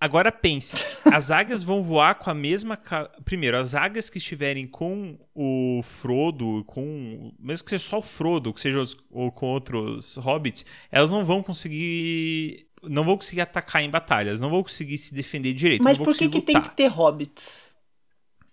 Agora 0.00 0.32
pense, 0.32 0.76
as 1.12 1.30
águias 1.30 1.62
vão 1.62 1.82
voar 1.82 2.14
com 2.14 2.30
a 2.30 2.34
mesma. 2.34 2.74
Ca... 2.74 3.10
Primeiro, 3.22 3.58
as 3.58 3.74
águias 3.74 4.08
que 4.08 4.16
estiverem 4.16 4.66
com 4.66 5.18
o 5.34 5.82
Frodo, 5.82 6.64
com. 6.66 7.34
Mesmo 7.38 7.64
que 7.64 7.70
seja 7.70 7.84
só 7.84 7.98
o 7.98 8.02
Frodo, 8.02 8.54
que 8.54 8.60
seja 8.62 8.80
os... 8.80 8.96
ou 9.10 9.30
com 9.30 9.46
outros 9.46 10.16
hobbits, 10.16 10.64
elas 10.90 11.10
não 11.10 11.22
vão 11.22 11.42
conseguir. 11.42 12.66
Não 12.82 13.04
vão 13.04 13.16
conseguir 13.16 13.42
atacar 13.42 13.82
em 13.82 13.90
batalhas, 13.90 14.40
não 14.40 14.48
vão 14.48 14.62
conseguir 14.62 14.96
se 14.96 15.12
defender 15.12 15.52
direito. 15.52 15.84
Mas 15.84 15.98
por 15.98 16.16
que, 16.16 16.30
que 16.30 16.40
tem 16.40 16.58
que 16.62 16.70
ter 16.70 16.86
hobbits? 16.86 17.76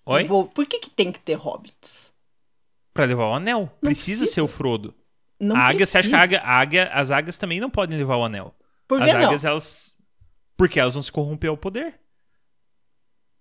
Oi? 0.05 0.25
Vou... 0.25 0.49
Por 0.49 0.65
que, 0.65 0.79
que 0.79 0.89
tem 0.89 1.13
que 1.13 1.19
ter 1.19 1.35
hobbits? 1.35 2.11
Pra 2.93 3.05
levar 3.05 3.27
o 3.27 3.33
anel. 3.35 3.71
Precisa, 3.79 4.19
precisa, 4.19 4.25
ser 4.25 4.41
o 4.41 4.47
Frodo. 4.49 4.93
Não 5.39 5.55
a 5.55 5.59
águia, 5.59 5.77
precisa. 5.77 5.91
você 5.91 5.97
acha 5.99 6.09
que 6.09 6.15
a 6.15 6.19
águia, 6.19 6.39
a 6.41 6.59
águia, 6.59 6.83
as 6.93 7.09
águias 7.09 7.37
também 7.37 7.61
não 7.61 7.69
podem 7.69 7.97
levar 7.97 8.17
o 8.17 8.25
anel? 8.25 8.53
Por 8.85 8.99
que 8.99 9.05
as 9.05 9.15
águias, 9.15 9.43
não? 9.43 9.51
elas 9.51 9.96
porque 10.57 10.79
elas 10.79 10.95
vão 10.95 11.03
se 11.03 11.11
corromper 11.11 11.49
ao 11.49 11.57
poder. 11.57 11.99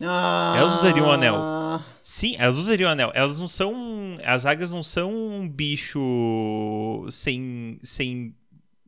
Ah... 0.00 0.54
Elas 0.56 0.74
usariam 0.74 1.06
o 1.06 1.10
anel. 1.10 1.82
Sim, 2.02 2.36
elas 2.38 2.58
usariam 2.58 2.88
o 2.88 2.92
anel. 2.92 3.10
Elas 3.14 3.38
não 3.38 3.48
são. 3.48 3.74
As 4.22 4.44
águias 4.44 4.70
não 4.70 4.82
são 4.82 5.10
um 5.10 5.48
bicho 5.48 7.06
sem, 7.10 7.80
sem 7.82 8.36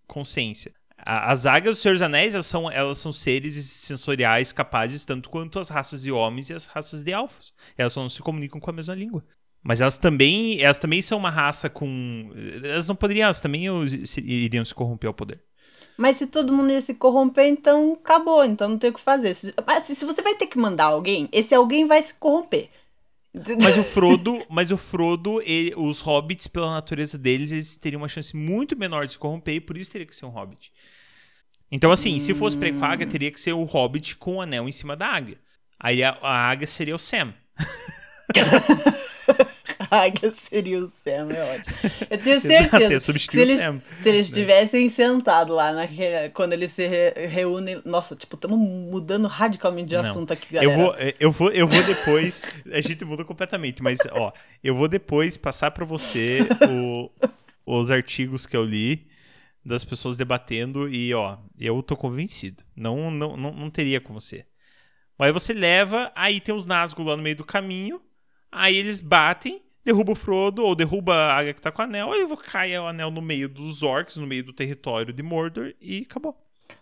consciência. 0.06 0.72
As 1.00 1.46
águias 1.46 1.82
dos 1.82 2.02
Anéis, 2.02 2.34
elas 2.34 2.46
são, 2.46 2.70
elas 2.70 2.98
são 2.98 3.12
seres 3.12 3.54
sensoriais 3.54 4.52
capazes 4.52 5.04
tanto 5.04 5.30
quanto 5.30 5.58
as 5.58 5.68
raças 5.68 6.02
de 6.02 6.10
homens 6.10 6.50
e 6.50 6.54
as 6.54 6.66
raças 6.66 7.04
de 7.04 7.12
elfos. 7.12 7.54
Elas 7.76 7.92
só 7.92 8.02
não 8.02 8.08
se 8.08 8.20
comunicam 8.20 8.60
com 8.60 8.68
a 8.68 8.72
mesma 8.72 8.94
língua. 8.94 9.24
Mas 9.62 9.80
elas 9.80 9.96
também, 9.96 10.60
elas 10.60 10.78
também 10.78 11.00
são 11.00 11.18
uma 11.18 11.30
raça 11.30 11.70
com. 11.70 12.30
Elas 12.62 12.88
não 12.88 12.96
poderiam, 12.96 13.24
elas 13.24 13.40
também 13.40 13.64
iriam 14.18 14.64
se 14.64 14.74
corromper 14.74 15.08
ao 15.08 15.14
poder. 15.14 15.42
Mas 15.98 16.16
se 16.16 16.28
todo 16.28 16.52
mundo 16.52 16.72
ia 16.72 16.80
se 16.80 16.94
corromper, 16.94 17.48
então 17.48 17.94
acabou, 18.00 18.44
então 18.44 18.68
não 18.68 18.78
tem 18.78 18.90
o 18.90 18.92
que 18.92 19.00
fazer. 19.00 19.36
Mas 19.66 19.82
se 19.82 20.04
você 20.04 20.22
vai 20.22 20.36
ter 20.36 20.46
que 20.46 20.56
mandar 20.56 20.84
alguém, 20.84 21.28
esse 21.32 21.52
alguém 21.52 21.88
vai 21.88 22.00
se 22.00 22.14
corromper. 22.14 22.70
Mas 23.60 23.76
o 23.76 23.82
Frodo, 23.84 24.46
mas 24.48 24.70
o 24.70 24.76
Frodo, 24.76 25.42
ele, 25.42 25.74
os 25.76 25.98
hobbits, 25.98 26.46
pela 26.46 26.70
natureza 26.70 27.18
deles, 27.18 27.50
eles 27.50 27.76
teriam 27.76 28.00
uma 28.00 28.08
chance 28.08 28.36
muito 28.36 28.78
menor 28.78 29.06
de 29.06 29.12
se 29.12 29.18
corromper 29.18 29.56
e 29.56 29.60
por 29.60 29.76
isso 29.76 29.90
teria 29.90 30.06
que 30.06 30.14
ser 30.14 30.24
um 30.24 30.30
hobbit. 30.30 30.72
Então, 31.68 31.90
assim, 31.90 32.14
hum... 32.14 32.20
se 32.20 32.32
fosse 32.32 32.56
pra 32.56 32.72
com 32.72 32.84
a 32.84 32.88
águia, 32.88 33.06
teria 33.06 33.32
que 33.32 33.40
ser 33.40 33.52
o 33.52 33.64
hobbit 33.64 34.14
com 34.14 34.36
o 34.36 34.40
anel 34.40 34.68
em 34.68 34.72
cima 34.72 34.94
da 34.94 35.08
águia. 35.08 35.38
Aí 35.80 36.04
a, 36.04 36.16
a 36.22 36.48
águia 36.48 36.68
seria 36.68 36.94
o 36.94 36.98
Sam. 36.98 37.34
águia 39.90 40.30
seria 40.30 40.78
o 40.78 40.88
Sam, 40.88 41.28
é 41.32 41.56
ótimo. 41.56 41.76
Eu 42.10 42.18
tenho 42.18 42.40
certeza. 42.40 42.94
Exato, 42.94 43.18
que 43.18 43.30
se 43.30 43.40
eles, 43.40 43.60
Sam, 43.60 43.82
se 44.00 44.08
eles 44.08 44.30
né? 44.30 44.34
tivessem 44.34 44.90
sentado 44.90 45.52
lá 45.52 45.72
naquele, 45.72 46.30
quando 46.30 46.52
eles 46.52 46.72
se 46.72 46.86
re 46.86 47.26
reúnem. 47.26 47.80
Nossa, 47.84 48.14
tipo, 48.16 48.36
estamos 48.36 48.58
mudando 48.58 49.26
radicalmente 49.26 49.88
de 49.88 49.96
Não. 49.96 50.04
assunto 50.04 50.32
aqui, 50.32 50.54
galera. 50.54 50.72
Eu 50.72 50.76
vou, 50.76 50.94
eu 51.20 51.30
vou, 51.30 51.50
eu 51.50 51.66
vou 51.66 51.82
depois. 51.82 52.42
a 52.72 52.80
gente 52.80 53.04
muda 53.04 53.24
completamente, 53.24 53.82
mas, 53.82 53.98
ó, 54.12 54.32
eu 54.62 54.74
vou 54.74 54.88
depois 54.88 55.36
passar 55.36 55.70
para 55.70 55.84
você 55.84 56.40
o, 56.68 57.10
os 57.66 57.90
artigos 57.90 58.46
que 58.46 58.56
eu 58.56 58.64
li 58.64 59.08
das 59.64 59.84
pessoas 59.84 60.16
debatendo 60.16 60.88
e, 60.88 61.12
ó, 61.12 61.36
eu 61.58 61.82
tô 61.82 61.96
convencido. 61.96 62.64
Não, 62.74 63.10
não, 63.10 63.36
não, 63.36 63.52
não 63.52 63.70
teria 63.70 64.00
como 64.00 64.20
ser. 64.20 64.46
Aí 65.18 65.32
você 65.32 65.52
leva, 65.52 66.12
aí 66.14 66.40
tem 66.40 66.54
os 66.54 66.64
Nazgûl 66.64 67.04
lá 67.04 67.16
no 67.16 67.22
meio 67.22 67.34
do 67.34 67.44
caminho, 67.44 68.00
aí 68.52 68.76
eles 68.76 69.00
batem, 69.00 69.60
derruba 69.88 70.12
o 70.12 70.14
Frodo, 70.14 70.62
ou 70.62 70.74
derruba 70.74 71.14
a 71.14 71.36
águia 71.38 71.54
que 71.54 71.60
tá 71.60 71.72
com 71.72 71.80
o 71.80 71.84
anel, 71.84 72.12
aí 72.12 72.26
cai 72.44 72.78
o 72.78 72.86
anel 72.86 73.10
no 73.10 73.22
meio 73.22 73.48
dos 73.48 73.82
orcs, 73.82 74.16
no 74.16 74.26
meio 74.26 74.44
do 74.44 74.52
território 74.52 75.12
de 75.12 75.22
Mordor, 75.22 75.72
e 75.80 76.06
acabou. 76.08 76.36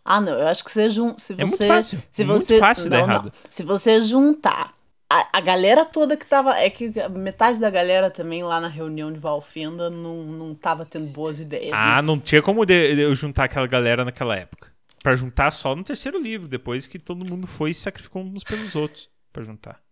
Ah, 0.05 0.21
não, 0.21 0.33
eu 0.33 0.49
acho 0.49 0.65
que 0.65 0.71
você 0.71 0.91
jun... 0.91 1.17
se 1.17 1.35
você, 1.35 1.43
é 1.43 1.45
muito 1.47 1.67
fácil. 1.67 2.03
Se 2.11 2.25
muito 2.25 2.47
você... 2.47 2.59
fácil 2.59 2.85
não, 2.85 2.91
dar 2.91 2.99
errado. 2.99 3.25
Não. 3.27 3.33
Se 3.49 3.63
você 3.63 4.01
juntar 4.03 4.75
a, 5.09 5.39
a, 5.39 5.41
galera 5.41 5.85
toda 5.85 6.17
que 6.17 6.27
tava. 6.27 6.57
É 6.57 6.69
que 6.69 6.91
metade 7.11 7.61
da 7.61 7.71
galera 7.71 8.11
também 8.11 8.43
lá 8.43 8.61
na 8.61 8.67
reunião 8.67 9.13
de 9.13 9.19
Valfenda 9.19 9.89
não, 9.89 10.25
não 10.25 10.55
tava 10.55 10.85
tendo 10.85 11.07
boas 11.07 11.39
ideias. 11.39 11.73
Ah, 11.73 11.97
né? 11.97 12.03
não 12.03 12.19
tinha 12.19 12.43
como 12.43 12.67
de, 12.67 12.97
de 12.97 13.03
eu 13.03 13.15
juntar 13.15 13.45
aquela 13.45 13.69
galera 13.69 14.05
naquela 14.05 14.37
época. 14.37 14.73
para 15.03 15.15
juntar 15.15 15.53
só 15.53 15.77
no 15.77 15.85
terceiro 15.85 16.21
livro, 16.21 16.49
depois 16.49 16.89
que 16.89 16.99
todo 16.99 17.29
mundo 17.29 17.47
foi 17.47 17.71
e 17.71 17.75
se 17.75 17.83
sacrificou 17.83 18.23
uns 18.23 18.43
pelos 18.43 18.75
outros 18.75 19.09
para 19.33 19.45
juntar. 19.45 19.86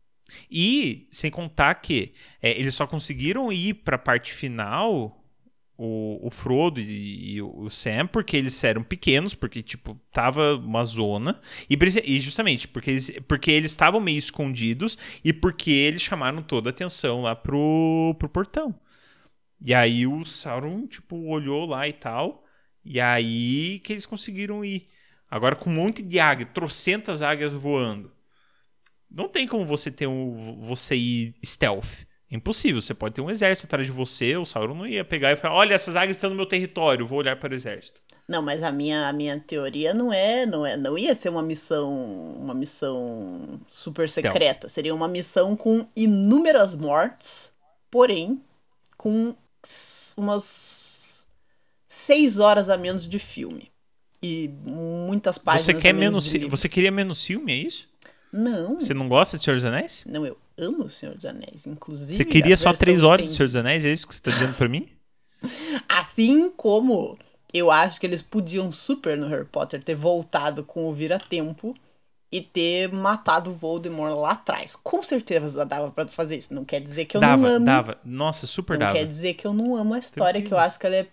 E, 0.51 1.09
sem 1.11 1.31
contar 1.31 1.75
que 1.77 2.15
é, 2.43 2.59
eles 2.59 2.75
só 2.75 2.87
conseguiram 2.87 3.53
ir 3.53 3.75
para 3.75 3.97
a 3.97 3.99
parte 3.99 4.33
final, 4.33 5.25
o, 5.77 6.27
o 6.27 6.31
Frodo 6.31 6.81
e, 6.81 7.35
e, 7.35 7.43
o 7.43 7.69
Sam, 7.71 8.07
porque 8.07 8.37
eles 8.37 8.63
eram 8.63 8.83
pequenos, 8.83 9.35
porque, 9.35 9.63
tipo, 9.63 10.01
tava 10.13 10.57
uma 10.57 10.85
zona. 10.85 11.41
E, 11.69 11.77
e 12.05 12.21
justamente 12.21 12.69
porque 12.69 12.91
eles 12.91 13.11
porque 13.27 13.51
eles 13.51 13.73
estavam 13.73 14.01
meio 14.01 14.19
escondidos 14.19 14.97
e 15.25 15.33
porque 15.33 15.71
eles 15.71 16.03
chamaram 16.03 16.43
toda 16.43 16.71
a 16.71 16.73
atenção 16.73 17.23
lá 17.23 17.35
pro, 17.35 18.15
pro 18.19 18.29
portão. 18.29 18.75
E 19.61 19.75
aí 19.75 20.07
o 20.07 20.25
Sauron, 20.25 20.87
tipo, 20.87 21.17
olhou 21.29 21.67
lá 21.67 21.89
e 21.89 21.93
tal. 21.93 22.45
E 22.85 23.01
aí 23.01 23.81
que 23.81 23.93
eles 23.93 24.07
conseguiram 24.07 24.65
ir. 24.65 24.89
Agora 25.31 25.57
com 25.57 25.71
um 25.71 25.75
monte 25.75 26.03
de 26.03 26.21
águia, 26.21 26.47
trocentas 26.47 27.23
águias 27.23 27.53
voando. 27.53 28.14
Não 29.15 29.29
tem 29.29 29.47
como 29.47 29.65
você 29.65 29.91
ter 29.91 30.07
um. 30.07 30.61
você 30.61 30.97
ir 30.97 31.35
stealth. 31.45 32.05
Impossível. 32.31 32.83
Você 32.83 32.95
pode 32.95 33.15
ter 33.15 33.21
um 33.21 33.31
exército 33.31 33.67
atrás 33.67 33.87
de 33.87 33.93
você, 33.93 34.37
o 34.37 34.45
Sauron 34.45 34.75
não 34.75 34.87
ia 34.87 35.05
pegar 35.05 35.31
e 35.33 35.37
falar: 35.37 35.55
olha, 35.55 35.75
essas 35.75 35.95
águias 35.95 36.17
estão 36.17 36.31
no 36.31 36.37
meu 36.37 36.47
território, 36.47 37.07
vou 37.07 37.19
olhar 37.19 37.39
para 37.39 37.53
o 37.53 37.55
exército. 37.55 38.01
Não, 38.27 38.41
mas 38.43 38.63
a 38.63 38.73
minha, 38.73 39.07
a 39.07 39.13
minha 39.13 39.39
teoria 39.39 39.93
não 39.93 40.13
é, 40.13 40.47
não 40.47 40.65
é, 40.65 40.77
não 40.77 40.97
ia 40.97 41.15
ser 41.15 41.29
uma 41.29 41.43
missão, 41.43 41.93
uma 42.41 42.55
missão 42.55 43.61
super 43.71 44.09
secreta. 44.09 44.69
Seria 44.69 44.95
uma 44.95 45.07
missão 45.07 45.55
com 45.55 45.87
inúmeras 45.95 46.75
mortes, 46.75 47.53
porém 47.91 48.43
com 48.97 49.37
umas 50.17 51.27
seis 51.87 52.39
horas 52.39 52.69
a 52.71 52.77
menos 52.77 53.07
de 53.07 53.19
filme 53.19 53.71
e 54.23 54.51
muitas 54.65 55.37
páginas. 55.37 55.67
Você 55.67 55.75
quer 55.75 55.93
menos, 55.93 56.33
menos 56.33 56.51
você 56.51 56.69
queria 56.69 56.91
menos 56.91 57.25
filme, 57.25 57.53
é 57.53 57.57
isso? 57.57 57.89
Não. 58.37 58.81
Você 58.81 58.93
não 58.93 59.09
gosta 59.09 59.39
de 59.39 59.45
Senhor 59.45 59.55
dos 59.55 59.65
Anéis? 59.65 60.03
Não, 60.05 60.27
eu 60.27 60.37
amo 60.59 60.87
o 60.87 60.91
Senhor 60.91 61.15
dos 61.15 61.25
Anéis. 61.25 61.69
Inclusive. 61.69 62.15
Você 62.15 62.25
queria 62.25 62.57
só 62.57 62.73
três 62.73 63.05
horas 63.05 63.27
de 63.27 63.33
Senhor 63.33 63.47
dos 63.47 63.55
Anéis? 63.55 63.85
É 63.85 63.93
isso 63.93 64.09
que 64.09 64.15
você 64.15 64.21
tá 64.21 64.33
dizendo 64.33 64.55
pra 64.55 64.69
mim? 64.69 64.89
Assim 65.89 66.51
como 66.51 67.17
eu 67.53 67.71
acho 67.71 68.01
que 68.01 68.07
eles 68.07 68.23
podiam 68.23 68.73
super 68.73 69.17
no 69.17 69.29
Harry 69.29 69.45
Potter 69.45 69.81
ter 69.85 69.95
voltado 69.95 70.65
com 70.65 70.89
o 70.89 70.93
Vira-Tempo 70.93 71.77
e 72.33 72.41
ter 72.41 72.91
matado 72.93 73.53
o 73.53 73.55
Voldemort 73.55 74.19
lá 74.19 74.33
atrás. 74.33 74.75
Com 74.75 75.01
certeza 75.05 75.65
dava 75.65 75.93
para 75.93 76.09
fazer 76.09 76.37
isso. 76.37 76.53
Não 76.53 76.65
quer 76.65 76.81
dizer 76.81 77.05
que 77.05 77.17
eu 77.17 77.21
dava, 77.21 77.37
não 77.37 77.55
amo. 77.55 77.67
Dava, 77.67 77.99
Nossa, 78.05 78.49
super 78.49 78.73
não 78.73 78.81
dava. 78.81 78.95
Não 78.95 79.01
quer 79.01 79.07
dizer 79.07 79.35
que 79.35 79.47
eu 79.47 79.53
não 79.53 79.77
amo 79.77 79.95
a 79.95 79.99
história, 80.01 80.43
que 80.43 80.53
eu 80.53 80.59
acho 80.59 80.77
que 80.77 80.87
ela 80.87 80.97
é 80.97 81.07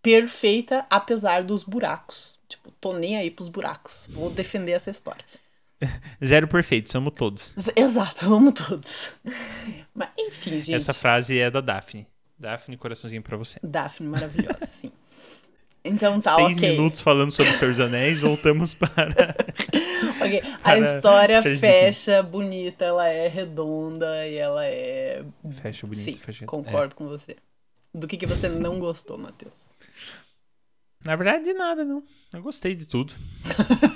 perfeita, 0.00 0.86
apesar 0.88 1.44
dos 1.44 1.62
buracos. 1.62 2.38
Tipo, 2.48 2.70
tô 2.80 2.94
nem 2.94 3.18
aí 3.18 3.30
pros 3.30 3.50
buracos. 3.50 4.08
Vou 4.10 4.30
defender 4.30 4.72
essa 4.72 4.88
história. 4.90 5.22
Zero 6.24 6.48
perfeito, 6.48 6.90
somos 6.90 7.12
todos. 7.12 7.52
Exato, 7.74 8.26
amo 8.34 8.52
todos. 8.52 9.10
Mas 9.94 10.08
enfim, 10.18 10.58
gente. 10.58 10.74
Essa 10.74 10.92
frase 10.92 11.38
é 11.38 11.50
da 11.50 11.60
Daphne. 11.60 12.06
Daphne, 12.38 12.76
coraçãozinho 12.76 13.22
pra 13.22 13.36
você. 13.36 13.58
Daphne, 13.62 14.08
maravilhosa, 14.08 14.68
sim. 14.80 14.92
Então 15.84 16.20
tá, 16.20 16.34
Seis 16.34 16.58
okay. 16.58 16.72
minutos 16.72 17.00
falando 17.00 17.30
sobre 17.30 17.52
os 17.52 17.58
seus 17.58 17.80
anéis, 17.80 18.20
voltamos 18.20 18.74
para. 18.76 19.34
ok, 20.20 20.42
a 20.62 20.78
história 20.78 21.42
fecha 21.42 22.22
bonita, 22.22 22.84
ela 22.84 23.08
é 23.08 23.28
redonda 23.28 24.26
e 24.26 24.36
ela 24.36 24.66
é. 24.66 25.24
Fecha 25.62 25.86
bonita, 25.86 26.04
sim, 26.04 26.16
fecha. 26.16 26.46
Concordo 26.46 26.94
é. 26.94 26.96
com 26.96 27.08
você. 27.08 27.36
Do 27.94 28.06
que, 28.06 28.16
que 28.16 28.26
você 28.26 28.48
não 28.48 28.78
gostou, 28.78 29.16
Matheus? 29.16 29.66
Na 31.04 31.16
verdade, 31.16 31.44
de 31.44 31.54
nada, 31.54 31.84
não. 31.84 32.02
Eu 32.32 32.42
gostei 32.42 32.74
de 32.74 32.86
tudo. 32.86 33.14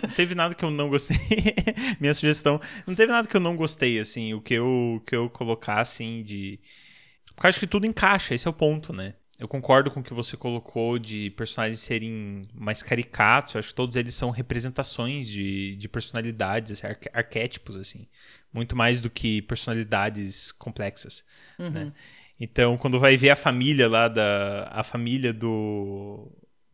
não 0.02 0.10
teve 0.10 0.34
nada 0.34 0.54
que 0.54 0.64
eu 0.64 0.70
não 0.70 0.88
gostei. 0.88 1.18
Minha 2.00 2.14
sugestão. 2.14 2.60
Não 2.86 2.94
teve 2.94 3.12
nada 3.12 3.28
que 3.28 3.36
eu 3.36 3.40
não 3.40 3.56
gostei, 3.56 4.00
assim. 4.00 4.32
O 4.32 4.40
que 4.40 4.54
eu, 4.54 5.02
que 5.06 5.14
eu 5.14 5.28
colocar, 5.28 5.80
assim, 5.80 6.22
de. 6.22 6.58
Porque 7.34 7.46
acho 7.46 7.60
que 7.60 7.66
tudo 7.66 7.86
encaixa, 7.86 8.34
esse 8.34 8.46
é 8.46 8.50
o 8.50 8.54
ponto, 8.54 8.92
né? 8.92 9.14
Eu 9.38 9.48
concordo 9.48 9.90
com 9.90 10.00
o 10.00 10.02
que 10.02 10.14
você 10.14 10.36
colocou 10.36 10.98
de 10.98 11.30
personagens 11.30 11.80
serem 11.80 12.42
mais 12.54 12.82
caricatos. 12.82 13.54
Eu 13.54 13.58
acho 13.58 13.68
que 13.68 13.74
todos 13.74 13.96
eles 13.96 14.14
são 14.14 14.30
representações 14.30 15.28
de, 15.28 15.76
de 15.76 15.88
personalidades, 15.88 16.72
assim, 16.72 16.86
arque, 16.86 17.10
arquétipos, 17.12 17.76
assim. 17.76 18.06
Muito 18.52 18.74
mais 18.74 19.00
do 19.00 19.10
que 19.10 19.42
personalidades 19.42 20.52
complexas, 20.52 21.24
né? 21.58 21.66
uhum. 21.66 21.72
né? 21.72 21.92
Então, 22.40 22.76
quando 22.76 22.98
vai 22.98 23.16
ver 23.16 23.30
a 23.30 23.36
família 23.36 23.88
lá 23.88 24.08
da... 24.08 24.68
A 24.72 24.82
família 24.82 25.32
do 25.32 26.30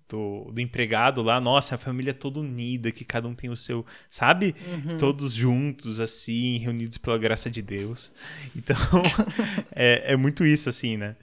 do, 0.09 0.51
do, 0.51 0.61
empregado 0.61 1.23
lá, 1.23 1.41
nossa, 1.41 1.75
a 1.75 1.79
família 1.79 2.11
é 2.11 2.15
toda 2.15 2.41
unida, 2.41 2.91
que 2.91 3.05
cada 3.05 3.29
um 3.29 3.35
tem 3.35 3.51
o 3.51 3.57
seu, 3.57 3.85
sabe? 4.09 4.55
Uhum. 4.67 4.97
Todos 4.97 5.35
juntos, 5.35 6.01
assim, 6.01 6.59
reunidos 6.59 6.99
pela 6.99 7.19
graça 7.19 7.51
de 7.51 7.61
Deus. 7.61 8.11
Então, 8.57 8.77
é, 9.71 10.13
é 10.13 10.17
muito 10.17 10.45
isso, 10.45 10.69
assim, 10.69 10.97
né? 10.97 11.17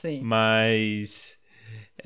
Sim. 0.00 0.22
Mas 0.22 1.38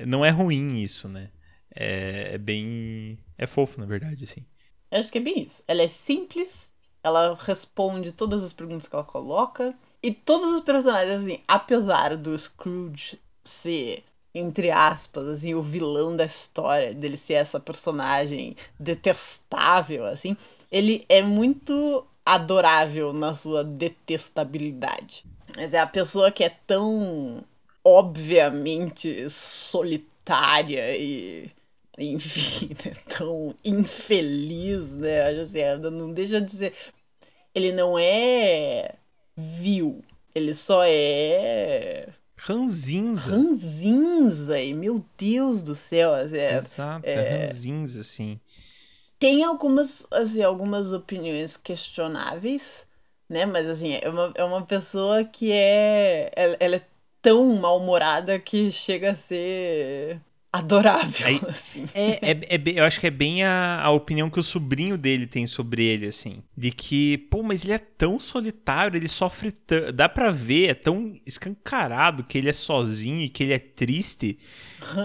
não 0.05 0.25
é 0.25 0.29
ruim 0.29 0.81
isso, 0.81 1.07
né? 1.07 1.29
É, 1.73 2.31
é 2.33 2.37
bem. 2.37 3.17
É 3.37 3.47
fofo, 3.47 3.79
na 3.79 3.85
verdade, 3.85 4.25
assim. 4.25 4.45
Eu 4.91 4.99
acho 4.99 5.11
que 5.11 5.17
é 5.17 5.21
bem 5.21 5.43
isso. 5.43 5.63
Ela 5.67 5.83
é 5.83 5.87
simples, 5.87 6.69
ela 7.03 7.37
responde 7.39 8.11
todas 8.11 8.43
as 8.43 8.53
perguntas 8.53 8.87
que 8.87 8.95
ela 8.95 9.05
coloca. 9.05 9.73
E 10.03 10.11
todos 10.11 10.53
os 10.53 10.63
personagens, 10.63 11.21
assim, 11.21 11.39
apesar 11.47 12.15
do 12.15 12.37
Scrooge 12.37 13.19
ser 13.43 14.03
entre 14.35 14.69
aspas, 14.69 15.25
assim, 15.27 15.55
o 15.55 15.61
vilão 15.61 16.15
da 16.15 16.25
história, 16.25 16.93
dele 16.93 17.15
ser 17.15 17.35
essa 17.35 17.57
personagem 17.57 18.55
detestável, 18.77 20.05
assim, 20.05 20.35
ele 20.69 21.05
é 21.07 21.21
muito 21.21 22.05
adorável 22.25 23.13
na 23.13 23.33
sua 23.33 23.63
detestabilidade. 23.63 25.25
Mas 25.55 25.73
é 25.73 25.79
a 25.79 25.87
pessoa 25.87 26.31
que 26.31 26.43
é 26.43 26.49
tão 26.67 27.43
obviamente 27.81 29.29
solitária 29.29 30.97
e 30.97 31.49
enfim, 31.97 32.69
né, 32.83 32.93
tão 33.17 33.55
infeliz, 33.63 34.91
né? 34.91 35.29
Assim, 35.39 35.61
não 35.91 36.11
deixa 36.11 36.41
de 36.41 36.51
ser. 36.51 36.73
Ele 37.53 37.71
não 37.71 37.97
é 37.97 38.95
vil, 39.37 40.03
ele 40.33 40.53
só 40.53 40.83
é 40.83 42.09
Ranzinza. 42.37 43.31
Ranzinza, 43.31 44.59
e 44.59 44.73
meu 44.73 45.03
Deus 45.17 45.61
do 45.61 45.73
céu. 45.73 46.13
É, 46.15 46.57
Exato, 46.57 47.05
é, 47.05 47.13
é 47.13 47.45
ranzinza, 47.45 48.01
assim. 48.01 48.39
Tem 49.17 49.43
algumas, 49.43 50.05
assim, 50.11 50.43
algumas 50.43 50.91
opiniões 50.91 51.55
questionáveis, 51.57 52.85
né? 53.29 53.45
Mas, 53.45 53.67
assim, 53.67 53.93
é 53.93 54.09
uma, 54.09 54.31
é 54.35 54.43
uma 54.43 54.65
pessoa 54.65 55.23
que 55.23 55.51
é... 55.51 56.31
Ela, 56.35 56.57
ela 56.59 56.75
é 56.75 56.85
tão 57.21 57.55
mal-humorada 57.55 58.37
que 58.37 58.71
chega 58.71 59.11
a 59.11 59.15
ser 59.15 60.21
adorável, 60.57 61.27
Aí, 61.27 61.41
assim. 61.47 61.87
É, 61.93 62.31
é, 62.31 62.55
é, 62.55 62.61
eu 62.65 62.83
acho 62.83 62.99
que 62.99 63.07
é 63.07 63.11
bem 63.11 63.43
a, 63.43 63.81
a 63.81 63.91
opinião 63.91 64.29
que 64.29 64.39
o 64.39 64.43
sobrinho 64.43 64.97
dele 64.97 65.27
tem 65.27 65.45
sobre 65.47 65.83
ele, 65.83 66.07
assim. 66.07 66.43
De 66.55 66.71
que, 66.71 67.17
pô, 67.29 67.43
mas 67.43 67.63
ele 67.63 67.73
é 67.73 67.77
tão 67.77 68.19
solitário, 68.19 68.97
ele 68.97 69.07
sofre 69.07 69.51
tão... 69.51 69.91
Dá 69.93 70.07
pra 70.07 70.31
ver, 70.31 70.69
é 70.69 70.73
tão 70.73 71.19
escancarado 71.25 72.23
que 72.23 72.37
ele 72.37 72.49
é 72.49 72.53
sozinho 72.53 73.21
e 73.21 73.29
que 73.29 73.43
ele 73.43 73.53
é 73.53 73.59
triste, 73.59 74.37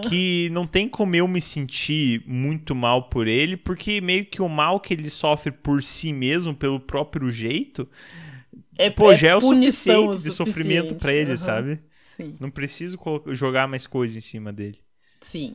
que 0.08 0.48
não 0.50 0.66
tem 0.66 0.88
como 0.88 1.16
eu 1.16 1.26
me 1.26 1.40
sentir 1.40 2.22
muito 2.26 2.74
mal 2.74 3.08
por 3.08 3.26
ele, 3.26 3.56
porque 3.56 4.00
meio 4.00 4.24
que 4.26 4.42
o 4.42 4.48
mal 4.48 4.80
que 4.80 4.94
ele 4.94 5.10
sofre 5.10 5.50
por 5.50 5.82
si 5.82 6.12
mesmo, 6.12 6.54
pelo 6.54 6.80
próprio 6.80 7.30
jeito... 7.30 7.88
É, 8.78 8.88
pô, 8.88 9.12
é 9.12 9.16
já 9.16 9.28
é 9.28 9.36
o 9.36 9.40
suficiente 9.42 10.22
de 10.22 10.30
sofrimento 10.30 10.94
para 10.94 11.12
ele, 11.12 11.32
uhum. 11.32 11.36
sabe? 11.36 11.80
Sim. 12.16 12.34
Não 12.40 12.50
preciso 12.50 12.98
jogar 13.32 13.68
mais 13.68 13.86
coisa 13.86 14.16
em 14.16 14.22
cima 14.22 14.50
dele. 14.50 14.78
Sim, 15.20 15.52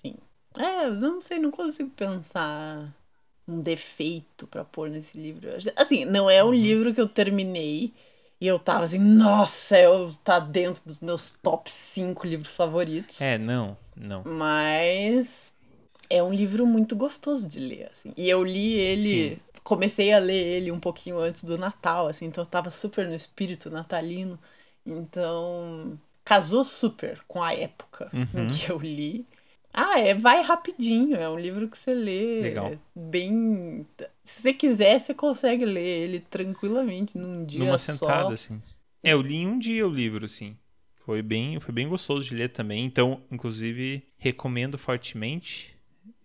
sim. 0.00 0.16
É, 0.58 0.86
eu 0.86 0.94
não 0.94 1.20
sei, 1.20 1.38
não 1.38 1.50
consigo 1.50 1.90
pensar 1.90 2.94
um 3.46 3.60
defeito 3.60 4.46
para 4.46 4.64
pôr 4.64 4.88
nesse 4.90 5.18
livro. 5.18 5.48
Assim, 5.76 6.04
não 6.04 6.30
é 6.30 6.42
um 6.44 6.48
uhum. 6.48 6.54
livro 6.54 6.94
que 6.94 7.00
eu 7.00 7.08
terminei 7.08 7.92
e 8.40 8.46
eu 8.46 8.58
tava 8.58 8.84
assim, 8.84 8.98
nossa, 8.98 9.78
eu 9.78 10.14
tá 10.24 10.38
dentro 10.38 10.82
dos 10.84 10.98
meus 11.00 11.30
top 11.42 11.70
5 11.70 12.26
livros 12.26 12.54
favoritos. 12.56 13.20
É, 13.20 13.36
não, 13.38 13.76
não. 13.96 14.22
Mas 14.24 15.52
é 16.08 16.22
um 16.22 16.32
livro 16.32 16.66
muito 16.66 16.96
gostoso 16.96 17.48
de 17.48 17.58
ler, 17.60 17.90
assim. 17.92 18.12
E 18.16 18.28
eu 18.28 18.42
li 18.44 18.74
ele, 18.74 19.36
Sim. 19.36 19.40
comecei 19.64 20.12
a 20.12 20.18
ler 20.18 20.46
ele 20.56 20.72
um 20.72 20.80
pouquinho 20.80 21.18
antes 21.18 21.42
do 21.44 21.58
Natal, 21.58 22.06
assim, 22.08 22.26
então 22.26 22.42
eu 22.44 22.48
tava 22.48 22.70
super 22.70 23.06
no 23.08 23.14
espírito 23.14 23.70
natalino. 23.70 24.38
Então, 24.86 25.98
casou 26.24 26.64
super 26.64 27.20
com 27.26 27.42
a 27.42 27.54
época 27.54 28.10
uhum. 28.12 28.44
em 28.44 28.48
que 28.48 28.70
eu 28.70 28.78
li. 28.78 29.26
Ah, 29.72 30.00
é, 30.00 30.14
vai 30.14 30.42
rapidinho, 30.42 31.16
é 31.16 31.28
um 31.28 31.38
livro 31.38 31.68
que 31.68 31.78
você 31.78 31.94
lê 31.94 32.40
Legal. 32.40 32.72
bem. 32.94 33.86
Se 34.24 34.42
você 34.42 34.52
quiser, 34.52 35.00
você 35.00 35.14
consegue 35.14 35.64
ler 35.64 36.02
ele 36.02 36.20
tranquilamente 36.20 37.16
num 37.16 37.44
dia 37.44 37.60
Numa 37.60 37.78
só. 37.78 37.92
sentada, 37.92 38.34
assim. 38.34 38.60
É, 39.02 39.12
eu 39.12 39.22
li 39.22 39.36
em 39.36 39.46
um 39.46 39.58
dia 39.58 39.86
o 39.86 39.90
livro, 39.90 40.24
assim. 40.24 40.56
Foi 41.04 41.22
bem, 41.22 41.58
foi 41.60 41.72
bem 41.72 41.88
gostoso 41.88 42.22
de 42.22 42.34
ler 42.34 42.50
também. 42.50 42.84
Então, 42.84 43.22
inclusive, 43.30 44.02
recomendo 44.18 44.76
fortemente. 44.76 45.76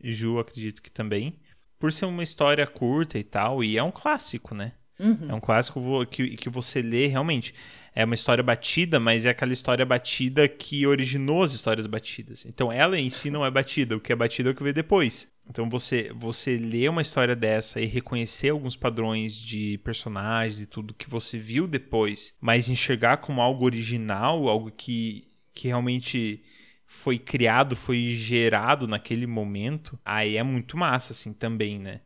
Ju, 0.03 0.39
acredito 0.39 0.81
que 0.81 0.91
também. 0.91 1.39
Por 1.79 1.93
ser 1.93 2.05
uma 2.05 2.23
história 2.23 2.65
curta 2.65 3.17
e 3.17 3.23
tal, 3.23 3.63
e 3.63 3.77
é 3.77 3.83
um 3.83 3.91
clássico, 3.91 4.55
né? 4.55 4.73
Uhum. 4.99 5.29
É 5.29 5.33
um 5.33 5.39
clássico 5.39 6.05
que, 6.05 6.37
que 6.37 6.49
você 6.49 6.81
lê 6.81 7.07
realmente 7.07 7.53
é 7.95 8.03
uma 8.03 8.15
história 8.15 8.43
batida, 8.43 8.99
mas 8.99 9.25
é 9.25 9.29
aquela 9.29 9.53
história 9.53 9.85
batida 9.85 10.47
que 10.49 10.85
originou 10.85 11.43
as 11.43 11.53
histórias 11.53 11.87
batidas. 11.87 12.45
Então 12.45 12.69
ela 12.69 12.99
em 12.99 13.09
si 13.09 13.29
não 13.29 13.45
é 13.45 13.49
batida, 13.49 13.95
o 13.95 14.01
que 14.01 14.11
é 14.11 14.15
batida 14.15 14.49
é 14.49 14.51
o 14.51 14.55
que 14.55 14.63
veio 14.63 14.75
depois. 14.75 15.27
Então 15.49 15.69
você 15.69 16.11
você 16.13 16.57
lê 16.57 16.89
uma 16.89 17.01
história 17.01 17.35
dessa 17.35 17.79
e 17.79 17.85
reconhecer 17.85 18.49
alguns 18.49 18.75
padrões 18.75 19.39
de 19.39 19.77
personagens 19.77 20.61
e 20.61 20.65
tudo 20.65 20.93
que 20.93 21.09
você 21.09 21.37
viu 21.37 21.67
depois, 21.67 22.35
mas 22.41 22.67
enxergar 22.67 23.17
como 23.17 23.41
algo 23.41 23.63
original, 23.63 24.49
algo 24.49 24.69
que, 24.71 25.27
que 25.53 25.69
realmente 25.69 26.43
foi 26.85 27.17
criado, 27.17 27.75
foi 27.75 28.13
gerado 28.15 28.87
naquele 28.87 29.25
momento, 29.25 29.97
aí 30.03 30.35
é 30.35 30.43
muito 30.43 30.77
massa 30.77 31.13
assim 31.13 31.31
também, 31.33 31.79
né? 31.79 32.01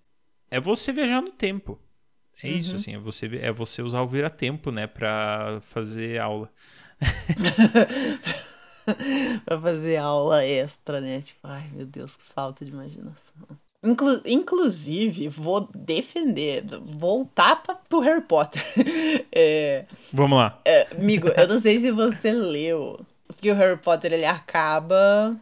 É 0.51 0.59
você 0.59 0.91
viajar 0.91 1.21
no 1.21 1.31
tempo. 1.31 1.79
É 2.41 2.47
uhum. 2.47 2.57
isso, 2.57 2.75
assim, 2.75 2.95
é 2.95 2.97
você, 2.97 3.25
é 3.41 3.51
você 3.51 3.81
usar 3.81 4.01
o 4.01 4.07
vira-tempo, 4.07 4.71
né, 4.71 4.87
pra 4.87 5.59
fazer 5.61 6.19
aula. 6.19 6.49
pra 9.45 9.59
fazer 9.59 9.97
aula 9.97 10.45
extra, 10.45 11.01
né? 11.01 11.21
Tipo, 11.21 11.39
ai 11.43 11.69
meu 11.73 11.85
Deus, 11.85 12.15
que 12.15 12.23
falta 12.23 12.65
de 12.65 12.71
imaginação. 12.71 13.35
Inclu 13.81 14.21
inclusive, 14.25 15.29
vou 15.29 15.69
defender, 15.73 16.65
voltar 16.81 17.63
pra, 17.63 17.75
pro 17.75 17.99
Harry 17.99 18.21
Potter. 18.21 18.61
é, 19.31 19.85
Vamos 20.11 20.37
lá. 20.37 20.59
É, 20.65 20.87
amigo, 20.91 21.29
eu 21.29 21.47
não 21.47 21.61
sei 21.61 21.79
se 21.79 21.91
você 21.91 22.31
leu, 22.31 22.99
porque 23.27 23.49
o 23.49 23.55
Harry 23.55 23.77
Potter 23.77 24.11
ele 24.11 24.25
acaba. 24.25 25.39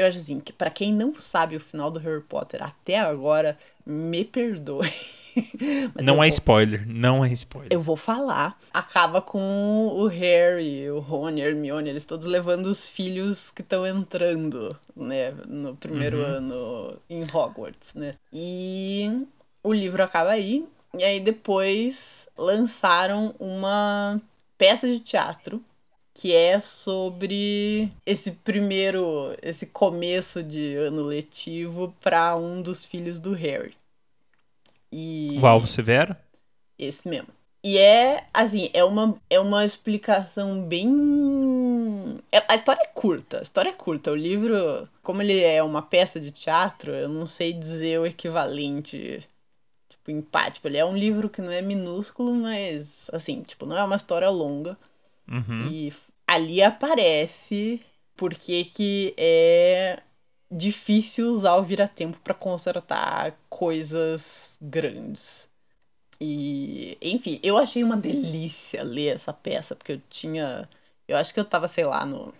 Eu 0.00 0.06
acho 0.06 0.16
assim, 0.16 0.40
que 0.40 0.50
pra 0.50 0.70
quem 0.70 0.94
não 0.94 1.14
sabe 1.14 1.56
o 1.56 1.60
final 1.60 1.90
do 1.90 1.98
Harry 1.98 2.22
Potter 2.22 2.62
até 2.62 2.98
agora, 2.98 3.58
me 3.84 4.24
perdoe. 4.24 4.90
não 6.02 6.14
é 6.14 6.16
vou... 6.16 6.24
spoiler, 6.24 6.88
não 6.88 7.22
é 7.22 7.30
spoiler. 7.32 7.68
Eu 7.70 7.82
vou 7.82 7.98
falar. 7.98 8.58
Acaba 8.72 9.20
com 9.20 9.88
o 9.92 10.06
Harry, 10.06 10.90
o 10.90 11.00
Rony, 11.00 11.42
a 11.42 11.48
Hermione, 11.48 11.90
eles 11.90 12.06
todos 12.06 12.26
levando 12.26 12.64
os 12.64 12.88
filhos 12.88 13.50
que 13.50 13.60
estão 13.60 13.86
entrando, 13.86 14.74
né, 14.96 15.32
no 15.46 15.76
primeiro 15.76 16.20
uhum. 16.20 16.24
ano 16.24 16.96
em 17.10 17.22
Hogwarts, 17.24 17.92
né? 17.92 18.14
E 18.32 19.26
o 19.62 19.74
livro 19.74 20.02
acaba 20.02 20.30
aí. 20.30 20.66
E 20.96 21.04
aí 21.04 21.20
depois 21.20 22.26
lançaram 22.38 23.34
uma 23.38 24.18
peça 24.56 24.88
de 24.88 24.98
teatro 24.98 25.62
que 26.14 26.34
é 26.34 26.60
sobre 26.60 27.90
esse 28.04 28.30
primeiro, 28.32 29.36
esse 29.42 29.66
começo 29.66 30.42
de 30.42 30.74
ano 30.74 31.02
letivo 31.02 31.94
para 32.00 32.36
um 32.36 32.60
dos 32.60 32.84
filhos 32.84 33.18
do 33.18 33.32
Harry. 33.32 33.74
E... 34.92 35.38
O 35.40 35.46
Alvo 35.46 35.66
Severo? 35.66 36.16
Esse 36.78 37.08
mesmo. 37.08 37.28
E 37.62 37.76
é, 37.76 38.26
assim, 38.32 38.70
é 38.72 38.82
uma, 38.82 39.16
é 39.28 39.38
uma 39.38 39.66
explicação 39.66 40.62
bem. 40.62 42.18
É, 42.32 42.42
a 42.48 42.54
história 42.54 42.82
é 42.82 42.86
curta. 42.86 43.38
A 43.38 43.42
história 43.42 43.68
é 43.68 43.72
curta. 43.72 44.10
O 44.10 44.16
livro, 44.16 44.88
como 45.02 45.20
ele 45.20 45.40
é 45.42 45.62
uma 45.62 45.82
peça 45.82 46.18
de 46.18 46.32
teatro, 46.32 46.92
eu 46.92 47.08
não 47.08 47.26
sei 47.26 47.52
dizer 47.52 48.00
o 48.00 48.06
equivalente. 48.06 49.28
Tipo, 49.90 50.10
em 50.10 50.22
pá. 50.22 50.50
Tipo, 50.50 50.68
ele 50.68 50.78
é 50.78 50.84
um 50.84 50.96
livro 50.96 51.28
que 51.28 51.42
não 51.42 51.50
é 51.52 51.60
minúsculo, 51.60 52.32
mas, 52.34 53.10
assim, 53.12 53.42
tipo, 53.42 53.66
não 53.66 53.76
é 53.76 53.84
uma 53.84 53.96
história 53.96 54.30
longa. 54.30 54.76
Uhum. 55.30 55.68
E 55.70 55.92
ali 56.26 56.62
aparece 56.62 57.80
porque 58.16 58.64
que 58.64 59.14
é 59.16 60.02
difícil 60.50 61.28
usar 61.28 61.54
o 61.56 61.62
vira-tempo 61.62 62.18
para 62.22 62.34
consertar 62.34 63.38
coisas 63.48 64.58
grandes. 64.60 65.48
E, 66.20 66.98
enfim, 67.00 67.40
eu 67.42 67.56
achei 67.56 67.82
uma 67.82 67.96
delícia 67.96 68.82
ler 68.82 69.14
essa 69.14 69.32
peça, 69.32 69.74
porque 69.74 69.92
eu 69.92 70.02
tinha. 70.10 70.68
Eu 71.08 71.16
acho 71.16 71.32
que 71.32 71.40
eu 71.40 71.44
tava, 71.44 71.66
sei 71.66 71.84
lá, 71.84 72.04
no 72.04 72.34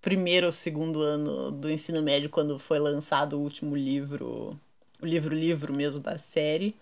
primeiro 0.00 0.46
ou 0.46 0.52
segundo 0.52 1.02
ano 1.02 1.50
do 1.50 1.70
ensino 1.70 2.00
médio, 2.02 2.30
quando 2.30 2.58
foi 2.58 2.78
lançado 2.78 3.34
o 3.34 3.42
último 3.42 3.76
livro, 3.76 4.58
o 5.02 5.06
livro-livro 5.06 5.72
mesmo 5.72 6.00
da 6.00 6.18
série. 6.18 6.74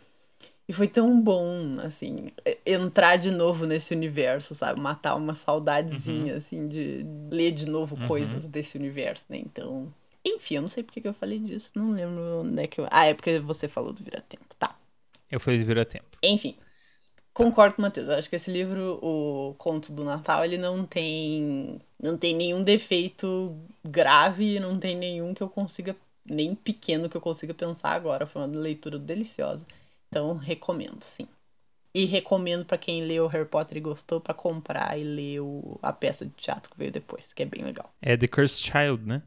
E 0.66 0.72
foi 0.72 0.88
tão 0.88 1.20
bom, 1.20 1.78
assim, 1.80 2.32
entrar 2.64 3.16
de 3.16 3.30
novo 3.30 3.66
nesse 3.66 3.94
universo, 3.94 4.54
sabe? 4.54 4.80
Matar 4.80 5.14
uma 5.14 5.34
saudadezinha, 5.34 6.32
uhum. 6.32 6.38
assim, 6.38 6.68
de 6.68 7.04
ler 7.30 7.52
de 7.52 7.68
novo 7.68 7.96
uhum. 7.96 8.08
coisas 8.08 8.46
desse 8.46 8.78
universo, 8.78 9.24
né? 9.28 9.36
Então, 9.36 9.92
enfim, 10.24 10.56
eu 10.56 10.62
não 10.62 10.68
sei 10.68 10.82
porque 10.82 11.02
que 11.02 11.08
eu 11.08 11.12
falei 11.12 11.38
disso. 11.38 11.70
Não 11.74 11.92
lembro 11.92 12.40
onde 12.40 12.62
é 12.62 12.66
que 12.66 12.80
eu. 12.80 12.88
Ah, 12.90 13.06
é 13.06 13.12
porque 13.12 13.38
você 13.40 13.68
falou 13.68 13.92
do 13.92 14.02
Vira-Tempo. 14.02 14.46
Tá. 14.58 14.74
Eu 15.30 15.38
falei 15.38 15.60
do 15.60 15.66
Vira-Tempo. 15.66 16.16
Enfim. 16.22 16.56
Concordo 17.34 17.74
com 17.74 17.82
o 17.82 17.84
Matheus. 17.84 18.08
Eu 18.08 18.14
acho 18.14 18.30
que 18.30 18.36
esse 18.36 18.50
livro, 18.50 18.98
o 19.02 19.54
Conto 19.58 19.92
do 19.92 20.02
Natal, 20.02 20.44
ele 20.44 20.56
não 20.56 20.86
tem. 20.86 21.78
Não 22.00 22.16
tem 22.16 22.34
nenhum 22.34 22.62
defeito 22.62 23.54
grave, 23.84 24.58
não 24.60 24.78
tem 24.78 24.96
nenhum 24.96 25.34
que 25.34 25.42
eu 25.42 25.48
consiga. 25.48 25.94
Nem 26.24 26.54
pequeno 26.54 27.08
que 27.08 27.16
eu 27.16 27.20
consiga 27.20 27.52
pensar 27.52 27.90
agora. 27.90 28.26
Foi 28.26 28.40
uma 28.40 28.58
leitura 28.58 28.98
deliciosa. 28.98 29.66
Então, 30.14 30.36
recomendo, 30.36 31.02
sim. 31.02 31.26
E 31.92 32.04
recomendo 32.04 32.64
para 32.64 32.78
quem 32.78 33.04
leu 33.04 33.26
Harry 33.26 33.48
Potter 33.48 33.78
e 33.78 33.80
gostou 33.80 34.20
para 34.20 34.32
comprar 34.32 34.96
e 34.96 35.02
ler 35.02 35.40
o, 35.40 35.76
a 35.82 35.92
peça 35.92 36.24
de 36.24 36.30
teatro 36.32 36.70
que 36.70 36.78
veio 36.78 36.92
depois, 36.92 37.32
que 37.32 37.42
é 37.42 37.46
bem 37.46 37.64
legal. 37.64 37.92
É 38.00 38.16
The 38.16 38.28
Cursed 38.28 38.64
Child, 38.64 39.04
né? 39.04 39.22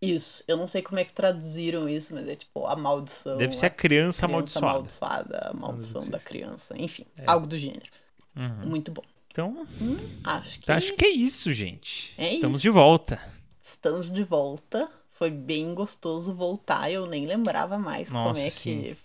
Isso, 0.00 0.44
eu 0.46 0.58
não 0.58 0.66
sei 0.68 0.82
como 0.82 0.98
é 0.98 1.04
que 1.04 1.12
traduziram 1.14 1.88
isso, 1.88 2.14
mas 2.14 2.28
é 2.28 2.36
tipo 2.36 2.66
a 2.66 2.76
maldição. 2.76 3.38
Deve 3.38 3.56
ser 3.56 3.66
a 3.66 3.70
criança, 3.70 4.26
a 4.26 4.28
criança 4.28 4.58
amaldiçoada. 4.58 4.68
amaldiçoada. 4.68 5.38
A 5.50 5.54
maldição 5.54 6.08
da 6.08 6.18
criança. 6.18 6.74
Enfim, 6.76 7.06
é. 7.16 7.24
algo 7.26 7.46
do 7.46 7.56
gênero. 7.56 7.90
Uhum. 8.36 8.68
Muito 8.68 8.92
bom. 8.92 9.04
Então, 9.30 9.66
hum, 9.80 9.96
acho 10.24 10.60
que. 10.60 10.72
Acho 10.72 10.94
que 10.94 11.04
é 11.04 11.10
isso, 11.10 11.52
gente. 11.52 12.14
É 12.18 12.28
Estamos 12.28 12.58
isso. 12.58 12.62
de 12.62 12.70
volta. 12.70 13.20
Estamos 13.62 14.10
de 14.10 14.24
volta. 14.24 14.90
Foi 15.12 15.30
bem 15.30 15.74
gostoso 15.74 16.34
voltar. 16.34 16.90
Eu 16.90 17.06
nem 17.06 17.26
lembrava 17.26 17.78
mais 17.78 18.10
Nossa, 18.10 18.40
como 18.40 18.46
é 18.46 18.50
sim. 18.50 18.82
que 18.82 18.96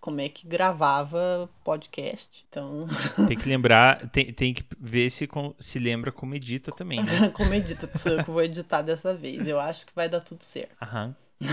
como 0.00 0.20
é 0.20 0.28
que 0.28 0.46
gravava 0.46 1.48
podcast. 1.64 2.44
Então. 2.48 2.86
Tem 3.26 3.36
que 3.36 3.48
lembrar, 3.48 4.08
tem, 4.10 4.32
tem 4.32 4.54
que 4.54 4.64
ver 4.78 5.10
se 5.10 5.28
se 5.58 5.78
lembra 5.78 6.12
como 6.12 6.34
edita 6.34 6.70
também. 6.72 7.02
Né? 7.02 7.30
como 7.34 7.52
edita, 7.52 7.90
sou 7.98 8.12
eu 8.12 8.24
que 8.24 8.30
vou 8.30 8.42
editar 8.42 8.82
dessa 8.82 9.14
vez. 9.14 9.46
Eu 9.46 9.58
acho 9.60 9.86
que 9.86 9.94
vai 9.94 10.08
dar 10.08 10.20
tudo 10.20 10.42
certo. 10.42 10.76
Aham. 10.82 11.14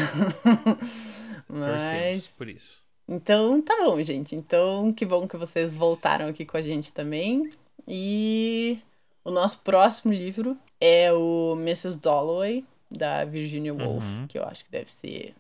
Mas... 1.48 1.82
Torcemos 1.82 2.28
por 2.28 2.48
isso. 2.48 2.84
Então, 3.08 3.62
tá 3.62 3.76
bom, 3.84 4.02
gente. 4.02 4.36
Então, 4.36 4.94
que 4.94 5.06
bom 5.06 5.28
que 5.28 5.36
vocês 5.36 5.74
voltaram 5.74 6.28
aqui 6.28 6.46
com 6.46 6.58
a 6.58 6.62
gente 6.62 6.92
também. 6.92 7.52
E 7.88 8.80
o 9.24 9.32
nosso 9.32 9.60
próximo 9.60 10.14
livro 10.14 10.58
é 10.80 11.12
o 11.12 11.56
Mrs. 11.58 11.98
Dalloway, 11.98 12.64
da 12.90 13.26
Virginia 13.26 13.74
Woolf, 13.74 14.04
uhum. 14.04 14.28
que 14.28 14.38
eu 14.38 14.44
acho 14.46 14.64
que 14.64 14.72
deve 14.72 14.92
ser 14.92 15.34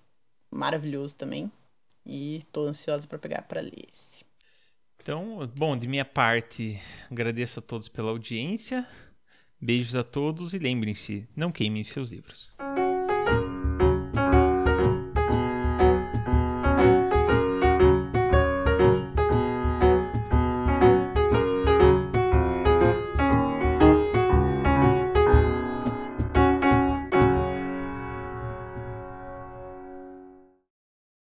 maravilhoso 0.51 1.15
também. 1.15 1.51
E 2.05 2.43
tô 2.51 2.67
ansiosa 2.67 3.07
para 3.07 3.17
pegar 3.17 3.43
para 3.43 3.61
ler 3.61 3.85
esse. 3.91 4.25
Então, 5.01 5.45
bom, 5.55 5.77
de 5.77 5.87
minha 5.87 6.05
parte, 6.05 6.79
agradeço 7.11 7.59
a 7.59 7.61
todos 7.61 7.89
pela 7.89 8.09
audiência. 8.09 8.87
Beijos 9.59 9.95
a 9.95 10.03
todos 10.03 10.53
e 10.53 10.57
lembrem-se, 10.57 11.27
não 11.35 11.51
queimem 11.51 11.83
seus 11.83 12.11
livros. 12.11 12.51